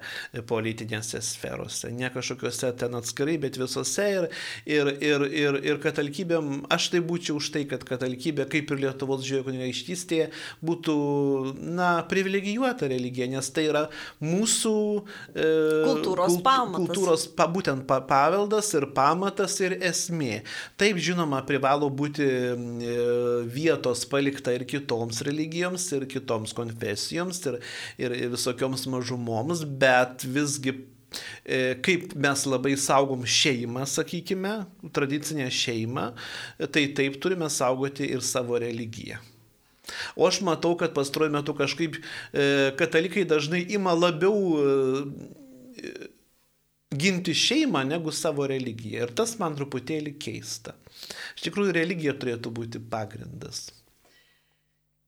politinėse 0.48 1.22
sferose, 1.22 1.92
ne 1.92 2.10
kažkokiuose 2.10 2.74
ten 2.78 2.96
atskirai, 2.96 3.38
bet 3.38 3.58
visose 3.58 4.04
ir, 4.04 4.30
ir, 4.66 4.88
ir, 5.02 5.26
ir, 5.32 5.60
ir 5.64 5.80
katalikybėm, 5.80 6.66
aš 6.72 6.92
tai 6.94 7.02
būčiau 7.02 7.38
už 7.38 7.52
tai, 7.54 7.66
kad 7.66 7.84
katalikybė, 7.84 8.48
kaip 8.50 8.72
ir 8.72 8.84
Lietuvos 8.84 9.24
žiojo 9.26 9.48
kunigaikštystėje, 9.48 10.30
būtų, 10.64 10.98
na, 11.60 12.04
privilegijuota 12.10 12.90
religija, 12.92 13.28
nes 13.32 13.50
tai 13.54 13.68
yra 13.70 13.86
mūsų 14.24 14.76
e, 15.36 15.48
kultūros 15.88 16.36
kult, 16.36 16.44
pamatas. 16.46 16.80
Kultūros, 16.82 17.28
pa, 17.38 17.48
būtent 17.52 17.86
pa, 17.88 18.02
paveldas 18.08 18.74
ir 18.76 18.90
pamatas 18.96 19.60
ir 19.64 19.78
esmė. 19.80 20.44
Taip, 20.80 21.00
žinoma, 21.02 21.44
privalo 21.48 21.90
būti 21.94 22.26
e, 22.26 22.98
vietos 23.54 24.06
palikta 24.10 24.54
ir 24.56 24.66
kitoms 24.70 25.22
religijoms 25.26 25.53
religijoms 25.54 25.92
ir 25.92 26.08
kitoms 26.08 26.54
konfesijoms 26.54 27.42
ir, 27.46 27.60
ir 27.98 28.32
visokioms 28.32 28.88
mažumoms, 28.88 29.64
bet 29.66 30.24
visgi 30.26 30.74
e, 31.46 31.76
kaip 31.82 32.16
mes 32.16 32.46
labai 32.46 32.76
saugom 32.78 33.24
šeimą, 33.26 33.86
sakykime, 33.86 34.66
tradicinę 34.94 35.50
šeimą, 35.50 36.14
tai 36.72 36.88
taip 36.94 37.20
turime 37.22 37.50
saugoti 37.50 38.10
ir 38.10 38.22
savo 38.22 38.58
religiją. 38.58 39.20
O 40.16 40.26
aš 40.28 40.40
matau, 40.42 40.78
kad 40.78 40.94
pastaruoju 40.96 41.34
metu 41.34 41.54
kažkaip 41.54 41.98
e, 42.00 42.72
katalikai 42.80 43.26
dažnai 43.28 43.66
ima 43.76 43.94
labiau 43.94 44.34
e, 44.58 46.10
ginti 46.94 47.34
šeimą 47.34 47.84
negu 47.84 48.12
savo 48.12 48.48
religiją. 48.48 49.04
Ir 49.04 49.14
tas 49.18 49.36
man 49.42 49.58
truputėlį 49.58 50.16
keista. 50.22 50.78
Iš 51.36 51.50
tikrųjų, 51.50 51.76
religija 51.76 52.14
turėtų 52.16 52.54
būti 52.54 52.80
pagrindas. 52.80 53.68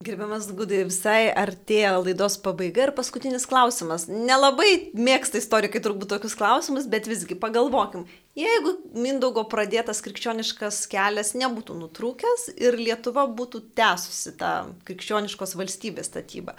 Gerbiamas 0.05 0.51
Gudai, 0.53 0.83
visai 0.85 1.31
artėja 1.33 1.95
laidos 1.97 2.35
pabaiga 2.43 2.83
ir 2.83 2.91
paskutinis 2.93 3.47
klausimas. 3.49 4.03
Nelabai 4.05 4.91
mėgsta 4.93 5.39
istorikai 5.41 5.81
turbūt 5.81 6.11
tokius 6.11 6.35
klausimus, 6.37 6.85
bet 6.91 7.09
visgi 7.09 7.37
pagalvokim, 7.41 8.03
jeigu 8.37 8.75
Mindaugo 8.93 9.47
pradėtas 9.49 10.03
krikščioniškas 10.05 10.83
kelias 10.91 11.33
nebūtų 11.39 11.77
nutrūkęs 11.79 12.51
ir 12.53 12.77
Lietuva 12.77 13.25
būtų 13.39 13.63
tęsusi 13.79 14.35
tą 14.37 14.51
krikščioniškos 14.85 15.57
valstybės 15.57 16.11
statybą, 16.11 16.53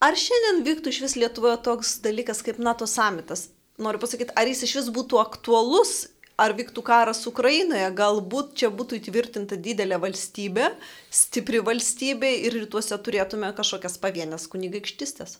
ar 0.00 0.16
šiandien 0.24 0.64
vyktų 0.70 0.94
iš 0.94 1.02
vis 1.04 1.18
Lietuvoje 1.20 1.60
toks 1.68 1.98
dalykas 2.06 2.40
kaip 2.46 2.62
NATO 2.62 2.88
samitas? 2.88 3.50
Noriu 3.82 4.00
pasakyti, 4.00 4.32
ar 4.32 4.48
jis 4.48 4.64
iš 4.64 4.78
vis 4.80 4.90
būtų 4.96 5.20
aktualus 5.20 6.06
ar 6.40 6.56
vyktų 6.56 6.82
karas 6.86 7.20
Ukrainoje, 7.28 7.92
galbūt 7.96 8.56
čia 8.62 8.72
būtų 8.72 9.02
įtvirtinta 9.02 9.60
didelė 9.60 10.00
valstybė, 10.00 10.72
stipri 11.12 11.60
valstybė 11.64 12.30
ir 12.46 12.56
rytuose 12.62 12.96
turėtume 13.04 13.50
kažkokias 13.56 13.98
pavienės 14.00 14.48
kunigaikštistės. 14.52 15.36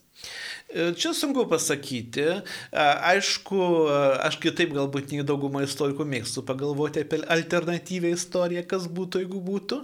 E, 0.69 0.93
čia 0.99 1.13
sunku 1.17 1.47
pasakyti. 1.49 2.25
E, 2.29 2.43
aišku, 3.13 3.61
e, 3.89 3.97
aš 4.29 4.37
kitaip 4.43 4.75
galbūt 4.77 5.15
nei 5.15 5.25
dauguma 5.27 5.65
istorikų 5.65 6.05
mėgstu 6.09 6.45
pagalvoti 6.49 7.03
apie 7.05 7.23
alternatyvę 7.37 8.13
istoriją, 8.13 8.65
kas 8.69 8.87
būtų, 8.93 9.25
jeigu 9.25 9.41
būtų. 9.43 9.81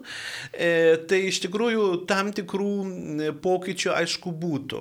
Tai 1.08 1.18
iš 1.28 1.40
tikrųjų 1.44 1.84
tam 2.08 2.30
tikrų 2.36 3.32
pokyčių 3.42 3.92
aišku 3.94 4.32
būtų. 4.42 4.80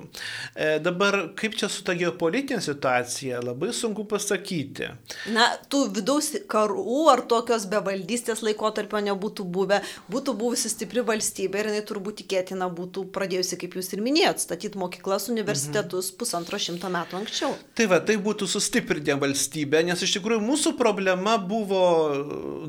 Dabar 0.84 1.18
kaip 1.38 1.56
čia 1.58 1.68
su 1.72 1.84
ta 1.86 1.94
geopolitinė 1.98 2.60
situacija, 2.64 3.40
labai 3.44 3.70
sunku 3.76 4.04
pasakyti. 4.08 4.90
Na, 5.34 5.48
tų 5.70 5.84
vidaus 5.96 6.30
karų 6.50 6.98
ar 7.12 7.24
tokios 7.30 7.66
bevaldystės 7.70 8.42
laikotarpio 8.46 9.00
nebūtų 9.10 9.46
buvę, 9.48 9.80
būtų 10.12 10.34
buvusi 10.38 10.72
stipri 10.72 10.97
valstybė 11.06 11.60
ir 11.60 11.68
jinai 11.70 11.82
turbūt 11.88 12.20
tikėtina 12.22 12.68
būtų 12.74 13.04
pradėjusi, 13.14 13.58
kaip 13.60 13.76
jūs 13.78 13.90
ir 13.94 14.02
minėjot, 14.04 14.42
statyti 14.42 14.80
mokyklas, 14.80 15.28
universitetus 15.32 16.10
mhm. 16.10 16.18
pusantro 16.20 16.60
šimto 16.62 16.90
metų 16.92 17.18
anksčiau. 17.20 17.56
Tai 17.78 17.88
va, 17.92 18.00
tai 18.04 18.16
būtų 18.22 18.48
sustiprinę 18.50 19.18
valstybę, 19.22 19.82
nes 19.88 20.02
iš 20.04 20.16
tikrųjų 20.18 20.44
mūsų 20.46 20.74
problema 20.80 21.36
buvo, 21.42 21.82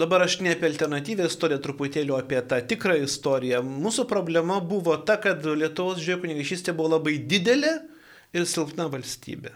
dabar 0.01 0.27
aš 0.27 0.39
ne 0.45 0.53
apie 0.55 0.69
alternatyvę 0.71 1.29
istoriją, 1.29 1.61
truputėlį 1.63 2.17
apie 2.17 2.41
tą 2.51 2.61
tikrą 2.73 2.99
istoriją. 3.05 3.63
Mūsų 3.65 4.05
problema 4.09 4.59
buvo 4.59 4.97
ta, 5.05 5.19
kad 5.21 5.45
Lietuvos 5.45 6.03
žiojo 6.03 6.23
kunigaikštystė 6.25 6.75
buvo 6.77 6.97
labai 6.97 7.17
didelė 7.29 7.77
ir 8.35 8.45
silpna 8.49 8.89
valstybė. 8.91 9.55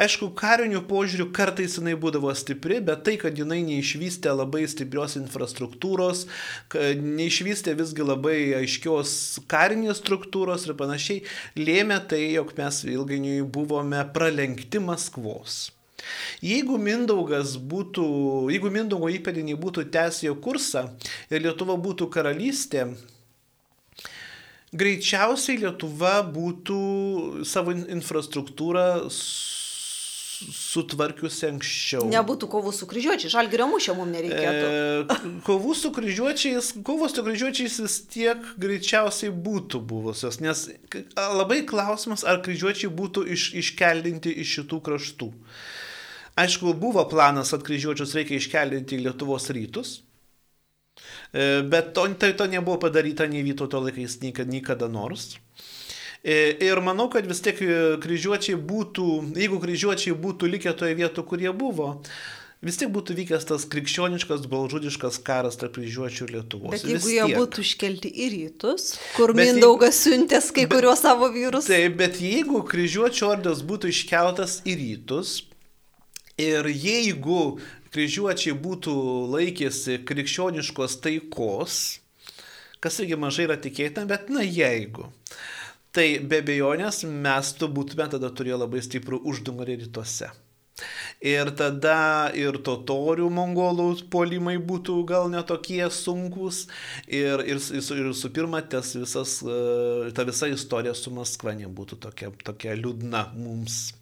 Aišku, 0.00 0.30
karinių 0.38 0.82
požiūrių 0.90 1.28
kartais 1.36 1.76
jinai 1.78 1.96
būdavo 2.00 2.32
stipri, 2.36 2.80
bet 2.84 3.04
tai, 3.06 3.16
kad 3.20 3.38
jinai 3.38 3.60
neišvystė 3.66 4.34
labai 4.34 4.66
stiprios 4.70 5.16
infrastruktūros, 5.20 6.26
neišvystė 6.74 7.76
visgi 7.78 8.06
labai 8.06 8.38
aiškios 8.60 9.12
karinės 9.50 10.02
struktūros 10.02 10.68
ir 10.68 10.78
panašiai, 10.78 11.24
lėmė 11.58 12.00
tai, 12.10 12.22
jog 12.36 12.54
mes 12.58 12.84
ilgainiui 12.88 13.42
buvome 13.44 14.02
pralenkti 14.14 14.82
Maskvos. 14.82 15.68
Jeigu 16.44 16.78
Mindaugas 16.80 17.56
būtų, 17.70 18.04
jeigu 18.52 18.72
Mindaugo 18.72 19.10
įpėdiniai 19.12 19.58
būtų 19.60 19.86
tęsę 19.92 20.28
jo 20.28 20.36
kursą 20.42 20.86
ir 21.30 21.44
Lietuva 21.44 21.76
būtų 21.80 22.08
karalystė, 22.12 22.86
greičiausiai 24.72 25.60
Lietuva 25.64 26.20
būtų 26.24 26.80
savo 27.48 27.74
infrastruktūrą 27.76 29.10
sutvarkiusi 30.40 31.48
anksčiau. 31.50 32.06
Nebūtų 32.10 32.48
kovų 32.50 32.72
su 32.74 32.88
kryžiuočiais, 32.90 33.32
žalgerio 33.34 33.66
mūšio 33.70 33.94
mums 33.98 34.14
nereikėtų. 34.14 34.68
E, 34.70 35.32
kovų 35.46 35.74
su 35.76 35.90
kryžiuočiais, 35.96 36.70
kovos 36.86 37.14
su 37.16 37.24
kryžiuočiais 37.26 37.78
vis 37.84 37.96
tiek 38.10 38.44
greičiausiai 38.60 39.32
būtų 39.32 39.82
buvusios, 39.90 40.40
nes 40.44 40.66
labai 41.16 41.62
klausimas, 41.68 42.24
ar 42.24 42.40
kryžiuočiai 42.44 42.92
būtų 42.94 43.26
iš, 43.36 43.50
iškeldinti 43.62 44.32
iš 44.44 44.56
šitų 44.60 44.80
kraštų. 44.88 45.30
Aišku, 46.40 46.72
buvo 46.80 47.04
planas, 47.10 47.52
kad 47.52 47.66
kryžiuočius 47.66 48.14
reikia 48.16 48.38
iškeldinti 48.40 48.96
į 48.96 49.04
Lietuvos 49.08 49.50
rytus, 49.52 49.98
e, 51.34 51.60
bet 51.66 51.92
to, 51.96 52.06
tai 52.20 52.32
to 52.38 52.48
nebuvo 52.48 52.78
padaryta 52.86 53.28
nei 53.28 53.44
Vytauto 53.44 53.82
laikais, 53.82 54.20
nei, 54.24 54.32
nei 54.48 54.64
kada 54.64 54.88
nors. 54.88 55.34
E, 55.34 55.79
ir 56.24 56.80
manau, 56.84 57.08
kad 57.12 57.26
vis 57.28 57.40
tiek 57.44 57.62
e, 57.64 57.78
kryžiuočiai 58.02 58.58
būtų, 58.58 59.06
jeigu 59.40 59.60
kryžiuočiai 59.62 60.16
būtų 60.20 60.50
likę 60.52 60.74
toje 60.76 60.96
vietoje, 60.98 61.26
kur 61.30 61.40
jie 61.40 61.52
buvo, 61.56 61.88
vis 62.60 62.76
tiek 62.76 62.90
būtų 62.92 63.16
vykęs 63.16 63.46
tas 63.48 63.64
krikščioniškas, 63.72 64.44
balžudiškas 64.52 65.20
karas 65.24 65.56
tarp 65.60 65.78
kryžiuočių 65.78 66.26
ir 66.26 66.34
Lietuvos. 66.36 66.74
Bet 66.74 66.84
jeigu 66.84 67.14
jie 67.14 67.28
būtų 67.32 67.64
iškelti 67.64 68.12
į 68.12 68.26
rytus, 68.34 68.90
kur 69.16 69.32
bet 69.32 69.48
Mindaugas 69.48 70.02
jeigu, 70.02 70.18
siuntęs 70.18 70.50
kai 70.52 70.66
bet, 70.66 70.74
kuriuos 70.76 71.04
savo 71.06 71.30
vyrus. 71.32 71.70
Taip, 71.72 71.96
bet 72.02 72.20
jeigu 72.20 72.60
kryžiuočio 72.68 73.30
ordas 73.32 73.64
būtų 73.64 73.94
iškeltas 73.94 74.60
į 74.68 74.76
rytus 74.82 75.38
ir 76.40 76.68
jeigu 76.68 77.56
kryžiuočiai 77.94 78.52
būtų 78.60 78.92
laikėsi 79.32 79.96
krikščioniškos 80.06 81.00
taikos, 81.04 81.80
kas 82.80 83.00
irgi 83.02 83.18
mažai 83.20 83.48
yra 83.48 83.56
tikėtina, 83.60 84.06
bet 84.08 84.28
na 84.32 84.44
jeigu. 84.44 85.08
Tai 85.96 86.06
be 86.30 86.38
abejonės 86.44 87.02
mes 87.08 87.50
tu 87.58 87.66
būtume 87.66 88.06
tada 88.12 88.30
turėję 88.30 88.60
labai 88.62 88.82
stiprų 88.86 89.18
uždungarį 89.26 89.80
rytuose. 89.82 90.30
Ir 91.20 91.50
tada 91.58 92.30
ir 92.38 92.56
totorių 92.64 93.26
mongolų 93.36 93.88
polimai 94.12 94.56
būtų 94.70 94.96
gal 95.10 95.28
netokie 95.32 95.82
sunkus. 95.92 96.62
Ir, 97.06 97.44
ir, 97.44 97.60
ir 97.60 98.12
su 98.16 98.32
pirma, 98.32 98.62
tas 98.62 98.94
visas, 98.96 99.40
e, 99.44 100.12
ta 100.16 100.24
visa 100.24 100.48
istorija 100.48 100.94
su 100.96 101.12
Maskva 101.12 101.52
nebūtų 101.58 102.00
tokia, 102.06 102.32
tokia 102.46 102.78
liūdna 102.78 103.26
mums. 103.36 103.99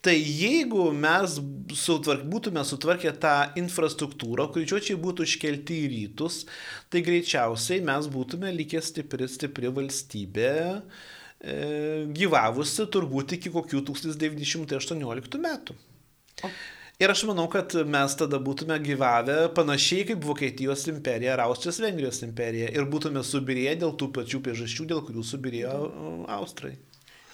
Tai 0.00 0.14
jeigu 0.14 0.84
mes 0.94 1.40
sutvark, 1.74 2.22
būtume 2.30 2.62
sutvarkę 2.62 3.10
tą 3.18 3.32
infrastruktūrą, 3.58 4.46
kryžiuočiai 4.54 4.94
būtų 5.02 5.26
iškelti 5.26 5.74
į 5.74 5.88
rytus, 5.94 6.44
tai 6.86 7.02
greičiausiai 7.02 7.82
mes 7.82 8.06
būtume 8.12 8.52
likę 8.54 8.78
stipri, 8.84 9.26
stipri 9.26 9.72
valstybė, 9.74 10.52
e, 11.42 11.56
gyvavusi 12.14 12.86
turbūt 12.94 13.34
iki 13.40 13.50
kokių 13.50 13.82
1918 13.90 15.42
metų. 15.42 15.74
Ir 16.98 17.10
aš 17.10 17.24
manau, 17.26 17.48
kad 17.50 17.74
mes 17.86 18.14
tada 18.18 18.38
būtume 18.42 18.78
gyvavę 18.82 19.36
panašiai 19.54 20.06
kaip 20.06 20.24
Vokietijos 20.26 20.86
imperija 20.90 21.34
ar 21.34 21.44
Austrijos 21.44 21.82
Vengrijos 21.82 22.22
imperija 22.26 22.70
ir 22.74 22.86
būtume 22.90 23.22
subirėję 23.26 23.76
dėl 23.82 23.98
tų 23.98 24.12
pačių 24.14 24.42
priežasčių, 24.46 24.86
dėl 24.94 25.02
kurių 25.06 25.26
subirėjo 25.26 25.76
Austrai. 26.38 26.76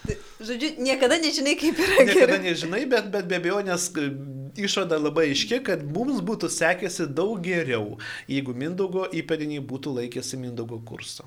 Tai, 0.04 0.16
žodžiu, 0.44 0.74
niekada 0.84 1.16
nežinai, 1.20 1.56
kaip 1.56 1.78
yra. 1.80 2.04
Niekada 2.04 2.36
geriau. 2.36 2.44
nežinai, 2.44 2.82
bet, 2.90 3.08
bet 3.12 3.28
be 3.30 3.38
abejo, 3.40 3.62
nes 3.64 3.86
uh, 3.88 4.10
išvada 4.56 4.98
labai 5.00 5.30
aiški, 5.32 5.62
kad 5.64 5.84
mums 5.96 6.20
būtų 6.24 6.50
sekėsi 6.52 7.08
daug 7.08 7.40
geriau, 7.44 7.96
jeigu 8.30 8.54
Mindaugo 8.56 9.06
įpėdiniai 9.08 9.64
būtų 9.64 9.96
laikėsi 9.98 10.40
Mindaugo 10.40 10.80
kurso. 10.86 11.26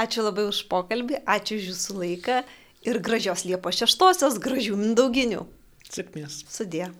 Ačiū 0.00 0.24
labai 0.24 0.48
už 0.48 0.64
pokalbį, 0.72 1.20
ačiū 1.28 1.60
už 1.60 1.70
jūsų 1.70 2.00
laiką 2.00 2.42
ir 2.88 3.00
gražios 3.04 3.44
Liepos 3.46 3.78
šeštosios, 3.84 4.40
gražių 4.42 4.80
Mindauginių. 4.80 5.44
Sėkmės. 5.86 6.42
Sudė. 6.50 6.90